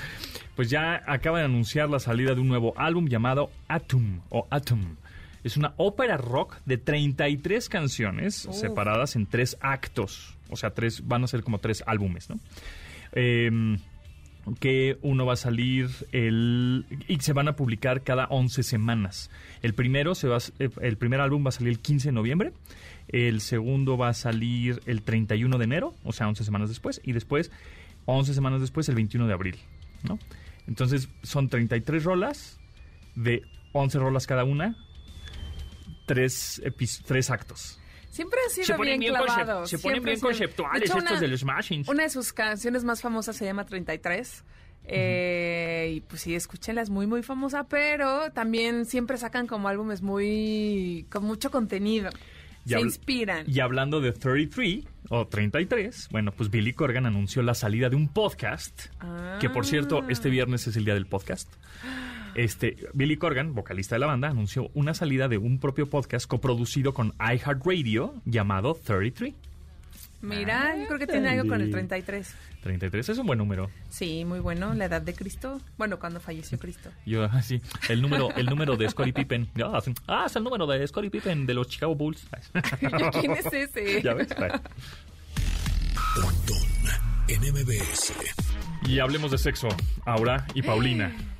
pues 0.56 0.70
ya 0.70 1.04
acaban 1.08 1.42
de 1.42 1.46
anunciar 1.46 1.90
la 1.90 2.00
salida 2.00 2.36
de 2.36 2.42
un 2.42 2.48
nuevo 2.48 2.74
álbum 2.78 3.08
llamado 3.08 3.52
Atom 3.68 4.22
o 4.30 4.48
Atom. 4.50 4.96
Es 5.44 5.56
una 5.56 5.74
ópera 5.78 6.18
rock 6.18 6.58
de 6.66 6.78
33 6.78 7.70
canciones 7.70 8.48
separadas 8.52 9.16
en 9.16 9.28
tres 9.28 9.58
actos. 9.62 10.36
O 10.50 10.58
sea, 10.58 10.72
tres, 10.72 11.08
van 11.08 11.24
a 11.24 11.28
ser 11.28 11.44
como 11.44 11.60
tres 11.60 11.84
álbumes, 11.86 12.30
¿no? 12.30 12.40
Em, 13.14 13.80
que 14.56 14.98
uno 15.02 15.26
va 15.26 15.34
a 15.34 15.38
salir 15.38 15.90
el 16.12 16.86
y 17.08 17.20
se 17.20 17.34
van 17.34 17.48
a 17.48 17.56
publicar 17.56 18.04
cada 18.04 18.26
11 18.28 18.64
semanas. 18.64 19.30
El 19.62 19.74
primero 19.74 20.16
se 20.16 20.28
va 20.28 20.38
eh, 20.60 20.70
el 20.82 20.98
primer 20.98 21.20
álbum 21.20 21.46
va 21.46 21.50
a 21.50 21.52
salir 21.52 21.70
el 21.70 21.80
15 21.80 22.10
de 22.10 22.14
noviembre, 22.14 22.54
el 23.10 23.42
segundo 23.42 23.98
va 23.98 24.10
a 24.10 24.14
salir 24.14 24.82
el 24.86 25.02
31 25.02 25.58
de 25.58 25.64
enero, 25.64 25.94
o 26.04 26.14
sea, 26.14 26.28
11 26.28 26.44
semanas 26.44 26.70
después 26.70 27.02
y 27.04 27.12
después 27.12 27.52
11 28.06 28.34
semanas 28.34 28.62
después 28.62 28.88
el 28.90 28.96
21 28.96 29.28
de 29.28 29.34
abril, 29.34 29.56
¿no? 30.04 30.18
Entonces, 30.68 31.10
son 31.24 31.48
33 31.50 32.04
rolas 32.04 32.60
de 33.16 33.44
11 33.74 34.00
rolas 34.00 34.28
cada 34.28 34.44
una, 34.44 34.76
tres 36.06 36.62
tres 37.06 37.30
actos. 37.30 37.80
Siempre 38.18 38.40
han 38.44 38.50
sido 38.52 38.66
Se 38.66 38.74
ponen 38.74 39.00
bien 39.00 39.14
concep- 39.14 39.66
se 39.68 39.78
ponen 39.78 39.96
siempre 39.96 40.12
bien 40.14 40.20
conceptuales 40.20 40.80
De 40.82 40.86
hecho, 40.88 40.98
estos 40.98 41.12
una- 41.12 41.22
de 41.22 41.28
los 41.28 41.40
Smashings. 41.42 41.88
Una 41.88 42.04
de 42.04 42.10
sus 42.10 42.34
canciones 42.34 42.84
más 42.84 43.02
famosas 43.02 43.36
se 43.36 43.46
llama 43.46 43.66
33. 43.66 44.44
Eh, 44.90 45.94
y 45.98 46.02
pues 46.02 46.22
sí, 46.22 46.34
escúchenla, 46.34 46.82
es 46.82 46.90
muy, 46.90 47.06
muy 47.08 47.22
famosa, 47.22 47.66
pero 47.68 48.32
también 48.32 48.86
siempre 48.86 49.18
sacan 49.18 49.46
como 49.46 49.68
álbumes 49.68 50.02
muy. 50.02 51.06
con 51.12 51.24
mucho 51.26 51.52
contenido. 51.52 52.10
Y 52.66 52.70
se 52.72 52.80
inspiran. 52.82 53.46
Y 53.48 53.60
hablando 53.62 54.02
de 54.02 54.12
33 54.12 54.84
o 55.10 55.26
33, 55.28 56.10
bueno, 56.12 56.32
pues 56.34 56.50
Billy 56.50 56.74
Corgan 56.74 57.06
anunció 57.06 57.42
la 57.42 57.54
salida 57.54 57.90
de 57.90 57.96
un 57.96 58.10
podcast, 58.10 58.88
que 59.40 59.50
por 59.50 59.66
cierto, 59.66 60.00
Ah. 60.04 60.08
este 60.10 60.30
viernes 60.30 60.68
es 60.68 60.76
el 60.76 60.84
día 60.84 60.94
del 60.96 61.06
podcast. 61.06 61.48
Este, 62.38 62.78
Billy 62.94 63.18
Corgan, 63.18 63.56
vocalista 63.56 63.96
de 63.96 64.00
la 64.00 64.06
banda, 64.06 64.30
anunció 64.30 64.70
una 64.76 64.94
salida 64.94 65.28
de 65.28 65.40
un 65.40 65.60
propio 65.60 65.90
podcast 65.90 66.28
coproducido 66.28 66.94
con 66.94 67.16
iHeartRadio 67.20 68.14
llamado 68.26 68.76
33. 68.76 69.34
Mira, 70.22 70.78
yo 70.78 70.86
creo 70.86 71.00
que 71.00 71.08
tiene 71.08 71.30
algo 71.30 71.48
con 71.48 71.56
el 71.62 71.74
Ándale. 71.74 71.88
33. 71.88 72.36
33 72.62 73.10
es 73.10 73.18
un 73.18 73.26
buen 73.26 73.40
número. 73.40 73.72
Sí, 73.90 74.24
muy 74.24 74.40
bueno. 74.40 74.76
La 74.76 74.86
edad 74.86 75.02
de 75.02 75.16
Cristo. 75.16 75.60
Bueno, 75.80 75.98
cuando 75.98 76.20
falleció 76.20 76.60
Cristo. 76.60 76.92
Yo, 77.08 77.24
así, 77.24 77.60
el 77.90 78.04
número, 78.04 78.30
el 78.36 78.46
número 78.46 78.78
de 78.78 78.88
Scottie 78.88 79.14
Pippen. 79.14 79.50
Ah, 79.64 79.82
sí. 79.84 79.94
Ah, 80.08 80.26
es 80.28 80.36
el 80.36 80.44
número 80.44 80.68
de 80.68 80.88
Scottie 80.88 81.10
Pippen 81.10 81.48
de 81.48 81.56
los 81.56 81.68
Chicago 81.68 81.96
Bulls. 81.96 82.24
¿Quién 83.20 83.32
es 83.32 83.52
ese? 83.52 84.02
¿Ya 84.04 84.14
ves? 84.14 84.28
En 87.28 87.42
MBS. 87.42 88.14
Y 88.88 89.00
hablemos 89.00 89.32
de 89.32 89.40
sexo, 89.40 89.70
Aura 90.06 90.46
y 90.54 90.62
Paulina. 90.62 91.12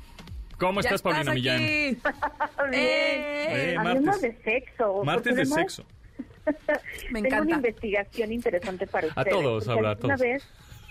¿Cómo 0.58 0.80
estás, 0.80 1.02
Paulina 1.02 1.32
aquí. 1.32 1.40
Millán? 1.40 1.60
¡Eh! 1.62 1.96
Eh, 2.72 3.76
Hablemos 3.78 4.20
de 4.20 4.32
sexo. 4.42 5.02
Martes 5.04 5.36
de 5.36 5.46
sexo. 5.46 5.84
Me 7.10 7.22
Tengo 7.22 7.28
una 7.28 7.28
encanta. 7.28 7.54
investigación 7.56 8.32
interesante 8.32 8.86
para 8.86 9.08
ustedes. 9.08 9.28
todos, 9.30 9.64
porque 9.64 9.78
Aura, 9.78 9.90
a 9.92 9.96
todos. 9.96 10.20
vez 10.20 10.48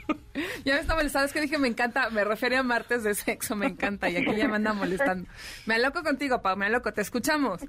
Ya 0.64 0.76
me 0.76 0.80
está 0.82 0.96
molestando, 0.96 1.26
es 1.26 1.34
que 1.34 1.42
dije 1.42 1.58
me 1.58 1.68
encanta, 1.68 2.10
me 2.12 2.24
refiere 2.24 2.56
a 2.56 2.64
martes 2.64 3.04
de 3.04 3.14
sexo, 3.14 3.56
me 3.58 3.66
encanta, 3.66 4.10
y 4.10 4.16
aquí 4.16 4.36
ya 4.36 4.48
me 4.48 4.56
anda 4.56 4.72
molestando. 4.74 5.28
Me 5.66 5.76
aloco 5.76 6.02
contigo, 6.04 6.42
Pau, 6.42 6.56
me 6.56 6.68
aloco, 6.68 6.94
te 6.94 7.02
escuchamos. 7.02 7.62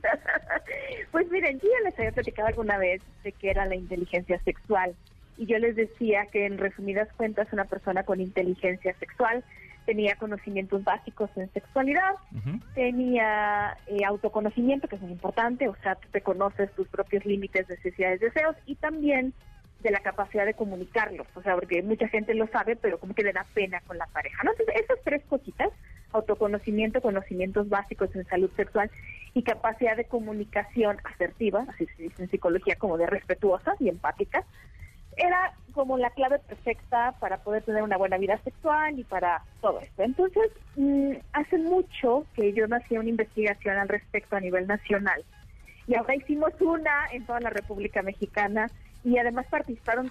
Pues 1.11 1.29
miren, 1.31 1.59
yo 1.59 1.69
ya 1.69 1.89
les 1.89 1.99
había 1.99 2.13
platicado 2.13 2.47
alguna 2.49 2.79
vez 2.79 3.03
de 3.25 3.33
qué 3.33 3.51
era 3.51 3.65
la 3.67 3.75
inteligencia 3.75 4.39
sexual. 4.45 4.95
Y 5.37 5.47
yo 5.47 5.59
les 5.59 5.75
decía 5.77 6.27
que 6.31 6.47
en 6.47 6.59
resumidas 6.59 7.09
cuentas 7.17 7.49
una 7.53 7.65
persona 7.65 8.03
con 8.05 8.21
inteligencia 8.21 8.95
sexual 9.01 9.43
tenía 9.89 10.17
conocimientos 10.17 10.85
básicos 10.85 11.31
en 11.37 11.51
sexualidad, 11.55 12.13
tenía 12.75 13.75
eh, 13.87 14.05
autoconocimiento, 14.05 14.87
que 14.87 14.97
es 14.97 15.01
muy 15.01 15.13
importante, 15.13 15.67
o 15.67 15.75
sea, 15.77 15.95
tú 15.95 16.07
te 16.13 16.21
conoces 16.21 16.71
tus 16.73 16.87
propios 16.89 17.25
límites, 17.25 17.67
necesidades, 17.71 18.21
deseos, 18.21 18.55
y 18.67 18.75
también 18.75 19.33
de 19.81 19.91
la 19.91 20.01
capacidad 20.01 20.45
de 20.45 20.53
comunicarlos, 20.53 21.27
o 21.35 21.41
sea, 21.41 21.55
porque 21.55 21.83
mucha 21.83 22.07
gente 22.07 22.35
lo 22.35 22.49
sabe, 22.49 22.77
pero 22.77 22.99
como 22.99 23.15
que 23.15 23.23
le 23.23 23.33
da 23.33 23.47
pena 23.55 23.81
con 23.87 23.97
la 23.97 24.05
pareja, 24.09 24.43
¿no? 24.45 24.51
Entonces, 24.51 24.75
esas 24.77 24.99
tres 25.05 25.23
cositas, 25.27 25.71
autoconocimiento, 26.13 27.01
conocimientos 27.01 27.71
básicos 27.71 28.15
en 28.15 28.27
salud 28.27 28.51
sexual 28.57 28.91
y 29.33 29.43
capacidad 29.43 29.97
de 29.97 30.05
comunicación 30.05 30.99
asertiva, 31.05 31.65
así 31.67 31.87
se 31.97 32.03
dice 32.03 32.25
en 32.25 32.31
psicología, 32.31 32.77
como 32.77 32.99
de 32.99 33.07
respetuosa 33.07 33.75
y 33.81 33.89
empática, 33.89 34.45
era 35.19 35.53
como 35.73 35.99
la 35.99 36.11
clave 36.11 36.39
perfecta 36.41 37.15
para 37.21 37.39
poder 37.39 37.63
tener 37.63 37.83
una 37.83 37.97
buena 37.97 38.17
vida 38.19 38.39
sexual 38.43 38.99
y 38.99 39.05
para 39.05 39.43
todo 39.61 39.81
esto. 39.81 40.03
Entonces, 40.03 40.51
mm, 40.77 41.13
hace 41.33 41.59
mucho 41.59 42.25
que 42.35 42.53
yo 42.53 42.67
no 42.67 42.77
hacía 42.77 42.99
una 43.01 43.09
investigación 43.11 43.77
al 43.77 43.89
respecto 43.89 44.37
a 44.37 44.41
nivel 44.41 44.67
nacional. 44.67 45.25
Y 45.87 45.95
ahora 45.95 46.15
hicimos 46.17 46.53
una 46.61 47.07
en 47.13 47.25
toda 47.27 47.41
la 47.41 47.51
República 47.51 48.03
Mexicana 48.03 48.67
y 49.05 49.17
además 49.19 49.47
participaron 49.49 50.09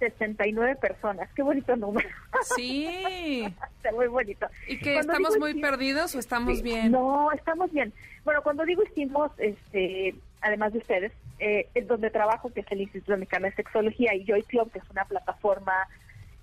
3.069 0.00 0.76
personas. 0.78 1.28
Qué 1.34 1.42
bonito 1.42 1.74
número. 1.76 2.08
Sí. 2.56 3.44
Está 3.76 3.92
muy 3.92 4.06
bonito. 4.06 4.46
¿Y 4.68 4.78
que 4.78 4.94
Cuando 4.94 5.12
estamos 5.14 5.38
muy 5.38 5.50
hicimos- 5.50 5.70
perdidos 5.70 6.14
o 6.14 6.18
estamos 6.18 6.56
Sí, 6.58 6.62
bien? 6.62 6.92
No, 6.92 7.30
estamos 7.32 7.70
bien. 7.72 7.92
Bueno, 8.24 8.42
cuando 8.42 8.64
digo 8.64 8.82
hicimos, 8.84 9.32
este, 9.38 10.14
además 10.40 10.72
de 10.72 10.78
ustedes, 10.78 11.12
eh, 11.38 11.68
donde 11.86 12.10
trabajo, 12.10 12.52
que 12.52 12.60
es 12.60 12.66
el 12.70 12.82
Instituto 12.82 13.16
Mexicano 13.16 13.46
de 13.46 13.54
Sexología, 13.54 14.14
y 14.14 14.24
Joy 14.24 14.42
Club, 14.42 14.70
que 14.70 14.78
es 14.78 14.90
una 14.90 15.04
plataforma, 15.04 15.72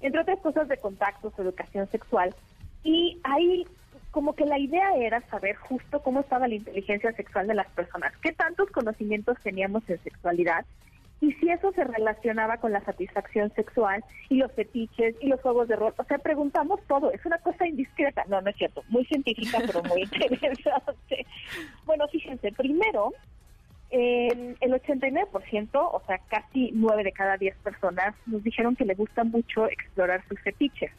entre 0.02 0.22
otras 0.22 0.40
cosas, 0.40 0.68
de 0.68 0.78
contactos, 0.78 1.38
educación 1.38 1.90
sexual. 1.90 2.36
Y 2.84 3.20
ahí, 3.24 3.66
como 4.12 4.34
que 4.34 4.46
la 4.46 4.60
idea 4.60 4.96
era 4.96 5.22
saber 5.30 5.56
justo 5.56 6.02
cómo 6.02 6.22
estaba 6.22 6.48
la 6.48 6.56
inteligencia 6.56 7.12
sexual 7.14 7.48
de 7.48 7.56
las 7.56 7.68
personas, 7.68 8.14
qué 8.22 8.32
tantos 8.32 8.70
conocimientos 8.72 9.38
teníamos 9.44 9.88
en 9.90 10.02
sexualidad, 10.04 10.66
y 11.22 11.34
si 11.34 11.50
eso 11.50 11.72
se 11.74 11.84
relacionaba 11.84 12.58
con 12.58 12.72
la 12.72 12.82
satisfacción 12.82 13.52
sexual 13.54 14.04
y 14.30 14.36
los 14.36 14.52
fetiches 14.54 15.16
y 15.20 15.28
los 15.28 15.42
juegos 15.42 15.68
de 15.68 15.76
rol. 15.76 15.94
O 15.98 16.04
sea, 16.06 16.18
preguntamos 16.18 16.80
todo. 16.88 17.12
Es 17.12 17.26
una 17.26 17.38
cosa 17.40 17.68
indiscreta. 17.68 18.24
No, 18.30 18.42
no 18.42 18.50
es 18.50 18.56
cierto. 18.56 18.84
Muy 18.88 19.04
científica, 19.06 19.60
pero 19.66 19.84
muy 19.84 20.02
interesante. 20.32 21.26
Bueno, 21.86 22.08
fíjense, 22.08 22.52
primero, 22.54 23.14
eh, 23.92 24.56
el 24.60 24.72
89%, 24.74 25.70
o 25.74 26.02
sea, 26.06 26.20
casi 26.30 26.72
9 26.74 27.04
de 27.04 27.12
cada 27.12 27.38
10 27.38 27.56
personas, 27.58 28.16
nos 28.26 28.44
dijeron 28.44 28.76
que 28.76 28.86
les 28.86 28.98
gusta 28.98 29.24
mucho 29.24 29.68
explorar 29.68 30.24
sus 30.28 30.40
fetiches. 30.42 30.92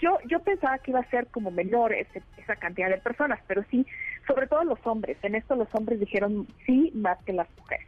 Yo, 0.00 0.18
yo 0.26 0.40
pensaba 0.40 0.78
que 0.78 0.90
iba 0.90 1.00
a 1.00 1.10
ser 1.10 1.26
como 1.28 1.50
menor 1.50 1.92
ese- 1.92 2.22
esa 2.36 2.56
cantidad 2.56 2.90
de 2.90 2.98
personas, 2.98 3.40
pero 3.46 3.64
sí, 3.70 3.86
sobre 4.26 4.46
todo 4.46 4.64
los 4.64 4.78
hombres. 4.86 5.16
En 5.22 5.34
esto 5.34 5.54
los 5.56 5.68
hombres 5.74 6.00
dijeron 6.00 6.46
sí 6.66 6.90
más 6.94 7.18
que 7.24 7.32
las 7.32 7.48
mujeres. 7.58 7.86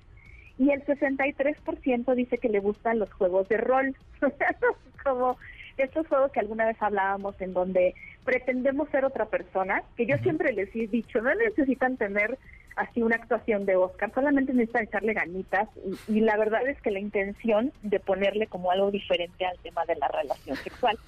Y 0.59 0.71
el 0.71 0.83
63% 0.87 2.15
dice 2.15 2.39
que 2.39 2.49
le 2.49 2.61
gustan 2.61 2.99
los 2.99 3.13
juegos 3.13 3.47
de 3.49 3.59
rol. 3.59 3.95
como 5.05 5.37
estos 5.77 6.07
juegos 6.09 6.33
que 6.33 6.41
alguna 6.41 6.65
vez 6.67 6.77
hablábamos 6.81 7.39
en 7.41 7.53
donde 7.53 7.95
pretendemos 8.25 8.89
ser 8.91 9.05
otra 9.05 9.27
persona, 9.27 9.83
que 9.97 10.07
yo 10.07 10.17
siempre 10.19 10.53
les 10.53 10.75
he 10.75 10.87
dicho, 10.87 11.21
no 11.21 11.35
necesitan 11.35 11.97
tener 11.97 12.39
así 12.77 13.03
una 13.03 13.17
actuación 13.17 13.67
de 13.67 13.77
Oscar, 13.77 14.13
solamente 14.15 14.53
necesitan 14.53 14.85
echarle 14.85 15.15
ganitas 15.15 15.69
y, 16.09 16.19
y 16.19 16.21
la 16.21 16.37
verdad 16.37 16.67
es 16.69 16.81
que 16.83 16.91
la 16.91 17.01
intención 17.01 17.73
de 17.83 17.99
ponerle 18.01 18.47
como 18.47 18.71
algo 18.71 18.91
diferente 18.91 19.47
al 19.47 19.59
tema 19.59 19.85
de 19.87 19.97
la 19.97 20.09
relación 20.09 20.57
sexual. 20.57 20.99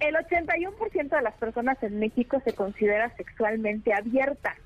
El 0.00 0.16
81% 0.16 1.08
de 1.08 1.22
las 1.22 1.34
personas 1.34 1.82
en 1.82 1.98
México 1.98 2.40
se 2.44 2.54
considera 2.54 3.14
sexualmente 3.16 3.94
abierta, 3.94 4.56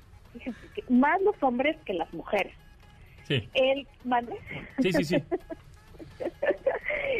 más 0.89 1.21
los 1.21 1.35
hombres 1.41 1.77
que 1.85 1.93
las 1.93 2.11
mujeres. 2.13 2.53
Sí. 3.23 3.47
El, 3.53 3.87
¿mande? 4.03 4.35
Sí, 4.81 4.93
sí, 4.93 5.03
sí. 5.03 5.15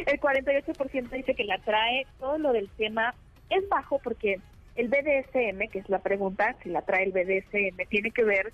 el 0.08 0.20
48% 0.20 1.10
dice 1.10 1.36
que 1.36 1.44
le 1.44 1.54
atrae 1.54 2.08
todo 2.20 2.38
lo 2.38 2.54
del 2.54 2.70
tema. 2.70 3.14
Es 3.50 3.68
bajo 3.70 4.00
porque 4.00 4.40
el 4.76 4.88
BDSM, 4.88 5.70
que 5.72 5.80
es 5.80 5.90
la 5.90 6.00
pregunta, 6.00 6.56
si 6.64 6.70
la 6.70 6.80
atrae 6.80 7.04
el 7.04 7.12
BDSM, 7.12 7.88
tiene 7.90 8.12
que 8.12 8.24
ver 8.24 8.54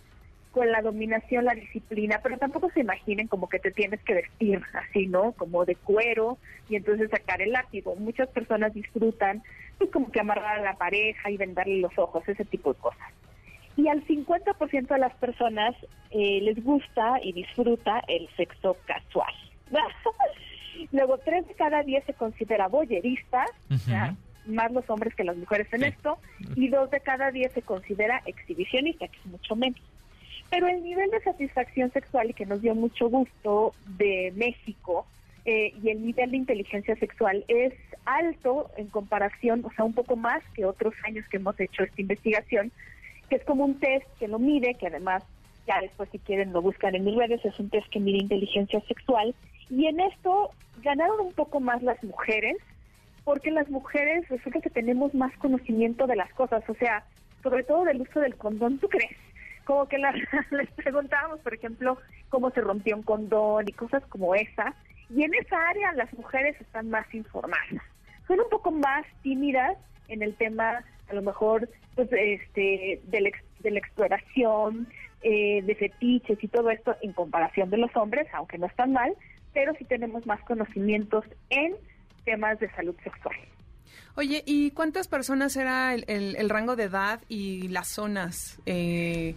con 0.53 0.71
la 0.71 0.81
dominación, 0.81 1.45
la 1.45 1.55
disciplina, 1.55 2.19
pero 2.21 2.37
tampoco 2.37 2.69
se 2.69 2.81
imaginen 2.81 3.27
como 3.27 3.49
que 3.49 3.57
te 3.57 3.71
tienes 3.71 3.99
que 4.03 4.13
vestir 4.13 4.61
así, 4.73 5.07
¿no? 5.07 5.31
Como 5.31 5.65
de 5.65 5.75
cuero 5.75 6.37
y 6.69 6.75
entonces 6.75 7.09
sacar 7.09 7.41
el 7.41 7.51
látigo. 7.51 7.95
Muchas 7.95 8.29
personas 8.29 8.71
disfrutan, 8.71 9.41
pues 9.79 9.89
como 9.89 10.11
que 10.11 10.19
amarrar 10.19 10.59
a 10.59 10.63
la 10.63 10.75
pareja 10.75 11.31
y 11.31 11.37
vendarle 11.37 11.79
los 11.79 11.97
ojos, 11.97 12.23
ese 12.29 12.45
tipo 12.45 12.73
de 12.73 12.79
cosas. 12.79 13.11
Y 13.75 13.87
al 13.87 14.05
50% 14.05 14.87
de 14.87 14.99
las 14.99 15.15
personas 15.15 15.75
eh, 16.11 16.39
les 16.43 16.63
gusta 16.63 17.19
y 17.23 17.33
disfruta 17.33 18.03
el 18.07 18.29
sexo 18.37 18.77
casual. 18.85 19.33
Luego, 20.91 21.17
tres 21.17 21.47
de 21.47 21.55
cada 21.55 21.81
diez 21.81 22.03
se 22.05 22.13
considera 22.13 22.67
boyeristas, 22.67 23.49
o 23.71 23.77
sea, 23.77 24.15
más 24.45 24.71
los 24.71 24.87
hombres 24.87 25.15
que 25.15 25.23
las 25.23 25.35
mujeres 25.35 25.67
en 25.73 25.83
esto, 25.83 26.19
y 26.55 26.67
dos 26.67 26.91
de 26.91 26.99
cada 26.99 27.31
diez 27.31 27.51
se 27.53 27.63
considera 27.63 28.21
exhibicionista, 28.27 29.07
que 29.07 29.17
es 29.17 29.25
mucho 29.25 29.55
menos. 29.55 29.81
Pero 30.53 30.67
el 30.67 30.83
nivel 30.83 31.09
de 31.09 31.19
satisfacción 31.21 31.91
sexual 31.93 32.29
y 32.29 32.33
que 32.35 32.45
nos 32.45 32.61
dio 32.61 32.75
mucho 32.75 33.09
gusto 33.09 33.73
de 33.97 34.31
México 34.35 35.07
eh, 35.45 35.73
y 35.81 35.89
el 35.89 36.05
nivel 36.05 36.29
de 36.29 36.37
inteligencia 36.37 36.95
sexual 36.97 37.43
es 37.47 37.73
alto 38.05 38.69
en 38.77 38.85
comparación, 38.85 39.65
o 39.65 39.71
sea, 39.71 39.83
un 39.83 39.95
poco 39.95 40.15
más 40.15 40.43
que 40.53 40.65
otros 40.65 40.93
años 41.07 41.25
que 41.27 41.37
hemos 41.37 41.59
hecho 41.59 41.81
esta 41.81 41.99
investigación, 41.99 42.71
que 43.31 43.37
es 43.37 43.43
como 43.45 43.65
un 43.65 43.79
test 43.79 44.05
que 44.19 44.27
lo 44.27 44.37
mide, 44.37 44.75
que 44.75 44.85
además 44.85 45.23
ya 45.65 45.81
después 45.81 46.07
si 46.11 46.19
quieren 46.19 46.53
lo 46.53 46.61
buscan 46.61 46.93
en 46.93 47.03
mis 47.03 47.15
redes, 47.15 47.43
es 47.43 47.59
un 47.59 47.71
test 47.71 47.89
que 47.89 47.99
mide 47.99 48.19
inteligencia 48.19 48.79
sexual. 48.81 49.33
Y 49.71 49.87
en 49.87 50.01
esto 50.01 50.51
ganaron 50.83 51.19
un 51.19 51.33
poco 51.33 51.61
más 51.61 51.81
las 51.81 52.03
mujeres, 52.03 52.57
porque 53.23 53.49
las 53.49 53.69
mujeres 53.69 54.29
resulta 54.29 54.61
que 54.61 54.69
tenemos 54.69 55.15
más 55.15 55.35
conocimiento 55.37 56.05
de 56.05 56.15
las 56.15 56.31
cosas, 56.33 56.63
o 56.69 56.75
sea, 56.75 57.03
sobre 57.41 57.63
todo 57.63 57.85
del 57.85 58.01
uso 58.01 58.19
del 58.19 58.35
condón, 58.35 58.77
¿tú 58.77 58.87
crees? 58.87 59.17
Como 59.65 59.87
que 59.87 59.97
la- 59.97 60.13
les 60.51 60.71
preguntábamos, 60.71 61.39
por 61.39 61.53
ejemplo, 61.53 61.97
cómo 62.29 62.49
se 62.51 62.61
rompió 62.61 62.95
un 62.95 63.03
condón 63.03 63.65
y 63.67 63.71
cosas 63.73 64.03
como 64.07 64.35
esa, 64.35 64.73
y 65.09 65.23
en 65.23 65.33
esa 65.35 65.57
área 65.69 65.93
las 65.93 66.11
mujeres 66.13 66.59
están 66.59 66.89
más 66.89 67.11
informadas. 67.13 67.83
Son 68.27 68.39
un 68.39 68.49
poco 68.49 68.71
más 68.71 69.05
tímidas 69.21 69.77
en 70.07 70.21
el 70.23 70.35
tema, 70.35 70.83
a 71.09 71.13
lo 71.13 71.21
mejor, 71.21 71.69
pues, 71.95 72.09
este, 72.11 73.01
de 73.05 73.21
la, 73.21 73.29
de 73.59 73.71
la 73.71 73.79
exploración, 73.79 74.87
eh, 75.21 75.61
de 75.63 75.75
fetiches 75.75 76.43
y 76.43 76.47
todo 76.47 76.69
esto 76.69 76.95
en 77.01 77.13
comparación 77.13 77.69
de 77.69 77.77
los 77.77 77.95
hombres, 77.95 78.27
aunque 78.33 78.57
no 78.57 78.65
están 78.67 78.91
mal, 78.93 79.13
pero 79.53 79.73
sí 79.77 79.85
tenemos 79.85 80.25
más 80.25 80.41
conocimientos 80.41 81.23
en 81.49 81.75
temas 82.25 82.59
de 82.59 82.69
salud 82.71 82.95
sexual. 83.03 83.35
Oye, 84.15 84.43
¿y 84.45 84.71
cuántas 84.71 85.07
personas 85.07 85.55
era 85.55 85.93
el, 85.93 86.05
el- 86.07 86.35
el 86.35 86.49
rango 86.49 86.75
de 86.75 86.83
edad 86.85 87.21
y 87.29 87.67
las 87.69 87.87
zonas? 87.87 88.59
Eh, 88.65 89.35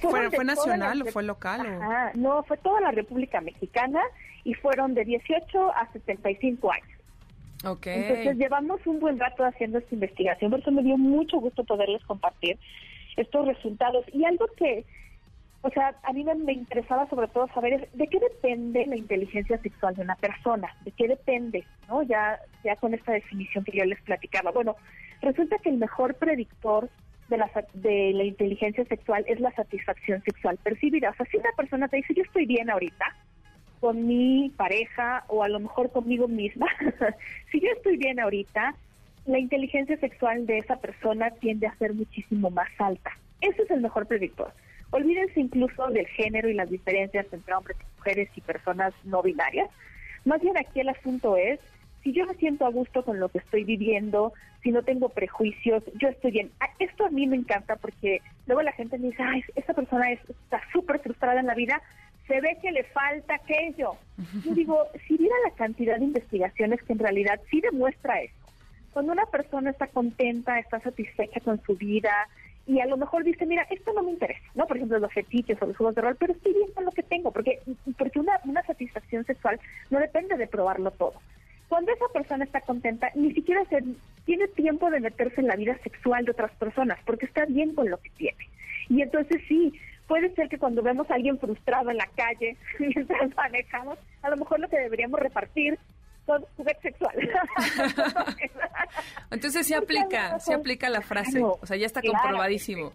¿Fue, 0.00 0.44
nacional 0.44 0.98
la 1.00 1.04
o 1.04 1.08
fue 1.08 1.22
local? 1.22 1.60
o- 1.66 2.18
no, 2.18 2.42
fue 2.44 2.56
toda 2.58 2.80
la 2.80 2.90
República 2.90 3.40
Mexicana 3.40 4.00
y 4.44 4.54
fueron 4.54 4.94
de 4.94 5.04
18 5.04 5.72
a 5.74 5.90
75 5.92 6.72
años. 6.72 6.88
Ok. 7.66 7.86
Entonces 7.86 8.36
llevamos 8.36 8.86
un 8.86 9.00
buen 9.00 9.18
rato 9.18 9.44
haciendo 9.44 9.78
esta 9.78 9.94
investigación, 9.94 10.50
por 10.50 10.60
eso 10.60 10.70
me 10.70 10.82
dio 10.82 10.96
mucho 10.96 11.38
gusto 11.38 11.64
poderles 11.64 12.04
compartir 12.04 12.58
estos 13.16 13.46
resultados. 13.46 14.04
Y 14.12 14.24
algo 14.24 14.46
que, 14.56 14.84
o 15.62 15.70
sea, 15.70 15.94
a 16.02 16.12
mí 16.12 16.24
me, 16.24 16.34
me 16.34 16.52
interesaba 16.52 17.08
sobre 17.08 17.28
todo 17.28 17.48
saber 17.54 17.74
es 17.74 17.92
de 17.96 18.06
qué 18.06 18.18
depende 18.20 18.86
la 18.86 18.96
inteligencia 18.96 19.58
sexual 19.58 19.94
de 19.94 20.02
una 20.02 20.16
persona, 20.16 20.74
de 20.84 20.90
qué 20.92 21.08
depende, 21.08 21.64
¿no? 21.88 22.02
Ya, 22.02 22.38
ya 22.64 22.76
con 22.76 22.92
esta 22.94 23.12
definición 23.12 23.64
que 23.64 23.76
yo 23.78 23.84
les 23.84 24.00
platicaba. 24.02 24.50
Bueno, 24.50 24.76
resulta 25.22 25.56
que 25.58 25.70
el 25.70 25.76
mejor 25.78 26.14
predictor 26.16 26.90
de 27.28 27.38
la, 27.38 27.50
de 27.74 28.12
la 28.12 28.24
inteligencia 28.24 28.84
sexual 28.84 29.24
es 29.26 29.40
la 29.40 29.52
satisfacción 29.52 30.22
sexual 30.22 30.58
percibida. 30.62 31.10
O 31.10 31.14
sea, 31.14 31.26
si 31.26 31.36
una 31.36 31.52
persona 31.56 31.88
te 31.88 31.96
dice, 31.96 32.14
yo 32.14 32.22
estoy 32.22 32.46
bien 32.46 32.70
ahorita, 32.70 33.04
con 33.80 34.06
mi 34.06 34.50
pareja 34.56 35.24
o 35.28 35.42
a 35.42 35.48
lo 35.48 35.60
mejor 35.60 35.90
conmigo 35.90 36.28
misma, 36.28 36.66
si 37.52 37.60
yo 37.60 37.68
estoy 37.76 37.96
bien 37.96 38.20
ahorita, 38.20 38.74
la 39.26 39.38
inteligencia 39.38 39.96
sexual 39.98 40.46
de 40.46 40.58
esa 40.58 40.76
persona 40.76 41.30
tiende 41.30 41.66
a 41.66 41.76
ser 41.76 41.94
muchísimo 41.94 42.50
más 42.50 42.68
alta. 42.78 43.10
Ese 43.40 43.62
es 43.62 43.70
el 43.70 43.80
mejor 43.80 44.06
predictor. 44.06 44.52
Olvídense 44.90 45.40
incluso 45.40 45.88
del 45.88 46.06
género 46.06 46.48
y 46.48 46.54
las 46.54 46.70
diferencias 46.70 47.26
entre 47.32 47.54
hombres 47.54 47.76
y 47.80 47.98
mujeres 47.98 48.28
y 48.36 48.40
personas 48.40 48.94
no 49.04 49.22
binarias. 49.22 49.68
Más 50.24 50.40
bien 50.40 50.56
aquí 50.56 50.80
el 50.80 50.88
asunto 50.88 51.36
es, 51.36 51.58
si 52.02 52.12
yo 52.12 52.26
me 52.26 52.34
siento 52.34 52.66
a 52.66 52.70
gusto 52.70 53.04
con 53.04 53.18
lo 53.18 53.28
que 53.28 53.38
estoy 53.38 53.64
viviendo, 53.64 54.32
si 54.64 54.72
no 54.72 54.82
tengo 54.82 55.10
prejuicios, 55.10 55.84
yo 56.00 56.08
estoy 56.08 56.32
bien. 56.32 56.50
Ah, 56.58 56.70
Esto 56.80 57.04
a 57.06 57.10
mí 57.10 57.26
me 57.28 57.36
encanta 57.36 57.76
porque 57.76 58.20
luego 58.46 58.62
la 58.62 58.72
gente 58.72 58.98
me 58.98 59.08
dice, 59.10 59.22
ay, 59.22 59.44
esta 59.54 59.74
persona 59.74 60.10
es- 60.10 60.28
está 60.28 60.60
súper 60.72 60.98
frustrada 61.00 61.38
en 61.38 61.46
la 61.46 61.54
vida, 61.54 61.80
se 62.26 62.40
ve 62.40 62.58
que 62.60 62.72
le 62.72 62.82
falta 62.84 63.34
aquello. 63.36 63.98
Yo 64.42 64.54
digo, 64.54 64.88
si 65.06 65.16
viera 65.16 65.36
la 65.44 65.54
cantidad 65.54 65.98
de 65.98 66.04
investigaciones 66.04 66.82
que 66.82 66.94
en 66.94 66.98
realidad 66.98 67.40
sí 67.50 67.60
demuestra 67.60 68.20
eso. 68.22 68.34
Cuando 68.92 69.12
una 69.12 69.26
persona 69.26 69.70
está 69.70 69.86
contenta, 69.88 70.58
está 70.58 70.80
satisfecha 70.80 71.40
con 71.40 71.60
su 71.62 71.76
vida 71.76 72.12
y 72.66 72.80
a 72.80 72.86
lo 72.86 72.96
mejor 72.96 73.22
dice, 73.24 73.44
mira, 73.44 73.66
esto 73.70 73.92
no 73.92 74.02
me 74.02 74.12
interesa, 74.12 74.40
¿no? 74.54 74.66
Por 74.66 74.76
ejemplo, 74.78 74.98
los 74.98 75.12
fetiches 75.12 75.60
o 75.60 75.66
los 75.66 75.76
juegos 75.76 75.94
de 75.94 76.00
rol, 76.02 76.16
pero 76.18 76.32
estoy 76.32 76.54
bien 76.54 76.70
con 76.72 76.84
lo 76.86 76.92
que 76.92 77.02
tengo, 77.02 77.30
porque, 77.30 77.60
porque 77.98 78.18
una, 78.18 78.40
una 78.44 78.62
satisfacción 78.62 79.24
sexual 79.26 79.60
no 79.90 79.98
depende 80.00 80.36
de 80.36 80.46
probarlo 80.46 80.90
todo. 80.92 81.20
Cuando 81.74 81.90
esa 81.90 82.06
persona 82.12 82.44
está 82.44 82.60
contenta, 82.60 83.10
ni 83.16 83.34
siquiera 83.34 83.64
se, 83.64 83.82
tiene 84.24 84.46
tiempo 84.46 84.92
de 84.92 85.00
meterse 85.00 85.40
en 85.40 85.48
la 85.48 85.56
vida 85.56 85.76
sexual 85.82 86.24
de 86.24 86.30
otras 86.30 86.52
personas, 86.52 87.00
porque 87.04 87.26
está 87.26 87.46
bien 87.46 87.74
con 87.74 87.90
lo 87.90 87.98
que 87.98 88.10
tiene. 88.10 88.48
Y 88.88 89.02
entonces 89.02 89.42
sí, 89.48 89.72
puede 90.06 90.32
ser 90.36 90.48
que 90.48 90.56
cuando 90.56 90.82
vemos 90.82 91.10
a 91.10 91.14
alguien 91.14 91.36
frustrado 91.36 91.90
en 91.90 91.96
la 91.96 92.06
calle 92.14 92.56
mientras 92.78 93.34
manejamos, 93.34 93.98
a 94.22 94.30
lo 94.30 94.36
mejor 94.36 94.60
lo 94.60 94.68
que 94.68 94.78
deberíamos 94.78 95.18
repartir 95.18 95.76
son 96.26 96.44
juguetes 96.56 96.80
sexuales. 96.80 97.28
Entonces 99.32 99.66
sí 99.66 99.74
Porque 99.74 99.98
aplica, 99.98 100.38
sí 100.38 100.52
aplica 100.52 100.88
la 100.88 101.00
frase. 101.00 101.42
O 101.42 101.66
sea, 101.66 101.76
ya 101.76 101.86
está 101.86 102.02
comprobadísimo. 102.02 102.92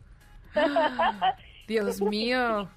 Dios 1.67 2.01
mío. 2.01 2.69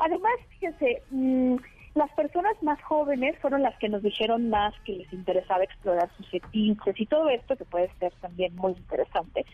Además, 0.00 0.34
fíjense, 0.48 1.02
mm, 1.10 1.54
las 1.96 2.10
personas 2.12 2.62
más 2.62 2.80
jóvenes 2.82 3.36
fueron 3.40 3.62
las 3.62 3.76
que 3.78 3.88
nos 3.88 4.02
dijeron 4.02 4.50
más 4.50 4.74
que 4.84 4.92
les 4.92 5.12
interesaba 5.12 5.64
explorar 5.64 6.10
sus 6.16 6.28
fetiches 6.28 7.00
y 7.00 7.06
todo 7.06 7.28
esto, 7.30 7.56
que 7.56 7.64
puede 7.64 7.90
ser 7.98 8.12
también 8.20 8.54
muy 8.54 8.72
interesante. 8.72 9.46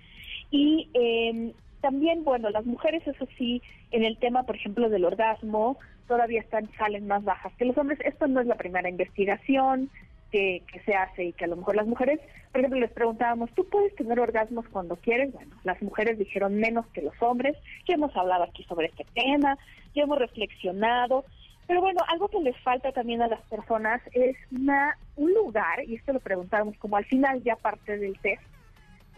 Y 0.51 0.91
eh, 0.93 1.53
también, 1.81 2.25
bueno, 2.25 2.51
las 2.51 2.67
mujeres, 2.67 3.07
eso 3.07 3.27
sí, 3.39 3.63
en 3.91 4.05
el 4.05 4.17
tema, 4.19 4.43
por 4.43 4.57
ejemplo, 4.57 4.89
del 4.89 5.05
orgasmo, 5.05 5.79
todavía 6.09 6.41
están 6.41 6.69
salen 6.77 7.07
más 7.07 7.23
bajas 7.23 7.53
que 7.57 7.65
los 7.65 7.79
hombres. 7.79 8.01
Esto 8.05 8.27
no 8.27 8.41
es 8.41 8.47
la 8.47 8.57
primera 8.57 8.89
investigación 8.89 9.89
que, 10.33 10.63
que 10.73 10.81
se 10.81 10.95
hace 10.95 11.27
y 11.27 11.33
que 11.33 11.45
a 11.45 11.49
lo 11.49 11.57
mejor 11.57 11.77
las 11.77 11.87
mujeres, 11.87 12.19
por 12.51 12.61
ejemplo, 12.61 12.81
les 12.81 12.91
preguntábamos, 12.91 13.51
¿tú 13.53 13.69
puedes 13.69 13.95
tener 13.95 14.19
orgasmos 14.19 14.67
cuando 14.69 14.97
quieres? 14.97 15.33
Bueno, 15.33 15.55
las 15.63 15.81
mujeres 15.81 16.19
dijeron 16.19 16.57
menos 16.57 16.87
que 16.89 17.03
los 17.03 17.15
hombres. 17.21 17.57
Ya 17.87 17.95
hemos 17.95 18.17
hablado 18.17 18.45
aquí 18.45 18.65
sobre 18.65 18.87
este 18.87 19.07
tema, 19.15 19.59
ya 19.95 20.03
hemos 20.03 20.19
reflexionado. 20.19 21.25
Pero 21.67 21.81
bueno, 21.81 22.01
algo 22.09 22.29
que 22.29 22.41
les 22.41 22.59
falta 22.61 22.93
también 22.93 23.23
a 23.23 23.29
las 23.29 23.41
personas 23.43 24.03
es 24.13 24.37
una, 24.51 24.99
un 25.17 25.33
lugar, 25.33 25.85
y 25.87 25.95
esto 25.95 26.13
lo 26.13 26.21
preguntamos 26.21 26.77
como 26.79 26.97
al 26.97 27.05
final 27.05 27.43
ya 27.43 27.57
parte 27.57 27.99
del 27.99 28.19
test, 28.19 28.43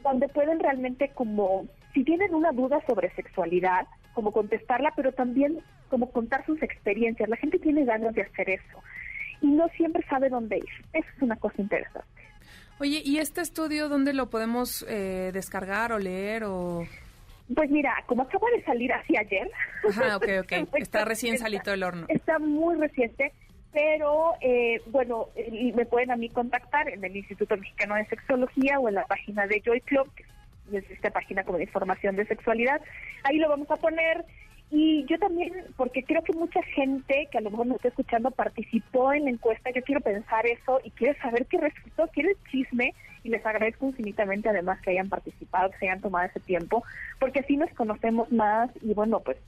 donde 0.03 0.29
pueden 0.29 0.61
realmente 0.61 1.11
como, 1.15 1.67
si 1.95 2.05
tienen 2.05 2.35
una 2.35 2.53
duda 2.53 2.81
sobre 2.87 3.15
sexualidad, 3.15 3.87
como 4.13 4.33
contestarla, 4.33 4.93
pero 4.95 5.13
también 5.13 5.61
como 5.89 6.11
contar 6.11 6.45
sus 6.47 6.63
experiencias. 6.63 7.29
La 7.29 7.37
gente 7.37 7.59
tiene 7.59 7.85
ganas 7.85 8.15
de 8.15 8.23
hacer 8.23 8.51
eso 8.51 8.83
y 9.41 9.49
no 9.49 9.69
siempre 9.77 10.05
sabe 10.09 10.29
dónde 10.29 10.59
ir. 10.59 10.87
Eso 10.93 11.09
es 11.17 11.23
una 11.23 11.37
cosa 11.37 11.61
interesante. 11.61 12.09
Oye, 12.81 13.03
¿y 13.05 13.19
este 13.19 13.41
estudio 13.41 13.89
dónde 13.89 14.13
lo 14.13 14.31
podemos 14.31 14.85
eh, 14.89 15.31
descargar 15.33 15.93
o 15.93 15.99
leer 15.99 16.45
o...? 16.45 16.87
Pues 17.55 17.71
mira, 17.71 17.95
como 18.07 18.23
acaba 18.23 18.49
de 18.51 18.63
salir 18.65 18.93
así 18.93 19.17
ayer. 19.17 19.51
Ajá, 19.89 20.17
ok, 20.17 20.29
ok. 20.43 20.53
Está 20.79 21.05
recién 21.05 21.39
salito 21.39 21.71
del 21.71 21.83
horno. 21.83 22.07
Está 22.09 22.39
muy 22.39 22.77
reciente, 22.77 23.33
pero 23.73 24.35
eh, 24.41 24.81
bueno, 24.87 25.29
eh, 25.37 25.49
y 25.53 25.73
me 25.73 25.85
pueden 25.85 26.11
a 26.11 26.17
mí 26.17 26.31
contactar 26.31 26.89
en 26.89 27.05
el 27.05 27.17
Instituto 27.17 27.57
Mexicano 27.57 27.97
de 27.97 28.07
Sexología 28.07 28.81
o 28.81 28.89
en 28.89 28.95
la 28.95 29.05
página 29.05 29.47
de 29.47 29.61
Joy 29.61 29.81
Club, 29.83 30.11
que 30.15 30.79
es 30.79 30.91
esta 30.91 31.11
página 31.11 31.45
como 31.45 31.59
de 31.59 31.65
información 31.65 32.17
de 32.17 32.27
sexualidad. 32.27 32.81
Ahí 33.25 33.39
lo 33.39 33.49
vamos 33.49 33.71
a 33.71 33.77
poner. 33.77 34.25
Y 34.71 35.05
yo 35.05 35.19
también, 35.19 35.53
porque 35.77 36.03
creo 36.03 36.23
que 36.23 36.33
mucha 36.33 36.63
gente 36.63 37.29
que 37.31 37.39
a 37.39 37.41
lo 37.41 37.51
mejor 37.51 37.67
nos 37.67 37.77
está 37.77 37.89
escuchando 37.89 38.31
participó 38.31 39.13
en 39.13 39.25
la 39.25 39.31
encuesta, 39.31 39.71
yo 39.71 39.83
quiero 39.83 40.01
pensar 40.01 40.47
eso 40.47 40.81
y 40.83 40.91
quiero 40.91 41.19
saber 41.21 41.47
qué 41.47 41.59
resultó, 41.59 42.09
quiero 42.13 42.31
el 42.31 42.37
chisme 42.51 42.95
y 43.23 43.29
les 43.29 43.45
agradezco 43.45 43.87
infinitamente 43.87 44.49
además 44.49 44.81
que 44.81 44.91
hayan 44.91 45.09
participado, 45.09 45.71
que 45.71 45.79
se 45.79 45.89
hayan 45.89 46.01
tomado 46.01 46.27
ese 46.27 46.41
tiempo, 46.41 46.83
porque 47.21 47.41
así 47.41 47.57
nos 47.57 47.71
conocemos 47.73 48.31
más 48.33 48.71
y 48.83 48.95
bueno, 48.95 49.21
pues 49.21 49.39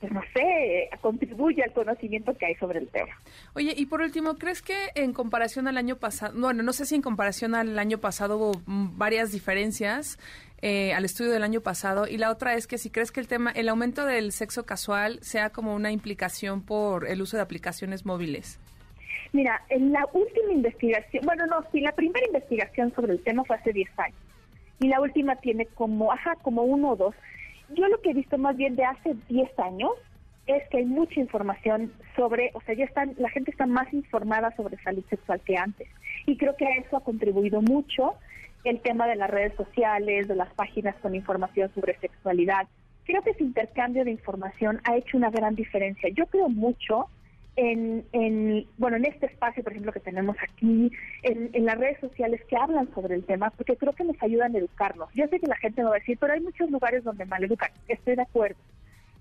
pues 0.00 0.12
no 0.12 0.22
sé, 0.32 0.88
contribuye 1.00 1.62
al 1.62 1.72
conocimiento 1.72 2.32
que 2.34 2.46
hay 2.46 2.54
sobre 2.54 2.78
el 2.78 2.88
tema. 2.88 3.16
Oye, 3.54 3.74
y 3.76 3.86
por 3.86 4.00
último, 4.00 4.36
¿crees 4.36 4.62
que 4.62 4.76
en 4.94 5.12
comparación 5.12 5.66
al 5.66 5.76
año 5.76 5.96
pasado, 5.96 6.38
bueno, 6.38 6.62
no 6.62 6.72
sé 6.72 6.86
si 6.86 6.94
en 6.94 7.02
comparación 7.02 7.54
al 7.54 7.76
año 7.78 7.98
pasado 7.98 8.36
hubo 8.36 8.52
varias 8.66 9.32
diferencias 9.32 10.18
eh, 10.62 10.92
al 10.92 11.04
estudio 11.04 11.30
del 11.30 11.42
año 11.42 11.60
pasado? 11.60 12.06
Y 12.06 12.18
la 12.18 12.30
otra 12.30 12.54
es 12.54 12.66
que 12.66 12.78
si 12.78 12.90
crees 12.90 13.12
que 13.12 13.20
el 13.20 13.28
tema, 13.28 13.50
el 13.50 13.68
aumento 13.68 14.04
del 14.04 14.32
sexo 14.32 14.64
casual 14.66 15.18
sea 15.22 15.50
como 15.50 15.74
una 15.74 15.92
implicación 15.92 16.62
por 16.62 17.08
el 17.08 17.22
uso 17.22 17.36
de 17.36 17.42
aplicaciones 17.42 18.04
móviles. 18.04 18.58
Mira, 19.32 19.62
en 19.68 19.92
la 19.92 20.06
última 20.12 20.52
investigación, 20.52 21.24
bueno, 21.24 21.46
no, 21.46 21.64
sí, 21.70 21.80
la 21.80 21.92
primera 21.92 22.26
investigación 22.26 22.92
sobre 22.94 23.12
el 23.12 23.22
tema 23.22 23.44
fue 23.44 23.56
hace 23.56 23.72
10 23.72 23.88
años. 23.98 24.18
Y 24.80 24.88
la 24.88 25.00
última 25.00 25.36
tiene 25.36 25.66
como, 25.66 26.12
ajá, 26.12 26.36
como 26.42 26.62
uno 26.62 26.90
o 26.90 26.96
dos. 26.96 27.14
Yo 27.74 27.86
lo 27.88 28.00
que 28.00 28.10
he 28.10 28.14
visto 28.14 28.38
más 28.38 28.56
bien 28.56 28.76
de 28.76 28.84
hace 28.84 29.16
10 29.28 29.58
años 29.58 29.90
es 30.46 30.66
que 30.70 30.78
hay 30.78 30.86
mucha 30.86 31.20
información 31.20 31.92
sobre, 32.16 32.50
o 32.54 32.60
sea, 32.62 32.74
ya 32.74 32.84
están, 32.84 33.14
la 33.18 33.28
gente 33.28 33.50
está 33.50 33.66
más 33.66 33.92
informada 33.92 34.54
sobre 34.56 34.78
salud 34.78 35.04
sexual 35.10 35.40
que 35.44 35.56
antes. 35.56 35.88
Y 36.26 36.38
creo 36.38 36.56
que 36.56 36.66
a 36.66 36.76
eso 36.76 36.96
ha 36.96 37.04
contribuido 37.04 37.60
mucho 37.60 38.14
el 38.68 38.80
tema 38.80 39.06
de 39.06 39.16
las 39.16 39.30
redes 39.30 39.54
sociales, 39.54 40.28
de 40.28 40.36
las 40.36 40.52
páginas 40.54 40.94
con 40.96 41.14
información 41.14 41.70
sobre 41.74 41.98
sexualidad. 41.98 42.66
Creo 43.04 43.22
que 43.22 43.30
ese 43.30 43.44
intercambio 43.44 44.04
de 44.04 44.10
información 44.10 44.80
ha 44.84 44.96
hecho 44.96 45.16
una 45.16 45.30
gran 45.30 45.54
diferencia. 45.54 46.10
Yo 46.10 46.26
creo 46.26 46.48
mucho 46.48 47.08
en, 47.56 48.04
en, 48.12 48.66
bueno, 48.76 48.98
en 48.98 49.06
este 49.06 49.26
espacio, 49.26 49.64
por 49.64 49.72
ejemplo, 49.72 49.92
que 49.92 50.00
tenemos 50.00 50.36
aquí, 50.40 50.92
en, 51.22 51.50
en, 51.52 51.64
las 51.64 51.78
redes 51.78 51.98
sociales 51.98 52.40
que 52.48 52.56
hablan 52.56 52.92
sobre 52.94 53.16
el 53.16 53.24
tema, 53.24 53.50
porque 53.50 53.76
creo 53.76 53.94
que 53.94 54.04
nos 54.04 54.22
ayudan 54.22 54.54
a 54.54 54.58
educarnos. 54.58 55.08
Yo 55.14 55.26
sé 55.28 55.40
que 55.40 55.46
la 55.46 55.56
gente 55.56 55.82
me 55.82 55.88
va 55.88 55.96
a 55.96 55.98
decir, 55.98 56.18
pero 56.20 56.34
hay 56.34 56.40
muchos 56.40 56.70
lugares 56.70 57.02
donde 57.02 57.24
maleducan, 57.24 57.70
estoy 57.88 58.14
de 58.14 58.22
acuerdo. 58.22 58.58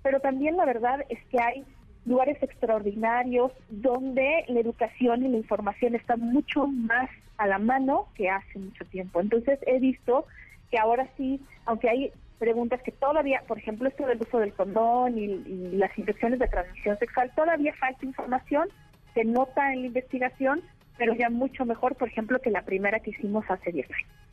Pero 0.03 0.19
también 0.19 0.55
la 0.55 0.65
verdad 0.65 1.03
es 1.09 1.19
que 1.31 1.41
hay 1.41 1.65
lugares 2.07 2.41
extraordinarios 2.41 3.51
donde 3.69 4.45
la 4.47 4.59
educación 4.59 5.25
y 5.25 5.27
la 5.27 5.37
información 5.37 5.93
están 5.93 6.21
mucho 6.21 6.65
más 6.65 7.09
a 7.37 7.47
la 7.47 7.59
mano 7.59 8.07
que 8.15 8.29
hace 8.29 8.57
mucho 8.57 8.85
tiempo. 8.85 9.19
Entonces 9.19 9.59
he 9.67 9.79
visto 9.79 10.25
que 10.71 10.79
ahora 10.79 11.07
sí, 11.17 11.39
aunque 11.65 11.89
hay 11.89 12.11
preguntas 12.39 12.81
que 12.81 12.91
todavía, 12.91 13.43
por 13.47 13.57
ejemplo, 13.57 13.87
esto 13.87 14.05
del 14.05 14.21
uso 14.21 14.39
del 14.39 14.53
condón 14.53 15.17
y, 15.17 15.27
las 15.77 15.95
infecciones 15.97 16.39
de 16.39 16.47
transmisión 16.47 16.97
sexual, 16.97 17.31
todavía 17.35 17.73
falta 17.73 18.05
información, 18.05 18.69
se 19.13 19.23
nota 19.25 19.73
en 19.73 19.81
la 19.81 19.87
investigación, 19.87 20.61
pero 20.97 21.13
ya 21.13 21.29
mucho 21.29 21.65
mejor, 21.65 21.95
por 21.95 22.07
ejemplo, 22.07 22.39
que 22.39 22.51
la 22.51 22.63
primera 22.63 22.99
que 22.99 23.11
hicimos 23.11 23.45
hace 23.49 23.71
10 23.71 23.87
años. 23.91 24.26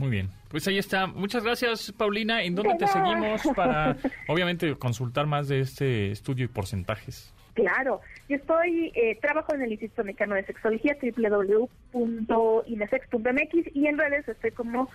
Muy 0.00 0.08
bien, 0.08 0.30
pues 0.48 0.66
ahí 0.66 0.78
está. 0.78 1.06
Muchas 1.06 1.44
gracias, 1.44 1.92
Paulina. 1.92 2.42
¿En 2.42 2.54
dónde 2.54 2.74
te 2.76 2.86
seguimos 2.86 3.42
para, 3.54 3.98
obviamente, 4.28 4.74
consultar 4.76 5.26
más 5.26 5.48
de 5.48 5.60
este 5.60 6.10
estudio 6.10 6.46
y 6.46 6.48
porcentajes? 6.48 7.34
Claro, 7.52 8.00
yo 8.26 8.36
estoy, 8.36 8.92
eh, 8.94 9.18
trabajo 9.20 9.54
en 9.54 9.60
el 9.60 9.72
Instituto 9.72 10.04
Mexicano 10.04 10.36
de 10.36 10.46
Sexología, 10.46 10.96
www.inesex.mx 11.02 13.76
y 13.76 13.88
en 13.88 13.98
redes 13.98 14.26
estoy 14.26 14.52
como 14.52 14.88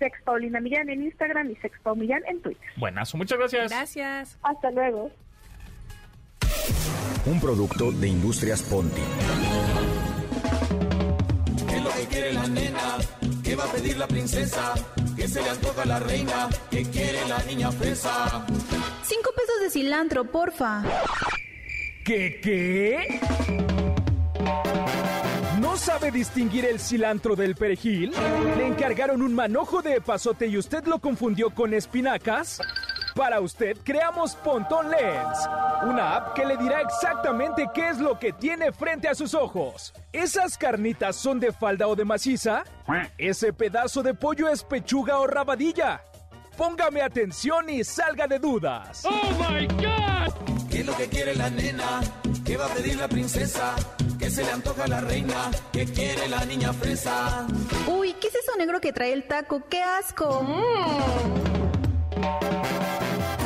Sex 0.00 0.20
Paulina 0.24 0.58
Millán 0.58 0.90
en 0.90 1.04
Instagram 1.04 1.52
y 1.52 1.56
Sex 1.56 1.78
Paul 1.84 1.98
Millán 1.98 2.22
en 2.26 2.42
Twitter. 2.42 2.68
Buenazo, 2.76 3.16
muchas 3.16 3.38
gracias. 3.38 3.70
Gracias. 3.70 4.40
Hasta 4.42 4.72
luego. 4.72 5.12
Un 7.26 7.40
producto 7.40 7.92
de 7.92 8.08
Industrias 8.08 8.64
Ponti. 8.64 9.02
¿Qué 11.68 11.76
es 11.76 11.84
lo 11.84 11.90
que 11.90 12.06
quiere 12.08 12.32
la 12.32 12.48
nena? 12.48 12.98
¿Qué 13.48 13.56
va 13.56 13.64
a 13.64 13.72
pedir 13.72 13.96
la 13.96 14.06
princesa? 14.06 14.74
¿Qué 15.16 15.26
se 15.26 15.40
le 15.40 15.48
antoja 15.48 15.80
a 15.80 15.86
la 15.86 15.98
reina? 15.98 16.50
¿Qué 16.70 16.82
quiere 16.84 17.26
la 17.26 17.42
niña 17.44 17.72
fresa? 17.72 18.44
Cinco 19.02 19.30
pesos 19.34 19.62
de 19.62 19.70
cilantro, 19.70 20.30
porfa. 20.30 20.82
¿Qué 22.04 22.40
qué? 22.42 23.20
¿No 25.62 25.78
sabe 25.78 26.10
distinguir 26.10 26.66
el 26.66 26.78
cilantro 26.78 27.36
del 27.36 27.54
perejil? 27.54 28.12
¿Le 28.58 28.66
encargaron 28.66 29.22
un 29.22 29.34
manojo 29.34 29.80
de 29.80 29.94
epazote 29.94 30.46
y 30.46 30.58
usted 30.58 30.84
lo 30.84 30.98
confundió 30.98 31.48
con 31.48 31.72
espinacas? 31.72 32.60
Para 33.18 33.40
usted 33.40 33.76
creamos 33.82 34.36
Pontón 34.36 34.92
Lens, 34.92 35.38
una 35.82 36.14
app 36.14 36.34
que 36.36 36.46
le 36.46 36.56
dirá 36.56 36.82
exactamente 36.82 37.68
qué 37.74 37.88
es 37.88 37.98
lo 37.98 38.16
que 38.16 38.32
tiene 38.32 38.70
frente 38.70 39.08
a 39.08 39.14
sus 39.16 39.34
ojos. 39.34 39.92
¿Esas 40.12 40.56
carnitas 40.56 41.16
son 41.16 41.40
de 41.40 41.50
falda 41.50 41.88
o 41.88 41.96
de 41.96 42.04
maciza? 42.04 42.62
¿Ese 43.18 43.52
pedazo 43.52 44.04
de 44.04 44.14
pollo 44.14 44.48
es 44.48 44.62
pechuga 44.62 45.18
o 45.18 45.26
rabadilla? 45.26 46.00
Póngame 46.56 47.02
atención 47.02 47.68
y 47.68 47.82
salga 47.82 48.28
de 48.28 48.38
dudas. 48.38 49.04
¡Oh, 49.04 49.10
my 49.50 49.66
God! 49.66 50.68
¿Qué 50.70 50.80
es 50.82 50.86
lo 50.86 50.96
que 50.96 51.08
quiere 51.08 51.34
la 51.34 51.50
nena? 51.50 52.00
¿Qué 52.44 52.56
va 52.56 52.66
a 52.66 52.68
pedir 52.68 52.98
la 52.98 53.08
princesa? 53.08 53.74
¿Qué 54.16 54.30
se 54.30 54.44
le 54.44 54.52
antoja 54.52 54.84
a 54.84 54.88
la 54.88 55.00
reina? 55.00 55.50
¿Qué 55.72 55.86
quiere 55.86 56.28
la 56.28 56.44
niña 56.44 56.72
fresa? 56.72 57.48
Uy, 57.88 58.12
¿qué 58.20 58.28
es 58.28 58.36
eso 58.36 58.52
negro 58.56 58.80
que 58.80 58.92
trae 58.92 59.12
el 59.12 59.24
taco? 59.24 59.64
¡Qué 59.68 59.82
asco! 59.82 60.46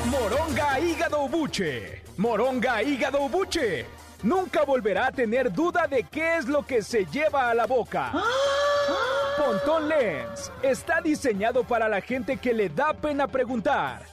Moronga 0.07 0.81
hígado 0.81 1.29
buche. 1.29 2.03
Moronga 2.17 2.83
hígado 2.83 3.29
buche. 3.29 3.87
Nunca 4.23 4.65
volverá 4.65 5.09
a 5.09 5.13
tener 5.13 5.53
duda 5.53 5.87
de 5.87 6.05
qué 6.05 6.37
es 6.37 6.47
lo 6.47 6.65
que 6.65 6.83
se 6.83 7.05
lleva 7.07 7.51
a 7.51 7.55
la 7.55 7.67
boca. 7.67 8.13
Pontón 9.39 9.89
Lens 9.89 10.53
está 10.63 11.01
diseñado 11.01 11.65
para 11.65 11.89
la 11.89 12.01
gente 12.01 12.37
que 12.37 12.55
le 12.55 12.69
da 12.69 12.95
pena 12.95 13.27
preguntar. 13.27 14.05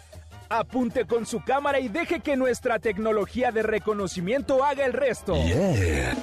Apunte 0.49 1.05
con 1.05 1.27
su 1.27 1.43
cámara 1.43 1.79
y 1.79 1.89
deje 1.89 2.21
que 2.21 2.35
nuestra 2.35 2.79
tecnología 2.79 3.51
de 3.51 3.61
reconocimiento 3.61 4.63
haga 4.63 4.85
el 4.85 4.93
resto. 4.93 5.35
¿Qué 5.35 6.15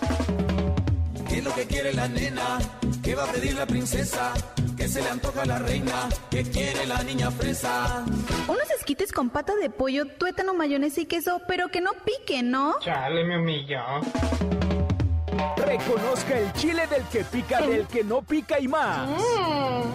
es 1.38 1.44
lo 1.44 1.54
que 1.54 1.66
quiere 1.66 1.92
la 1.92 2.08
nena? 2.08 2.58
¿Qué 3.04 3.14
va 3.14 3.24
a 3.24 3.32
pedir 3.32 3.54
la 3.54 3.66
princesa? 3.66 4.32
¿Qué 4.86 4.92
se 4.92 5.02
le 5.02 5.08
antoja 5.08 5.42
a 5.42 5.46
la 5.46 5.58
reina? 5.58 6.08
¿Qué 6.30 6.44
quiere 6.44 6.86
la 6.86 7.02
niña 7.02 7.28
fresa? 7.32 8.04
Unos 8.46 8.70
esquites 8.78 9.10
con 9.10 9.30
pata 9.30 9.56
de 9.56 9.68
pollo, 9.68 10.06
tuétano, 10.06 10.54
mayonesa 10.54 11.00
y 11.00 11.06
queso, 11.06 11.40
pero 11.48 11.66
que 11.72 11.80
no 11.80 11.90
pique, 12.04 12.44
¿no? 12.44 12.78
Chale, 12.78 13.24
me 13.24 13.36
humilló. 13.36 13.80
Reconozca 15.56 16.38
el 16.38 16.52
chile 16.52 16.86
del 16.86 17.02
que 17.06 17.24
pica, 17.24 17.62
del 17.62 17.88
que 17.88 18.04
no 18.04 18.22
pica 18.22 18.60
y 18.60 18.68
más. 18.68 19.10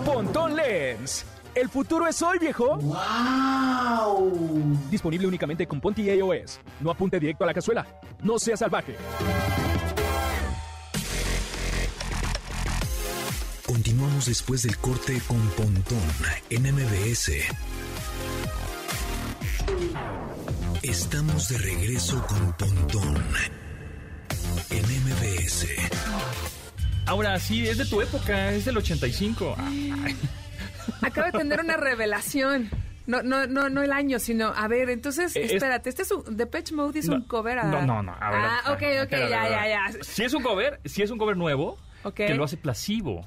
Pontón 0.03 0.57
Lens. 0.57 1.23
El 1.55 1.69
futuro 1.69 2.05
es 2.05 2.21
hoy, 2.21 2.37
viejo. 2.37 2.75
¡Wow! 2.75 4.29
Disponible 4.89 5.25
únicamente 5.25 5.65
con 5.67 5.79
Ponti 5.79 6.01
iOS. 6.01 6.59
No 6.81 6.91
apunte 6.91 7.17
directo 7.17 7.45
a 7.45 7.47
la 7.47 7.53
cazuela. 7.53 7.87
No 8.23 8.37
sea 8.37 8.57
salvaje. 8.57 8.97
Continuamos 13.71 14.25
después 14.25 14.63
del 14.63 14.75
corte 14.79 15.21
con 15.29 15.39
Pontón 15.51 16.01
en 16.49 16.63
MBS. 16.75 17.31
Estamos 20.83 21.47
de 21.47 21.57
regreso 21.57 22.21
con 22.27 22.51
Pontón 22.57 23.15
en 24.71 24.83
MBS. 24.83 25.67
Ahora 27.05 27.39
sí, 27.39 27.65
es 27.65 27.77
de 27.77 27.85
tu 27.85 28.01
época, 28.01 28.51
es 28.51 28.65
del 28.65 28.75
85. 28.75 29.55
Ay. 29.57 30.17
Acabo 31.01 31.27
de 31.31 31.39
tener 31.39 31.61
una 31.61 31.77
revelación. 31.77 32.69
No, 33.07 33.23
no, 33.23 33.47
no, 33.47 33.69
no 33.69 33.83
el 33.83 33.93
año, 33.93 34.19
sino, 34.19 34.47
a 34.53 34.67
ver, 34.67 34.89
entonces, 34.89 35.33
es- 35.37 35.49
espérate, 35.53 35.89
este 35.89 36.01
es 36.01 36.11
un, 36.11 36.35
Depeche 36.35 36.75
Mode 36.75 36.99
es 36.99 37.07
No, 37.07 37.15
un 37.15 37.21
cover 37.21 37.59
a... 37.59 37.63
No, 37.63 37.81
no, 37.85 38.03
no. 38.03 38.11
a 38.19 38.31
ver, 38.31 38.39
ah, 38.43 38.61
ok, 38.73 38.83
ok, 39.05 39.11
ya, 39.29 39.47
ya, 39.49 39.65
ya. 39.65 40.03
Si 40.03 40.23
es 40.25 40.33
un 40.33 40.43
cover, 40.43 40.81
si 40.83 41.03
es 41.03 41.09
un 41.09 41.17
cover 41.17 41.37
nuevo, 41.37 41.77
Ok. 42.03 42.15
que 42.15 42.33
lo 42.35 42.43
hace 42.43 42.57
Placebo. 42.57 43.25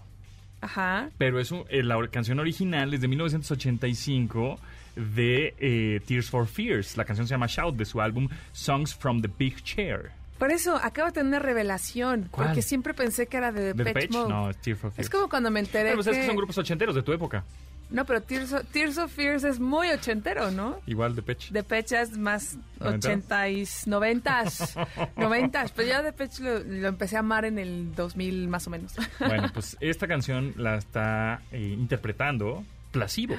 Ajá. 0.64 1.10
Pero 1.18 1.38
es 1.40 1.50
un- 1.52 1.64
eh, 1.68 1.82
la 1.82 1.96
canción 2.08 2.40
original 2.40 2.92
es 2.94 3.00
de 3.00 3.08
1985 3.08 4.58
de 4.96 5.54
eh, 5.58 6.00
Tears 6.06 6.30
for 6.30 6.46
Fears. 6.46 6.96
La 6.96 7.04
canción 7.04 7.26
se 7.26 7.34
llama 7.34 7.46
Shout 7.48 7.76
de 7.76 7.84
su 7.84 8.00
álbum 8.00 8.28
Songs 8.52 8.94
from 8.94 9.20
the 9.22 9.30
Big 9.38 9.62
Chair. 9.62 10.10
Por 10.38 10.50
eso, 10.50 10.76
acabo 10.76 11.06
de 11.08 11.12
tener 11.12 11.28
una 11.28 11.38
revelación. 11.38 12.28
¿Cuál? 12.30 12.48
Porque 12.48 12.62
siempre 12.62 12.92
pensé 12.94 13.26
que 13.26 13.36
era 13.36 13.52
de 13.52 13.72
¿De 13.72 13.74
Depeche 13.74 14.00
Depeche? 14.00 14.18
Mode. 14.18 14.28
No, 14.28 14.50
es 14.50 14.56
Tears 14.58 14.80
for 14.80 14.90
Fears. 14.90 15.06
Es 15.06 15.10
como 15.10 15.28
cuando 15.28 15.50
me 15.50 15.60
enteré 15.60 15.84
Pero 15.90 15.96
pues 15.96 16.06
es 16.08 16.14
que 16.14 16.20
que- 16.20 16.26
son 16.26 16.36
grupos 16.36 16.58
ochenteros 16.58 16.94
de 16.94 17.02
tu 17.02 17.12
época. 17.12 17.44
No, 17.90 18.04
pero 18.06 18.22
Tears 18.22 18.52
of, 18.52 18.64
Tears 18.72 18.98
of 18.98 19.12
Fears 19.12 19.44
es 19.44 19.60
muy 19.60 19.88
ochentero, 19.88 20.50
¿no? 20.50 20.80
Igual 20.86 21.14
Depeche. 21.14 21.48
Depeche 21.52 22.00
es 22.00 22.16
más 22.16 22.56
¿Noventero? 22.80 22.96
ochenta 22.96 23.48
y 23.48 23.64
noventas, 23.86 24.74
noventas. 25.16 25.70
Pero 25.72 25.88
ya 25.88 26.02
Depeche 26.02 26.42
lo, 26.42 26.58
lo 26.60 26.88
empecé 26.88 27.16
a 27.16 27.20
amar 27.20 27.44
en 27.44 27.58
el 27.58 27.94
2000 27.94 28.48
más 28.48 28.66
o 28.66 28.70
menos. 28.70 28.94
Bueno, 29.20 29.48
pues 29.52 29.76
esta 29.80 30.08
canción 30.08 30.54
la 30.56 30.76
está 30.76 31.42
eh, 31.52 31.60
interpretando 31.60 32.64
Placebo. 32.90 33.36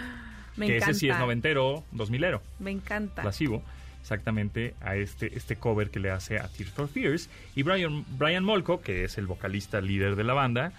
Me 0.56 0.68
que 0.68 0.76
encanta. 0.78 0.92
ese 0.92 1.00
sí 1.02 1.10
es 1.10 1.20
noventero, 1.20 1.84
dos 1.92 2.10
milero. 2.10 2.42
Me 2.60 2.72
encanta. 2.72 3.22
Placebo, 3.24 3.62
exactamente 4.02 4.74
a 4.80 4.96
este, 4.96 5.36
este 5.38 5.58
cover 5.58 5.90
que 5.90 6.00
le 6.00 6.12
hace 6.12 6.38
a 6.40 6.48
Tears 6.48 6.72
for 6.72 6.88
Fears. 6.88 7.30
Y 7.56 7.64
Brian, 7.64 8.06
Brian 8.18 8.44
Molko, 8.46 8.80
que 8.80 9.04
es 9.04 9.18
el 9.18 9.28
vocalista 9.28 9.82
líder 9.82 10.16
de 10.16 10.24
la 10.24 10.34
banda, 10.34 10.72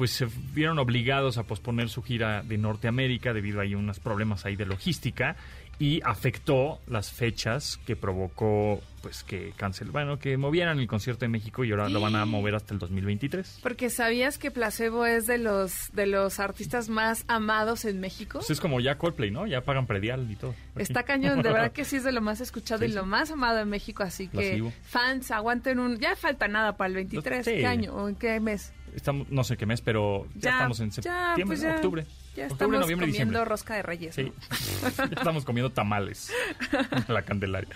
pues 0.00 0.12
se 0.12 0.26
vieron 0.54 0.78
obligados 0.78 1.36
a 1.36 1.42
posponer 1.42 1.90
su 1.90 2.02
gira 2.02 2.42
de 2.42 2.56
Norteamérica 2.56 3.34
debido 3.34 3.60
a 3.60 3.64
ahí 3.64 3.74
unos 3.74 4.00
problemas 4.00 4.46
ahí 4.46 4.56
de 4.56 4.64
logística. 4.64 5.36
y 5.78 6.00
afectó 6.04 6.78
las 6.86 7.10
fechas 7.10 7.78
que 7.86 7.96
provocó 7.96 8.82
pues 9.00 9.22
que 9.24 9.54
cancel, 9.56 9.90
bueno, 9.90 10.18
que 10.18 10.36
movieran 10.36 10.78
el 10.78 10.86
concierto 10.86 11.24
de 11.24 11.28
México 11.30 11.64
y 11.64 11.70
ahora 11.70 11.88
lo 11.88 12.02
van 12.02 12.16
a 12.16 12.26
mover 12.26 12.54
hasta 12.54 12.74
el 12.74 12.78
2023. 12.80 13.60
Porque 13.62 13.88
sabías 13.88 14.36
que 14.36 14.50
Placebo 14.50 15.06
es 15.06 15.26
de 15.26 15.38
los 15.38 15.90
de 15.94 16.04
los 16.06 16.38
artistas 16.38 16.90
más 16.90 17.24
amados 17.28 17.86
en 17.86 17.98
México. 17.98 18.40
Pues 18.40 18.50
es 18.50 18.60
como 18.60 18.78
ya 18.80 18.98
Coldplay, 18.98 19.30
¿no? 19.30 19.46
Ya 19.46 19.62
pagan 19.62 19.86
predial 19.86 20.30
y 20.30 20.36
todo. 20.36 20.50
aquí. 20.74 20.82
Está 20.82 21.02
cañón, 21.04 21.40
de 21.40 21.50
verdad 21.50 21.72
que 21.72 21.84
sí 21.86 21.96
es 21.96 22.04
de 22.04 22.12
lo 22.12 22.20
más 22.20 22.42
escuchado 22.42 22.80
Sí, 22.80 22.84
y 22.86 22.88
sí. 22.90 22.94
lo 22.94 23.06
más 23.06 23.30
amado 23.30 23.58
en 23.60 23.70
México, 23.70 24.02
así 24.02 24.28
que 24.28 24.62
fans 24.82 25.30
aguanten 25.30 25.78
un... 25.78 25.98
Ya 25.98 26.14
falta 26.14 26.46
nada 26.46 26.76
para 26.76 26.88
el 26.88 26.94
23, 26.96 27.42
Sí. 27.42 27.52
¿qué 27.52 27.66
año 27.66 27.94
o 27.94 28.06
en 28.06 28.16
qué 28.16 28.38
mes? 28.38 28.74
Estamos, 28.94 29.28
no 29.30 29.44
sé 29.44 29.56
qué 29.56 29.66
mes, 29.66 29.80
pero 29.80 30.26
ya, 30.34 30.50
estamos 30.52 30.80
en 30.80 30.90
ya, 30.90 30.94
septiembre, 31.02 31.44
pues 31.46 31.60
ya, 31.60 31.74
octubre. 31.76 32.02
Ya 32.02 32.44
octubre, 32.44 32.46
estamos 32.46 32.80
noviembre, 32.80 33.06
comiendo 33.06 33.06
diciembre. 33.06 33.44
rosca 33.44 33.74
de 33.76 33.82
reyes, 33.82 34.14
Sí. 34.14 34.22
¿no? 34.24 34.88
ya 34.96 35.04
estamos 35.16 35.44
comiendo 35.44 35.70
tamales 35.70 36.32
en 36.72 37.14
la 37.14 37.22
Candelaria. 37.22 37.68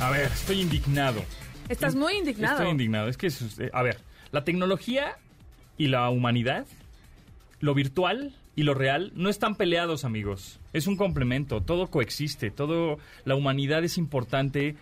A 0.00 0.10
ver, 0.10 0.26
estoy 0.32 0.60
indignado. 0.60 1.22
Estás 1.68 1.94
muy 1.94 2.14
indignado. 2.16 2.56
Estoy 2.56 2.70
indignado. 2.70 3.08
Es 3.08 3.16
que, 3.16 3.26
es- 3.28 3.58
eh, 3.58 3.70
a 3.72 3.82
ver, 3.82 4.00
la 4.32 4.44
tecnología 4.44 5.16
y 5.76 5.88
la 5.88 6.08
humanidad, 6.10 6.66
lo 7.60 7.74
virtual 7.74 8.34
y 8.56 8.62
lo 8.62 8.74
real, 8.74 9.12
no 9.14 9.28
están 9.28 9.54
peleados, 9.56 10.04
amigos. 10.04 10.58
Es 10.72 10.86
un 10.86 10.96
complemento, 10.96 11.60
todo 11.62 11.88
coexiste, 11.88 12.50
todo, 12.50 12.98
la 13.24 13.34
humanidad 13.34 13.84
es 13.84 13.98
importante 13.98 14.76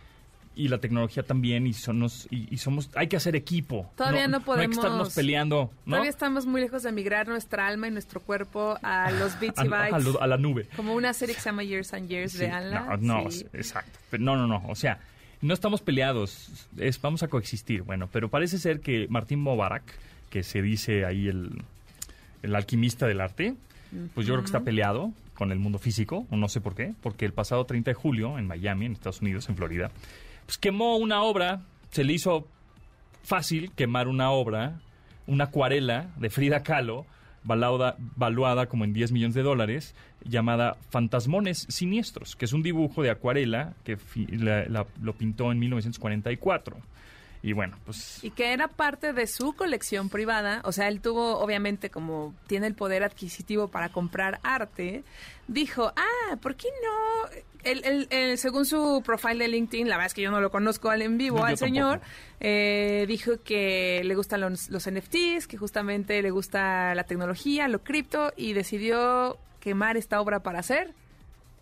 y 0.59 0.69
la 0.69 0.79
tecnología 0.79 1.23
también 1.23 1.67
y, 1.67 1.73
somos, 1.73 2.27
y, 2.31 2.53
y 2.53 2.59
somos, 2.59 2.91
hay 2.95 3.07
que 3.07 3.17
hacer 3.17 3.37
equipo. 3.37 3.91
Todavía 3.97 4.27
no 4.29 4.39
hay 4.39 4.43
podemos- 4.43 4.77
que 4.77 4.81
estarnos 4.81 5.15
peleando, 5.15 5.71
¿no? 5.87 5.93
Todavía 5.93 6.11
estamos 6.11 6.47
muy 6.47 6.61
lejos 6.61 6.83
de 6.83 6.91
migrar 6.93 7.29
nuestra 7.29 7.67
alma 7.67 7.87
y 7.89 7.91
nuestro 7.93 8.21
cuerpo 8.21 8.77
a 8.83 9.11
los 9.13 9.39
bits 9.41 9.59
a, 9.59 9.65
y 9.65 9.69
bytes. 9.69 9.95
a 9.95 9.99
lo- 10.01 10.21
a 10.23 10.27
la 10.27 10.37
nube. 10.37 10.67
Como 10.77 10.95
una 10.95 11.13
serie 11.15 11.35
que 11.35 11.41
se 11.41 11.49
llama 11.49 11.63
Years 11.63 11.95
and 11.95 12.09
Years 12.09 12.33
Sí, 12.33 12.39
de 12.39 12.51
Anla. 12.51 12.99
No, 13.01 13.23
no, 13.23 13.31
sí. 13.31 13.47
exacto. 13.53 13.99
Pero 14.11 14.23
no, 14.25 14.37
no, 14.37 14.47
no. 14.47 14.63
O 14.69 14.75
sea, 14.75 14.99
no 15.41 15.55
estamos 15.55 15.81
peleados. 15.81 16.51
Es, 16.77 17.01
vamos 17.01 17.23
a 17.23 17.29
coexistir. 17.29 17.83
Bueno, 17.83 18.09
pero 18.13 18.29
parece 18.29 18.59
ser 18.59 18.81
que 18.81 19.07
Martín 19.09 19.39
Mubarak, 19.41 19.85
que 20.31 20.43
se 20.43 20.61
dice 20.61 21.05
ahí 21.05 21.29
el, 21.29 21.63
el 22.43 22.55
alquimista 22.57 23.07
del 23.07 23.21
arte, 23.21 23.55
pues 24.15 24.27
yo 24.27 24.35
creo 24.35 24.43
que 24.43 24.47
está 24.47 24.61
peleado 24.61 25.13
con 25.35 25.53
el 25.53 25.61
mundo 25.61 25.79
físico, 25.79 26.27
o 26.31 26.37
no 26.37 26.49
sé 26.49 26.61
por 26.61 26.75
qué, 26.75 26.95
porque 27.01 27.25
el 27.25 27.33
pasado 27.33 27.65
30 27.65 27.93
de 27.93 27.95
julio 27.95 28.39
en 28.41 28.49
Miami, 28.49 28.87
en 28.87 28.93
Estados 28.93 29.21
Unidos, 29.23 29.49
en 29.49 29.57
Florida, 29.57 29.93
pues 30.49 30.57
quemó 30.57 30.97
una 30.97 31.21
obra, 31.25 31.61
se 31.91 32.05
le 32.05 32.15
hizo 32.15 32.49
fácil 33.23 33.71
quemar 33.73 34.09
una 34.09 34.31
obra, 34.31 34.81
una 35.27 35.45
acuarela 35.45 36.09
de 36.17 36.31
Frida 36.31 36.63
Kahlo, 36.63 37.05
valuada, 37.45 38.65
como 38.67 38.85
en 38.85 38.95
10 38.95 39.13
millones 39.13 39.35
de 39.35 39.43
dólares, 39.43 39.95
llamada 40.25 40.79
Fantasmones 40.89 41.67
Siniestros, 41.69 42.35
que 42.35 42.47
es 42.47 42.55
un 42.55 42.63
dibujo 42.63 43.03
de 43.03 43.11
acuarela 43.11 43.75
que 43.85 43.99
la- 44.31 44.87
lo 45.03 45.13
pintó 45.13 45.53
en 45.53 45.59
1944. 45.59 46.79
Y 47.43 47.53
bueno, 47.53 47.79
pues 47.85 48.23
Y 48.25 48.31
que 48.31 48.53
era 48.53 48.67
parte 48.69 49.13
de 49.13 49.27
su 49.29 49.53
colección 49.55 50.09
privada, 50.09 50.61
o 50.65 50.73
sea, 50.73 50.89
él 50.89 51.01
tuvo, 51.01 51.39
obviamente, 51.39 51.89
como 51.89 52.35
tiene 52.49 52.67
el 52.67 52.75
poder 52.75 53.05
adquisitivo 53.05 53.69
para 53.69 53.91
comprar 53.91 54.41
arte, 54.43 55.05
dijo, 55.47 55.93
ah, 55.97 56.37
¿por 56.43 56.57
qué 56.57 56.67
no? 56.83 57.31
Él, 57.65 57.83
él- 57.85 58.07
él, 58.11 58.39
según 58.39 58.67
su 58.67 59.03
profile 59.05 59.37
de 59.45 59.49
LinkedIn, 59.49 59.89
la 59.89 59.97
verdad 59.97 60.07
es 60.07 60.15
que 60.15 60.23
yo 60.23 60.31
no 60.31 60.41
lo 60.41 60.51
conozco 60.51 60.91
al 60.91 61.03
en 61.03 61.17
vivo, 61.19 61.45
al 61.45 61.59
señor, 61.59 62.01
eh, 62.41 63.05
dijo 63.09 63.33
que 63.45 64.03
le 64.05 64.15
gustan 64.15 64.41
los, 64.41 64.69
los 64.71 64.89
NFTs, 64.91 65.47
que 65.47 65.57
justamente 65.57 66.21
le 66.23 66.31
gusta 66.31 66.95
la 66.95 67.05
tecnología, 67.05 67.69
lo 67.69 67.81
cripto, 67.83 68.33
y 68.37 68.53
decidió 68.53 69.39
quemar 69.61 69.97
esta 69.97 70.21
obra 70.21 70.41
para 70.41 70.59
hacer 70.61 70.93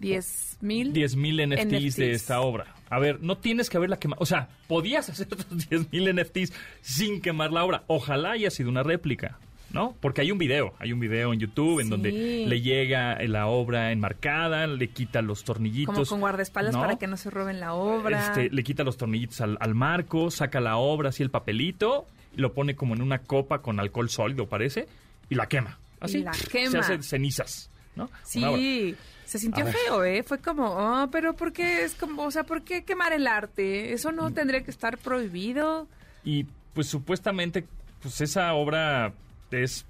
10 0.01 0.59
mil 0.61 0.93
10 0.93 1.17
mil 1.17 1.49
NFTs, 1.49 1.97
de 1.97 2.13
esta 2.13 2.41
obra. 2.41 2.75
A 2.91 2.99
ver, 2.99 3.23
no 3.23 3.37
tienes 3.39 3.69
que 3.71 3.77
haberla 3.77 3.99
quemado. 3.99 4.23
O 4.23 4.27
sea, 4.27 4.49
podías 4.69 5.09
hacer 5.09 5.27
otros 5.31 5.47
10 5.71 5.93
mil 5.93 6.15
NFTs 6.15 6.53
sin 6.83 7.21
quemar 7.21 7.53
la 7.53 7.65
obra. 7.65 7.83
Ojalá 7.87 8.33
haya 8.33 8.51
sido 8.51 8.69
una 8.71 8.83
réplica. 8.83 9.39
¿No? 9.69 9.95
Porque 10.01 10.21
hay 10.21 10.31
un 10.31 10.39
video, 10.39 10.75
hay 10.79 10.93
un 10.93 11.01
video 11.01 11.33
en 11.35 11.41
YouTube 11.41 11.81
en 11.81 11.87
Sí. 11.87 11.91
donde 11.91 12.13
le 12.47 12.61
llega 12.63 13.19
la 13.25 13.49
obra 13.49 13.91
enmarcada, 13.91 14.67
le 14.69 14.89
quita 14.89 15.23
los 15.23 15.43
tornillitos. 15.45 15.93
como 15.95 16.07
con 16.07 16.21
guardaespaldas 16.21 16.73
¿no? 16.75 16.81
para 16.81 16.97
que 16.97 17.09
no 17.09 17.17
se 17.17 17.31
roben 17.31 17.59
la 17.59 17.75
obra. 17.75 18.29
Este, 18.29 18.49
le 18.49 18.63
quita 18.63 18.85
los 18.85 18.97
tornillitos 18.97 19.41
al, 19.41 19.59
al 19.61 19.75
marco, 19.75 20.31
saca 20.31 20.61
la 20.61 20.77
obra, 20.77 21.09
así 21.09 21.25
el 21.25 21.31
papelito, 21.31 22.07
lo 22.37 22.55
pone 22.55 22.77
como 22.77 22.95
en 22.95 23.03
una 23.03 23.19
copa 23.19 23.61
con 23.61 23.81
alcohol 23.81 24.09
sólido, 24.09 24.47
parece, 24.47 24.87
y 25.29 25.35
la 25.35 25.47
quema. 25.47 25.79
Así. 26.01 26.19
Y 26.19 26.23
la 26.23 26.33
Se 26.33 26.47
quema. 26.49 26.79
hace 26.79 27.03
cenizas, 27.03 27.69
¿no? 27.97 28.09
Sí, 28.23 28.95
se 29.27 29.39
sintió 29.39 29.67
feo, 29.67 30.05
¿eh? 30.05 30.23
Fue 30.23 30.39
como, 30.39 30.65
oh, 30.67 31.09
pero 31.11 31.35
¿por 31.35 31.53
qué 31.53 31.85
es 31.85 31.95
como, 31.95 32.23
o 32.25 32.31
sea, 32.31 32.45
¿por 32.45 32.63
qué 32.63 32.85
quemar 32.85 33.13
el 33.13 33.27
arte? 33.27 33.93
Eso 33.93 34.13
no 34.13 34.33
tendría 34.33 34.63
que 34.63 34.71
estar 34.71 34.97
prohibido. 34.99 35.89
Y 36.25 36.45
pues 36.75 36.87
supuestamente, 36.89 37.67
pues 38.01 38.21
esa 38.21 38.55
obra 38.55 39.13
es 39.51 39.85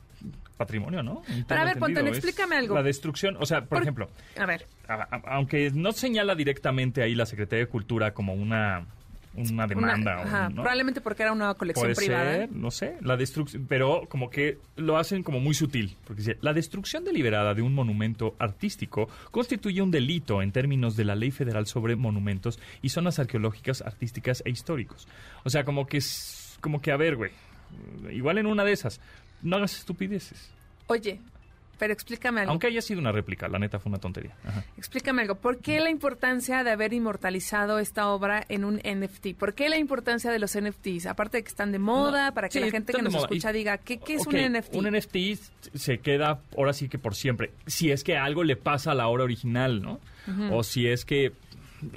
patrimonio, 0.57 1.03
¿no? 1.03 1.23
Pero 1.47 1.61
a 1.61 1.65
ver, 1.65 1.79
Pontón, 1.79 2.07
explícame 2.09 2.57
algo. 2.57 2.75
La 2.75 2.83
destrucción, 2.83 3.37
o 3.39 3.45
sea, 3.45 3.61
por, 3.61 3.69
Por- 3.69 3.83
ejemplo, 3.83 4.09
A 4.39 4.47
ver, 4.47 4.67
a- 4.89 4.95
a- 5.15 5.23
aunque 5.35 5.71
no 5.71 5.93
señala 5.93 6.35
directamente 6.35 7.03
ahí 7.03 7.15
la 7.15 7.27
Secretaría 7.27 7.67
de 7.67 7.71
Cultura 7.71 8.15
como 8.15 8.33
una, 8.33 8.87
una 9.37 9.67
demanda, 9.67 10.15
una- 10.15 10.21
o, 10.23 10.25
ajá, 10.25 10.49
¿no? 10.49 10.55
probablemente 10.63 11.01
porque 11.01 11.23
era 11.23 11.33
una 11.33 11.55
colección 11.55 11.87
Puede 11.93 11.95
privada. 11.95 12.33
ser, 12.37 12.53
no 12.53 12.71
sé, 12.71 12.97
la 13.03 13.17
destrucción, 13.17 13.67
pero 13.69 14.03
como 14.09 14.31
que 14.31 14.59
lo 14.77 14.97
hacen 14.97 15.23
como 15.23 15.41
muy 15.41 15.55
sutil, 15.55 15.97
porque 16.05 16.23
dice, 16.23 16.39
la 16.41 16.53
destrucción 16.53 17.05
deliberada 17.05 17.55
de 17.55 17.63
un 17.63 17.75
monumento 17.75 18.35
artístico 18.39 19.09
constituye 19.31 19.83
un 19.83 19.91
delito 19.91 20.43
en 20.43 20.53
términos 20.53 20.97
de 20.97 21.05
la 21.05 21.15
Ley 21.15 21.31
Federal 21.31 21.67
sobre 21.67 21.97
Monumentos 21.97 22.59
y 22.83 22.89
Zonas 22.89 23.19
Arqueológicas, 23.19 23.83
Artísticas 23.83 24.43
e 24.47 24.51
Históricos. 24.51 25.07
O 25.45 25.51
sea, 25.51 25.65
como 25.65 25.87
que 25.87 25.99
como 26.61 26.81
que 26.81 26.91
a 26.93 26.97
ver, 26.97 27.17
güey, 27.17 27.31
igual 28.13 28.39
en 28.39 28.47
una 28.47 28.65
de 28.65 28.73
esas, 28.73 29.01
no 29.43 29.57
hagas 29.57 29.77
estupideces. 29.77 30.51
Oye, 30.87 31.21
pero 31.79 31.93
explícame 31.93 32.41
algo. 32.41 32.51
Aunque 32.53 32.67
haya 32.69 32.83
sido 32.83 33.01
una 33.01 33.13
réplica, 33.13 33.49
la 33.49 33.59
neta 33.59 33.79
fue 33.79 33.91
una 33.91 33.99
tontería. 33.99 34.35
Ajá. 34.45 34.65
Explícame 34.77 35.23
algo. 35.23 35.37
¿Por 35.37 35.59
qué 35.59 35.81
la 35.81 35.91
importancia 35.91 36.65
de 36.65 36.71
haber 36.71 36.93
inmortalizado 36.93 37.79
esta 37.79 38.09
obra 38.09 38.45
en 38.49 38.65
un 38.65 38.77
NFT? 38.85 39.35
¿Por 39.39 39.55
qué 39.55 39.69
la 39.69 39.79
importancia 39.79 40.31
de 40.31 40.39
los 40.39 40.59
NFTs? 40.59 41.07
Aparte 41.07 41.39
de 41.39 41.43
que 41.45 41.49
están 41.49 41.73
de 41.73 41.79
moda, 41.79 42.29
No, 42.29 42.35
para 42.35 42.49
que 42.49 42.55
sí, 42.55 42.61
la 42.61 42.71
gente 42.71 42.93
que 42.93 43.03
nos 43.03 43.15
escucha 43.15 43.51
Y- 43.51 43.55
diga, 43.55 43.79
¿qué, 43.79 43.99
qué 43.99 44.15
es 44.15 44.27
un 44.27 44.35
NFT? 44.35 44.75
Un 44.77 44.91
NFT 44.91 45.17
se 45.75 45.99
queda 45.99 46.41
ahora 46.57 46.73
sí 46.73 46.89
que 46.89 46.99
por 46.99 47.15
siempre. 47.15 47.51
Si 47.67 47.91
es 47.91 48.05
que 48.05 48.17
algo 48.17 48.45
le 48.45 48.57
pasa 48.57 48.93
a 48.93 48.95
la 48.95 49.09
obra 49.09 49.25
original, 49.25 49.83
¿no? 49.83 50.01
O 50.51 50.63
si 50.65 50.89
es 50.89 51.05
que 51.05 51.33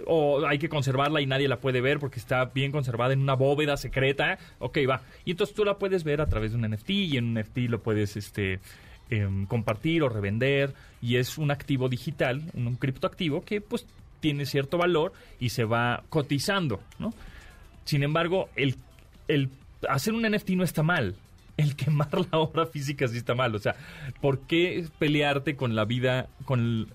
o 0.06 0.46
hay 0.46 0.60
que 0.60 0.68
conservarla 0.70 1.22
y 1.22 1.26
nadie 1.26 1.48
la 1.48 1.58
puede 1.62 1.80
ver 1.82 2.00
porque 2.00 2.20
está 2.20 2.46
bien 2.46 2.72
conservada 2.72 3.14
en 3.14 3.22
una 3.22 3.34
bóveda 3.34 3.78
secreta. 3.78 4.38
Ok, 4.60 4.80
va. 4.90 5.02
Y 5.26 5.32
entonces 5.32 5.56
tú 5.56 5.64
la 5.64 5.78
puedes 5.78 6.04
ver 6.04 6.20
a 6.22 6.28
través 6.28 6.52
de 6.52 6.58
un 6.58 6.70
NFT 6.70 6.90
y 6.90 7.18
en 7.18 7.26
un 7.26 7.34
NFT 7.40 7.58
lo 7.70 7.82
puedes 7.82 8.18
este 8.18 8.60
em, 9.10 9.46
compartir 9.46 10.04
o 10.04 10.10
revender 10.10 10.74
y 11.02 11.16
es 11.18 11.38
un 11.38 11.52
activo 11.52 11.90
digital, 11.90 12.44
un, 12.54 12.68
un 12.68 12.76
criptoactivo 12.76 13.44
que 13.44 13.62
pues 13.62 13.86
tiene 14.20 14.46
cierto 14.46 14.78
valor 14.78 15.14
y 15.40 15.50
se 15.50 15.64
va 15.64 16.04
cotizando, 16.10 16.82
¿no? 17.00 17.14
Sin 17.86 18.04
embargo, 18.04 18.50
el, 18.56 18.76
el 19.28 19.50
hacer 19.88 20.14
un 20.14 20.24
NFT 20.30 20.50
no 20.52 20.64
está 20.64 20.84
mal. 20.84 21.16
El 21.58 21.76
quemar 21.76 22.10
la 22.32 22.38
obra 22.40 22.66
física 22.66 23.08
sí 23.08 23.18
está 23.18 23.36
mal. 23.36 23.54
O 23.56 23.60
sea, 23.60 23.76
¿por 24.22 24.40
qué 24.42 24.86
pelearte 25.00 25.56
con 25.56 25.76
la 25.76 25.84
vida, 25.86 26.28
con 26.46 26.88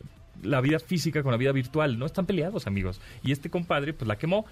la 0.42 0.60
vida 0.62 0.78
física, 0.78 1.22
con 1.22 1.32
la 1.32 1.36
vida 1.38 1.52
virtual? 1.52 1.98
No 1.98 2.06
están 2.06 2.24
peleados, 2.26 2.66
amigos. 2.66 3.00
Y 3.22 3.32
este 3.32 3.50
compadre, 3.50 3.92
pues 3.92 4.06
la 4.08 4.16
quemó. 4.16 4.46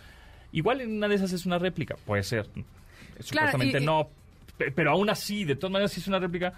Igual 0.53 0.81
en 0.83 0.97
una 0.97 1.09
de 1.09 1.15
esas 1.15 1.33
es 1.33 1.47
una 1.47 1.59
réplica. 1.59 1.97
Puede 2.05 2.23
ser. 2.25 2.47
Supuestamente 3.21 3.79
y- 3.79 3.83
y- 3.83 3.87
no. 3.87 4.09
pe- 4.59 4.71
Pero 4.73 4.91
aún 4.91 5.09
así, 5.11 5.45
de 5.45 5.57
todas 5.57 5.73
maneras, 5.73 5.93
si 5.93 6.01
es 6.01 6.09
una 6.09 6.19
réplica, 6.19 6.53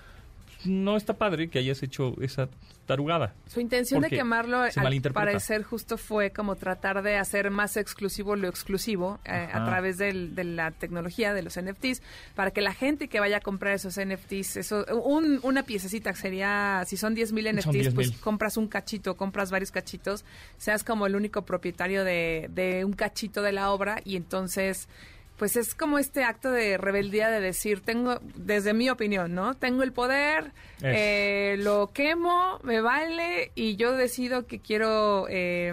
no 0.64 0.96
está 0.96 1.14
padre 1.14 1.48
que 1.48 1.58
hayas 1.58 1.82
hecho 1.82 2.14
esa 2.20 2.48
tarugada. 2.86 3.32
Su 3.46 3.60
intención 3.60 4.02
de 4.02 4.10
quemarlo, 4.10 4.58
al 4.58 5.00
parecer, 5.14 5.62
justo 5.62 5.96
fue 5.96 6.30
como 6.32 6.54
tratar 6.56 7.02
de 7.02 7.16
hacer 7.16 7.50
más 7.50 7.76
exclusivo 7.78 8.36
lo 8.36 8.46
exclusivo 8.48 9.20
eh, 9.24 9.48
a 9.52 9.64
través 9.64 9.96
del- 9.96 10.34
de 10.34 10.44
la 10.44 10.70
tecnología 10.70 11.32
de 11.32 11.42
los 11.42 11.56
NFTs, 11.56 12.02
para 12.34 12.50
que 12.50 12.60
la 12.60 12.74
gente 12.74 13.08
que 13.08 13.20
vaya 13.20 13.38
a 13.38 13.40
comprar 13.40 13.72
esos 13.74 13.96
NFTs, 13.96 14.56
eso, 14.58 14.84
un- 15.02 15.40
una 15.42 15.62
piececita 15.62 16.14
sería, 16.14 16.82
si 16.86 16.98
son 16.98 17.14
10 17.14 17.32
mil 17.32 17.44
Son 17.46 17.54
NFTs, 17.56 17.72
10,000. 17.72 17.94
pues 17.94 18.10
compras 18.20 18.58
un 18.58 18.68
cachito, 18.68 19.16
compras 19.16 19.50
varios 19.50 19.70
cachitos, 19.70 20.24
seas 20.58 20.84
como 20.84 21.06
el 21.06 21.16
único 21.16 21.42
propietario 21.42 22.04
de, 22.04 22.50
de 22.52 22.84
un 22.84 22.92
cachito 22.92 23.40
de 23.40 23.52
la 23.52 23.70
obra 23.70 24.02
y 24.04 24.16
entonces 24.16 24.88
pues 25.36 25.56
es 25.56 25.74
como 25.74 25.98
este 25.98 26.24
acto 26.24 26.50
de 26.50 26.78
rebeldía 26.78 27.28
de 27.28 27.40
decir, 27.40 27.80
tengo, 27.80 28.20
desde 28.36 28.72
mi 28.74 28.88
opinión, 28.90 29.34
¿no? 29.34 29.54
Tengo 29.54 29.82
el 29.82 29.92
poder, 29.92 30.52
eh, 30.82 31.56
lo 31.58 31.90
quemo, 31.92 32.60
me 32.62 32.80
vale 32.80 33.50
y 33.54 33.76
yo 33.76 33.92
decido 33.92 34.46
que 34.46 34.60
quiero, 34.60 35.26
eh, 35.28 35.72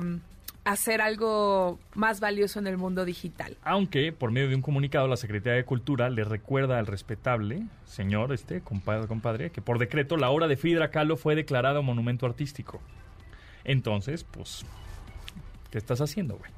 hacer 0.64 1.02
algo 1.02 1.80
más 1.96 2.20
valioso 2.20 2.60
en 2.60 2.68
el 2.68 2.78
mundo 2.78 3.06
digital. 3.06 3.58
Aunque, 3.64 4.12
por 4.12 4.32
medio 4.32 4.50
de 4.50 4.56
un 4.56 4.62
comunicado, 4.62 5.08
la 5.08 5.18
Secretaría 5.18 5.58
de 5.58 5.66
Cultura 5.66 6.10
le 6.10 6.24
recuerda 6.24 6.78
al 6.78 6.88
respetable 6.88 7.64
señor, 7.86 8.32
este 8.32 8.62
compadre, 8.62 9.08
compadre, 9.08 9.50
que 9.52 9.62
por 9.62 9.78
decreto 9.80 10.18
la 10.18 10.30
obra 10.30 10.48
de 10.48 10.58
Frida 10.58 10.90
Kahlo 10.90 11.18
fue 11.18 11.36
declarada 11.36 11.82
monumento 11.82 12.26
artístico. 12.26 12.82
Entonces, 13.64 14.24
pues, 14.24 14.66
¿qué 15.70 15.78
estás 15.78 16.02
haciendo, 16.02 16.38
güey? 16.38 16.52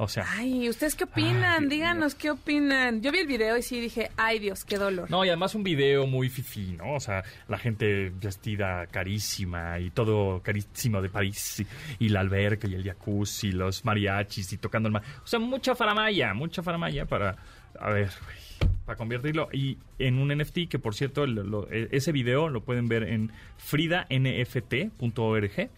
O 0.00 0.06
sea, 0.06 0.24
Ay, 0.36 0.68
¿ustedes 0.68 0.94
qué 0.94 1.02
opinan? 1.04 1.64
Ay, 1.64 1.68
Díganos 1.68 2.14
qué 2.14 2.30
opinan. 2.30 3.02
Yo 3.02 3.10
vi 3.10 3.18
el 3.18 3.26
video 3.26 3.56
y 3.58 3.62
sí 3.62 3.80
dije, 3.80 4.10
ay 4.16 4.38
Dios, 4.38 4.64
qué 4.64 4.76
dolor. 4.78 5.10
no, 5.10 5.24
y 5.24 5.28
además 5.28 5.56
un 5.56 5.64
video 5.64 6.06
muy 6.06 6.28
fifi, 6.28 6.76
¿no? 6.78 6.94
O 6.94 7.00
sea, 7.00 7.24
la 7.48 7.58
gente 7.58 8.12
vestida 8.20 8.86
carísima 8.86 9.80
y 9.80 9.90
todo 9.90 10.40
carísimo 10.42 11.02
de 11.02 11.08
París, 11.08 11.64
y, 11.98 12.06
y 12.06 12.08
la 12.10 12.20
alberca 12.20 12.68
y 12.68 12.74
el 12.74 12.84
jacuzzi, 12.84 13.48
y 13.48 13.52
los 13.52 13.84
mariachis 13.84 14.52
y 14.52 14.58
tocando 14.58 14.86
el 14.86 14.92
mar. 14.92 15.02
O 15.24 15.26
sea, 15.26 15.40
mucha 15.40 15.74
faramaya, 15.74 16.32
mucha 16.32 16.62
faramaya 16.62 17.04
para, 17.04 17.34
a 17.80 17.90
ver, 17.90 18.10
güey, 18.24 18.70
para 18.86 18.96
convertirlo 18.96 19.48
y 19.52 19.78
en 19.98 20.18
un 20.18 20.28
NFT 20.36 20.68
que 20.68 20.78
por 20.78 20.94
cierto 20.94 21.26
lo- 21.26 21.42
lo- 21.44 21.68
e- 21.70 21.88
ese 21.92 22.10
video 22.12 22.48
lo 22.48 22.62
pueden 22.62 22.88
ver 22.88 23.02
en 23.02 23.30
fridanft.org 23.58 25.68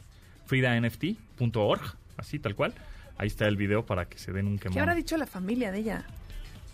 fridanft.org 0.46 1.80
así 2.16 2.38
tal 2.38 2.54
cual 2.54 2.74
ahí 3.20 3.26
está 3.26 3.46
el 3.46 3.56
video 3.56 3.84
para 3.84 4.06
que 4.06 4.18
se 4.18 4.32
den 4.32 4.46
un 4.46 4.56
¿Qué 4.56 4.64
quemón. 4.64 4.78
habrá 4.78 4.94
dicho 4.94 5.16
la 5.18 5.26
familia 5.26 5.70
de 5.70 5.78
ella? 5.78 6.04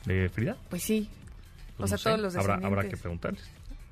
de 0.04 0.28
Frida 0.28 0.56
Pues 0.70 0.82
sí. 0.84 1.08
Pues 1.76 1.92
o 1.92 1.96
sea, 1.98 2.12
no 2.12 2.18
sé, 2.18 2.22
todos 2.22 2.34
los 2.34 2.36
habrá, 2.36 2.64
habrá 2.66 2.88
que 2.88 2.96
preguntarles 2.96 3.42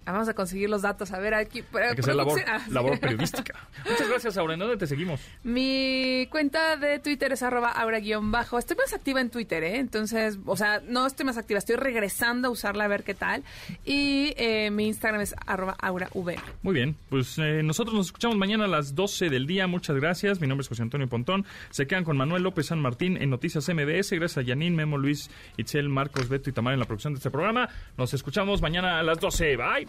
Vamos 0.07 0.29
a 0.29 0.35
conseguir 0.35 0.69
los 0.71 0.83
datos. 0.83 1.13
A 1.13 1.19
ver, 1.19 1.35
aquí. 1.35 1.61
hay 1.61 1.95
que 1.95 2.01
hacer 2.01 2.15
labor, 2.15 2.35
producción- 2.35 2.61
ah, 2.61 2.67
labor 2.71 3.01
periodística 3.01 3.55
muchas 3.89 4.09
gracias 4.09 4.37
Aura 4.37 4.55
¿en 4.55 4.61
dónde 4.61 4.77
te 4.77 4.87
seguimos? 4.87 5.21
Mi 5.43 6.27
cuenta 6.31 6.77
de 6.77 6.99
Twitter 6.99 7.33
es 7.33 7.43
arroba 7.43 7.71
aura-bajo. 7.71 8.59
Estoy 8.59 8.77
más 8.77 8.93
activa 8.93 9.21
en 9.21 9.31
Twitter, 9.31 9.63
¿eh? 9.65 9.79
Entonces, 9.79 10.39
o 10.47 10.57
sea, 10.57 10.81
no 10.87 11.07
estoy 11.07 11.27
más 11.27 11.37
activa. 11.39 11.59
Estoy 11.59 11.77
regresando 11.77 12.49
a 12.49 12.51
usarla 12.51 12.85
a 12.85 12.89
ver 12.89 13.05
qué 13.05 13.15
tal. 13.15 13.43
Y 13.85 14.35
eh, 14.37 14.71
mi 14.71 14.87
Instagram 14.87 15.21
es 15.21 15.35
arroba 15.47 15.77
aurav. 15.81 16.11
Muy 16.63 16.75
bien, 16.75 16.97
pues 17.09 17.39
eh, 17.39 17.63
nosotros 17.63 17.95
nos 17.95 18.07
escuchamos 18.07 18.37
mañana 18.37 18.65
a 18.65 18.69
las 18.69 18.95
12 18.95 19.31
del 19.31 19.47
día. 19.47 19.67
Muchas 19.67 19.97
gracias. 19.97 20.41
Mi 20.41 20.47
nombre 20.47 20.63
es 20.63 20.69
José 20.69 20.83
Antonio 20.83 21.09
Pontón. 21.09 21.45
Se 21.71 21.87
quedan 21.87 22.05
con 22.05 22.17
Manuel 22.17 22.43
López 22.43 22.67
San 22.67 22.81
Martín 22.81 23.17
en 23.17 23.31
Noticias 23.31 23.69
MBS. 23.69 24.11
Gracias 24.13 24.39
a 24.39 24.43
Yanin, 24.43 24.75
Memo, 24.77 24.99
Luis, 24.99 25.31
Itzel, 25.57 25.89
Marcos, 25.89 26.29
Beto 26.29 26.51
y 26.51 26.53
Tamara 26.53 26.75
en 26.75 26.81
la 26.81 26.87
producción 26.87 27.13
de 27.15 27.19
este 27.19 27.31
programa. 27.31 27.69
Nos 27.97 28.15
escuchamos 28.15 28.63
mañana 28.63 28.99
a 29.01 29.03
las 29.03 29.19
12. 29.19 29.57
Bye. 29.57 29.89